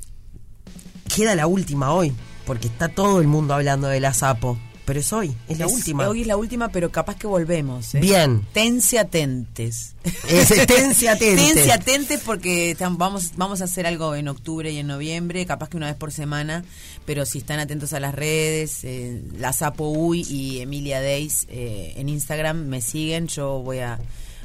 queda 1.14 1.34
la 1.34 1.46
última 1.46 1.92
hoy, 1.92 2.12
porque 2.46 2.66
está 2.66 2.88
todo 2.88 3.20
el 3.20 3.28
mundo 3.28 3.54
hablando 3.54 3.86
de 3.86 4.00
la 4.00 4.12
Sapo. 4.12 4.58
Pero 4.84 4.98
es 4.98 5.12
hoy, 5.12 5.32
es 5.48 5.58
la 5.58 5.68
última. 5.68 6.08
Hoy 6.08 6.22
es 6.22 6.26
la 6.26 6.36
última, 6.36 6.70
pero 6.70 6.90
capaz 6.90 7.16
que 7.16 7.28
volvemos. 7.28 7.94
¿eh? 7.94 8.00
Bien. 8.00 8.44
Tense 8.52 8.98
atentes. 8.98 9.94
Es, 10.28 10.48
tense 10.66 11.08
atentes. 11.08 11.54
Tense 11.54 11.72
atentes 11.72 12.20
porque 12.20 12.76
vamos, 12.80 13.32
vamos 13.36 13.60
a 13.60 13.64
hacer 13.64 13.86
algo 13.86 14.16
en 14.16 14.26
octubre 14.26 14.72
y 14.72 14.78
en 14.78 14.88
noviembre, 14.88 15.46
capaz 15.46 15.68
que 15.68 15.76
una 15.76 15.86
vez 15.86 15.94
por 15.94 16.10
semana, 16.10 16.64
pero 17.06 17.24
si 17.26 17.38
están 17.38 17.60
atentos 17.60 17.92
a 17.92 18.00
las 18.00 18.12
redes, 18.12 18.82
eh, 18.82 19.22
la 19.38 19.52
Sapo 19.52 19.88
Uy 19.90 20.26
y 20.28 20.60
Emilia 20.60 21.00
Days 21.00 21.46
eh, 21.48 21.94
en 21.96 22.08
Instagram 22.08 22.66
me 22.66 22.80
siguen, 22.80 23.28
yo 23.28 23.60
voy 23.60 23.78
a, 23.78 24.00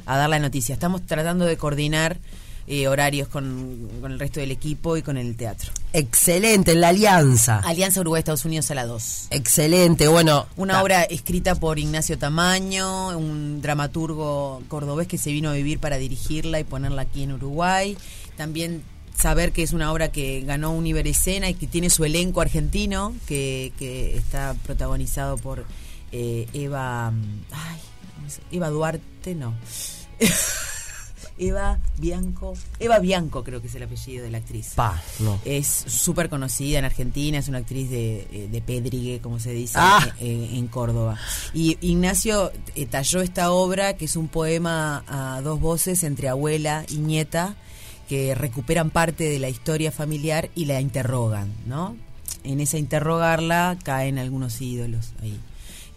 a 0.06 0.16
dar 0.16 0.30
la 0.30 0.38
noticia. 0.38 0.72
Estamos 0.72 1.04
tratando 1.04 1.46
de 1.46 1.56
coordinar 1.56 2.16
eh, 2.70 2.86
horarios 2.86 3.28
con, 3.28 3.88
con 4.00 4.12
el 4.12 4.18
resto 4.18 4.40
del 4.40 4.50
equipo 4.50 4.96
y 4.96 5.02
con 5.02 5.16
el 5.16 5.34
teatro. 5.36 5.72
Excelente, 5.92 6.72
en 6.72 6.80
la 6.82 6.88
alianza. 6.88 7.60
Alianza 7.60 8.00
Uruguay-Estados 8.00 8.44
Unidos 8.44 8.70
a 8.70 8.74
la 8.74 8.84
2. 8.86 9.28
Excelente, 9.30 10.06
bueno. 10.08 10.46
Una 10.56 10.74
ta- 10.74 10.82
obra 10.82 11.02
escrita 11.04 11.54
por 11.54 11.78
Ignacio 11.78 12.18
Tamaño, 12.18 13.16
un 13.16 13.62
dramaturgo 13.62 14.62
cordobés 14.68 15.08
que 15.08 15.16
se 15.18 15.32
vino 15.32 15.48
a 15.50 15.54
vivir 15.54 15.78
para 15.80 15.96
dirigirla 15.98 16.60
y 16.60 16.64
ponerla 16.64 17.02
aquí 17.02 17.22
en 17.22 17.32
Uruguay. 17.32 17.96
También 18.36 18.82
saber 19.16 19.50
que 19.52 19.62
es 19.62 19.72
una 19.72 19.90
obra 19.90 20.12
que 20.12 20.42
ganó 20.42 20.70
un 20.72 20.86
Iberescena 20.86 21.48
y 21.48 21.54
que 21.54 21.66
tiene 21.66 21.90
su 21.90 22.04
elenco 22.04 22.40
argentino, 22.40 23.14
que, 23.26 23.72
que 23.78 24.16
está 24.16 24.54
protagonizado 24.64 25.36
por 25.38 25.64
eh, 26.12 26.46
Eva... 26.52 27.10
mm, 27.10 27.40
Ay? 27.50 27.78
Eva 28.52 28.68
Duarte, 28.68 29.34
no. 29.34 29.54
Eva 31.38 31.78
Bianco. 31.98 32.54
Eva 32.80 32.98
Bianco 32.98 33.44
creo 33.44 33.60
que 33.60 33.68
es 33.68 33.74
el 33.74 33.82
apellido 33.84 34.24
de 34.24 34.30
la 34.30 34.38
actriz. 34.38 34.72
Pa, 34.74 35.00
no. 35.20 35.40
Es 35.44 35.66
súper 35.86 36.28
conocida 36.28 36.78
en 36.78 36.84
Argentina, 36.84 37.38
es 37.38 37.48
una 37.48 37.58
actriz 37.58 37.90
de, 37.90 38.26
eh, 38.32 38.48
de 38.50 38.60
Pedrigue, 38.60 39.20
como 39.20 39.38
se 39.40 39.50
dice, 39.52 39.74
Ah. 39.80 40.14
eh, 40.20 40.50
en 40.54 40.66
Córdoba. 40.68 41.16
Y 41.54 41.78
Ignacio 41.80 42.52
eh, 42.74 42.86
talló 42.86 43.20
esta 43.22 43.50
obra, 43.52 43.96
que 43.96 44.06
es 44.06 44.16
un 44.16 44.28
poema 44.28 45.04
a 45.06 45.40
dos 45.42 45.60
voces 45.60 46.02
entre 46.02 46.28
abuela 46.28 46.84
y 46.88 46.96
nieta, 46.98 47.54
que 48.08 48.34
recuperan 48.34 48.90
parte 48.90 49.24
de 49.24 49.38
la 49.38 49.48
historia 49.48 49.92
familiar 49.92 50.50
y 50.54 50.64
la 50.64 50.80
interrogan, 50.80 51.52
¿no? 51.66 51.96
En 52.44 52.60
esa 52.60 52.78
interrogarla 52.78 53.76
caen 53.84 54.18
algunos 54.18 54.60
ídolos 54.62 55.10
ahí. 55.22 55.38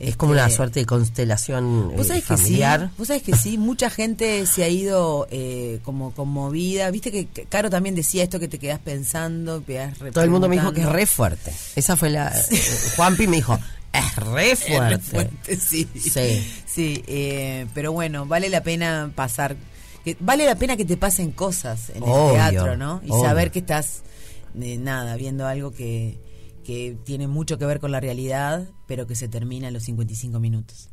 Es 0.04 0.16
como 0.16 0.32
una 0.34 0.46
Este, 0.46 0.56
suerte 0.56 0.80
de 0.82 0.86
constelación 0.86 1.92
Vos 1.96 2.06
eh, 2.06 2.08
sabés 2.10 2.24
que 2.26 2.38
sí, 2.38 2.44
familiar. 2.44 2.90
vos 2.98 3.08
sabés 3.08 3.24
que 3.24 3.36
sí, 3.36 3.58
mucha 3.58 3.90
gente 3.90 4.46
se 4.48 4.64
ha 4.64 4.68
ido 4.68 5.28
eh, 5.32 5.80
como 5.84 6.12
conmovida. 6.12 6.90
Viste 6.92 7.12
que 7.12 7.28
Caro 7.48 7.70
también 7.70 7.96
decía 7.96 8.24
esto 8.24 8.40
que 8.40 8.48
te 8.48 8.58
quedás 8.60 8.80
pensando, 8.80 9.64
quedás 9.66 9.98
Todo 10.12 10.24
el 10.24 10.30
mundo 10.30 10.50
me 10.50 10.56
dijo 10.56 10.72
que 10.74 10.82
es 10.82 10.90
re 10.90 11.06
fuerte. 11.06 11.54
Esa 11.76 11.96
fue 11.96 12.10
la... 12.10 12.30
eh, 12.30 12.60
Juanpi 12.96 13.28
me 13.28 13.38
dijo, 13.38 13.58
es 13.94 14.16
re 14.16 14.52
Es 14.52 14.60
re 14.60 14.72
fuerte. 14.78 15.00
fuerte, 15.00 15.56
sí. 15.58 15.88
Sí. 16.00 16.48
Sí, 16.66 17.04
eh, 17.08 17.68
pero 17.74 17.92
bueno, 17.92 18.26
vale 18.26 18.50
la 18.50 18.64
pena 18.64 19.12
pasar, 19.14 19.56
que, 20.06 20.16
vale 20.20 20.46
la 20.46 20.56
pena 20.56 20.78
que 20.78 20.86
te 20.86 20.96
pasen 20.98 21.32
cosas 21.32 21.90
en 21.94 22.02
Obvio, 22.04 22.30
el 22.30 22.34
teatro, 22.52 22.78
¿no? 22.78 23.02
Y 23.06 23.12
obvio. 23.12 23.24
saber 23.24 23.52
que 23.52 23.60
estás, 23.60 24.02
eh, 24.60 24.78
nada, 24.78 25.16
viendo 25.18 25.46
algo 25.46 25.72
que, 25.74 26.18
que 26.64 26.98
tiene 27.04 27.28
mucho 27.28 27.58
que 27.58 27.66
ver 27.66 27.80
con 27.80 27.92
la 27.92 28.00
realidad, 28.00 28.68
pero 28.88 29.08
que 29.08 29.16
se 29.16 29.28
termina 29.28 29.68
en 29.68 29.74
los 29.74 29.84
55 29.84 30.40
minutos. 30.40 30.90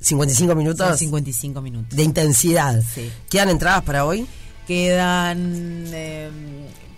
55 0.00 0.54
minutos 0.54 0.86
Son 0.86 0.98
55 0.98 1.60
minutos. 1.60 1.96
de 1.96 2.02
intensidad. 2.02 2.82
Sí. 2.94 3.10
¿Quedan 3.30 3.48
entradas 3.50 3.82
para 3.82 4.04
hoy? 4.04 4.26
Quedan. 4.66 5.84
eh, 5.92 6.30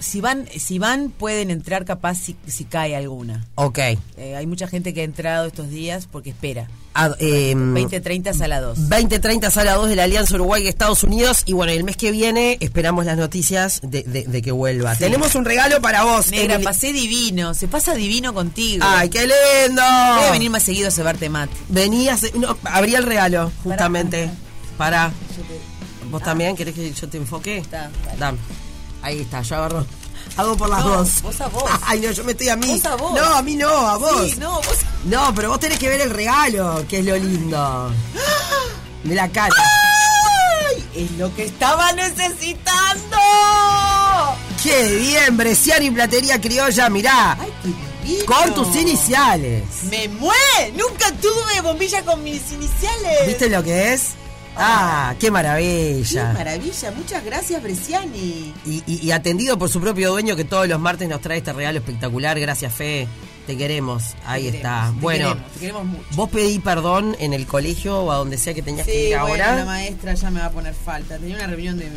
si 0.01 0.21
van, 0.21 0.47
si 0.57 0.79
van 0.79 1.11
pueden 1.11 1.51
entrar 1.51 1.85
capaz 1.85 2.15
si, 2.17 2.37
si 2.47 2.65
cae 2.65 2.95
alguna. 2.95 3.45
Ok. 3.57 3.79
Eh, 3.79 4.37
hay 4.37 4.47
mucha 4.47 4.69
gente 4.69 4.95
que 4.95 5.01
ha 5.01 5.05
entrado 5.05 5.47
estos 5.49 5.71
días 5.71 6.07
porque 6.11 6.31
espera. 6.31 6.69
Ah, 6.95 7.11
em, 7.19 7.75
20-30 7.75 8.33
sala 8.33 8.61
2. 8.61 8.89
20-30 8.89 9.51
sala 9.51 9.75
2 9.75 9.89
de 9.89 9.97
la 9.97 10.05
Alianza 10.05 10.35
Uruguay-Estados 10.37 11.03
Unidos. 11.03 11.43
Y 11.47 11.53
bueno, 11.53 11.73
el 11.73 11.83
mes 11.85 11.97
que 11.97 12.13
viene 12.13 12.59
esperamos 12.61 13.07
las 13.07 13.17
noticias 13.17 13.81
de, 13.83 14.03
de- 14.05 14.25
de 14.25 14.43
que 14.43 14.53
vuelva. 14.53 14.95
Sí. 14.95 15.01
Tenemos 15.01 15.35
un 15.35 15.45
regalo 15.45 15.81
para 15.83 16.05
vos. 16.05 16.31
Negra, 16.31 16.55
Emily. 16.55 16.65
pasé 16.65 16.93
divino. 16.93 17.55
Se 17.55 17.67
pasa 17.67 17.95
divino 17.95 18.33
contigo. 18.35 18.85
¡Ay, 18.89 19.09
qué 19.11 19.23
lindo! 19.23 19.83
Voy 19.83 20.25
a 20.29 20.31
venir 20.33 20.51
más 20.51 20.63
seguido 20.63 20.89
a 20.89 20.91
cebarte 20.93 21.29
mate. 21.29 21.53
Venías. 21.69 22.23
No, 22.35 22.57
abría 22.65 22.99
el 22.99 23.05
regalo, 23.05 23.51
justamente. 23.65 24.31
Para. 24.77 25.13
¿Vos 26.11 26.23
también 26.23 26.57
querés 26.57 26.75
que 26.75 26.93
yo 26.93 27.09
te 27.09 27.17
enfoque? 27.19 27.59
Está. 27.59 27.91
Dame. 28.19 28.39
Ahí 29.03 29.21
está, 29.21 29.43
yo 29.43 29.57
agarro. 29.57 29.87
Hago 30.37 30.57
por 30.57 30.69
las 30.69 30.85
No, 30.85 30.91
dos. 30.99 31.23
vos 31.23 31.41
a 31.41 31.47
vos. 31.49 31.65
Ay, 31.87 32.01
no, 32.01 32.11
yo 32.11 32.25
me 32.25 32.33
estoy 32.33 32.49
a 32.49 32.57
mí. 32.57 32.67
Vos 32.67 32.85
a 32.87 32.97
vos. 32.97 33.15
No, 33.15 33.25
a 33.35 33.43
mí 33.43 33.55
no, 33.57 33.69
a 33.69 33.97
vos. 33.97 34.31
Sí, 34.31 34.37
no, 34.39 34.53
vos. 34.57 34.67
No, 35.05 35.35
pero 35.35 35.49
vos 35.51 35.61
tenés 35.61 35.79
que 35.79 35.89
ver 35.89 36.01
el 36.01 36.11
regalo, 36.11 36.85
que 36.89 36.99
es 36.99 37.05
lo 37.05 37.17
lindo. 37.17 37.91
De 39.05 39.15
la 39.15 39.29
cara. 39.29 39.55
¡Ay! 39.57 40.85
Es 41.05 41.11
lo 41.13 41.35
que 41.35 41.45
estaba 41.45 41.93
necesitando. 41.93 43.17
¡Qué 44.63 44.97
bien! 44.99 45.37
Bresciani 45.37 45.87
y 45.87 45.91
Platería 45.91 46.41
Criolla, 46.41 46.89
mirá. 46.91 47.39
¡Ay, 47.41 47.53
qué! 48.05 48.25
Con 48.25 48.55
tus 48.55 48.75
iniciales. 48.77 49.65
¡Me 49.91 50.09
muere! 50.09 50.73
Nunca 50.75 51.13
tuve 51.21 51.61
bombilla 51.63 52.03
con 52.05 52.23
mis 52.25 52.41
iniciales. 52.53 53.27
¿Viste 53.27 53.49
lo 53.49 53.63
que 53.63 53.93
es? 53.93 54.15
Ah, 54.61 55.13
qué 55.15 55.27
¡Qué 55.27 55.31
maravilla. 55.31 56.33
maravilla! 56.33 56.91
Muchas 56.91 57.25
gracias, 57.25 57.63
Bresciani. 57.63 58.53
Y, 58.67 58.83
y- 58.87 59.01
y 59.07 59.11
atendido 59.13 59.57
por 59.59 59.69
su 59.71 59.81
propio 59.81 60.11
dueño 60.11 60.35
que 60.37 60.45
todos 60.45 60.67
los 60.69 60.81
martes 60.81 61.09
nos 61.09 61.21
trae 61.21 61.39
este 61.39 61.53
regalo 61.53 61.79
espectacular. 61.79 62.39
Gracias, 62.41 62.73
Fe. 62.73 63.07
Te 63.47 63.57
queremos. 63.57 64.03
Ahí 64.27 64.51
Te 64.51 64.57
está. 64.59 64.91
te 64.95 65.01
bueno, 65.01 65.29
queremos, 65.29 65.53
te 65.53 65.61
queremos 65.61 65.85
mucho. 65.87 66.05
vos 66.13 66.29
pedí 66.31 66.59
perdón 66.59 67.17
en 67.19 67.33
el 67.33 67.47
colegio 67.47 67.99
o 68.01 68.11
a 68.13 68.17
donde 68.17 68.37
sea 68.37 68.53
que 68.53 68.61
tenías 68.63 68.85
que 68.87 68.93
Sí, 68.93 68.99
ir 69.11 69.19
bueno, 69.19 69.27
ahora. 69.45 69.57
la 69.57 69.65
maestra 69.65 70.13
ya 70.15 70.31
me 70.31 70.41
va 70.41 70.47
a 70.47 70.51
poner 70.51 70.75
falta. 70.75 71.17
Tenía 71.19 71.37
una 71.37 71.47
reunión 71.47 71.79
de... 71.79 71.89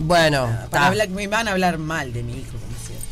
Bueno, 0.00 0.50
Para 0.70 0.88
hablar, 0.88 1.08
me 1.10 1.26
van 1.28 1.46
a 1.48 1.52
hablar 1.52 1.78
mal 1.78 2.12
de 2.12 2.22
mi 2.24 2.32
hijo. 2.32 2.58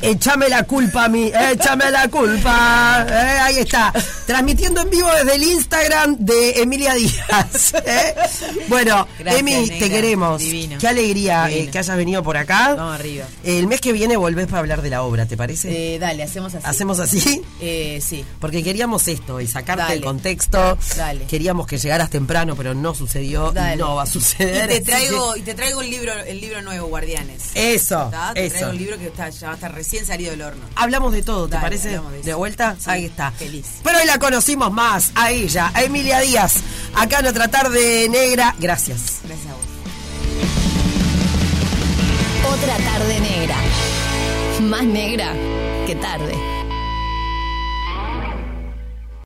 Échame 0.02 0.48
la 0.48 0.62
culpa 0.64 1.04
a 1.04 1.08
mí, 1.08 1.30
échame 1.52 1.90
la 1.90 2.08
culpa. 2.08 3.06
Eh, 3.08 3.12
ahí 3.42 3.58
está, 3.58 3.92
transmitiendo 4.26 4.80
en 4.80 4.90
vivo 4.90 5.08
desde 5.14 5.34
el 5.34 5.42
Instagram 5.42 6.16
de 6.18 6.62
Emilia 6.62 6.94
Díaz. 6.94 7.74
¿eh? 7.84 8.14
Bueno, 8.68 9.06
Gracias, 9.18 9.40
Emi, 9.40 9.52
negra. 9.52 9.78
te 9.78 9.90
queremos. 9.90 10.40
Divino. 10.40 10.78
Qué 10.78 10.88
alegría 10.88 11.50
eh, 11.50 11.68
que 11.70 11.78
hayas 11.78 11.96
venido 11.96 12.22
por 12.22 12.36
acá. 12.38 12.74
Vamos 12.74 12.94
arriba. 12.94 13.26
El 13.44 13.66
mes 13.66 13.80
que 13.80 13.92
viene 13.92 14.16
volvés 14.16 14.46
para 14.46 14.60
hablar 14.60 14.80
de 14.82 14.88
la 14.90 15.02
obra, 15.02 15.26
¿te 15.26 15.36
parece? 15.36 15.98
Dale, 15.98 16.22
hacemos 16.22 16.54
así. 16.54 16.64
¿Hacemos 16.66 16.98
así? 17.00 17.20
Sí. 18.00 18.24
Porque 18.40 18.62
queríamos 18.62 19.06
esto 19.08 19.40
y 19.40 19.46
sacarte 19.46 19.82
Dale. 19.82 19.94
el 19.96 20.02
contexto. 20.04 20.78
Dale. 20.96 21.26
Queríamos 21.26 21.66
que 21.66 21.76
llegaras 21.78 22.08
temprano, 22.10 22.56
pero 22.56 22.74
no 22.74 22.94
sucedió 22.94 23.52
Dale. 23.52 23.74
y 23.74 23.78
no 23.78 23.96
va 23.96 24.04
a 24.04 24.06
Y 24.06 24.10
suceder. 24.10 24.68
te 24.68 24.74
así 24.76 24.84
traigo, 24.84 25.36
y 25.36 25.42
te 25.42 25.54
traigo 25.54 25.82
el 25.82 25.90
libro, 25.90 26.12
el 26.26 26.40
libro 26.40 26.62
nuevo, 26.62 26.86
Guardianes. 26.88 27.50
Eso, 27.54 28.04
¿Está? 28.06 28.32
Te 28.34 28.46
eso. 28.46 28.54
traigo 28.54 28.70
un 28.70 28.78
libro 28.78 28.98
que 28.98 29.06
está, 29.08 29.28
ya 29.28 29.46
va 29.48 29.52
a 29.52 29.56
estar 29.56 29.74
recién 29.74 29.89
salido 29.98 30.30
del 30.30 30.42
horno. 30.42 30.62
Hablamos 30.76 31.12
de 31.12 31.22
todo, 31.22 31.46
¿te 31.46 31.52
Dale, 31.56 31.62
parece? 31.62 32.00
de 32.24 32.34
vuelta, 32.34 32.76
Sí, 32.78 32.90
ahí 32.90 33.04
está. 33.06 33.30
feliz. 33.32 33.66
Pero 33.82 33.98
hoy 33.98 34.06
la 34.06 34.18
conocimos 34.18 34.72
más, 34.72 35.12
a 35.14 35.30
ella, 35.30 35.70
a 35.74 35.82
Emilia 35.82 36.20
Díaz, 36.20 36.54
acá 36.94 37.20
en 37.20 37.26
otra 37.26 37.48
tarde 37.48 38.08
negra. 38.08 38.54
Gracias. 38.58 39.20
Gracias 39.24 39.46
a 39.48 39.54
vos. 39.54 39.64
Otra 42.54 42.76
tarde 42.76 43.20
negra. 43.20 43.56
Más 44.62 44.84
negra 44.84 45.32
que 45.86 45.94
tarde. 45.96 46.34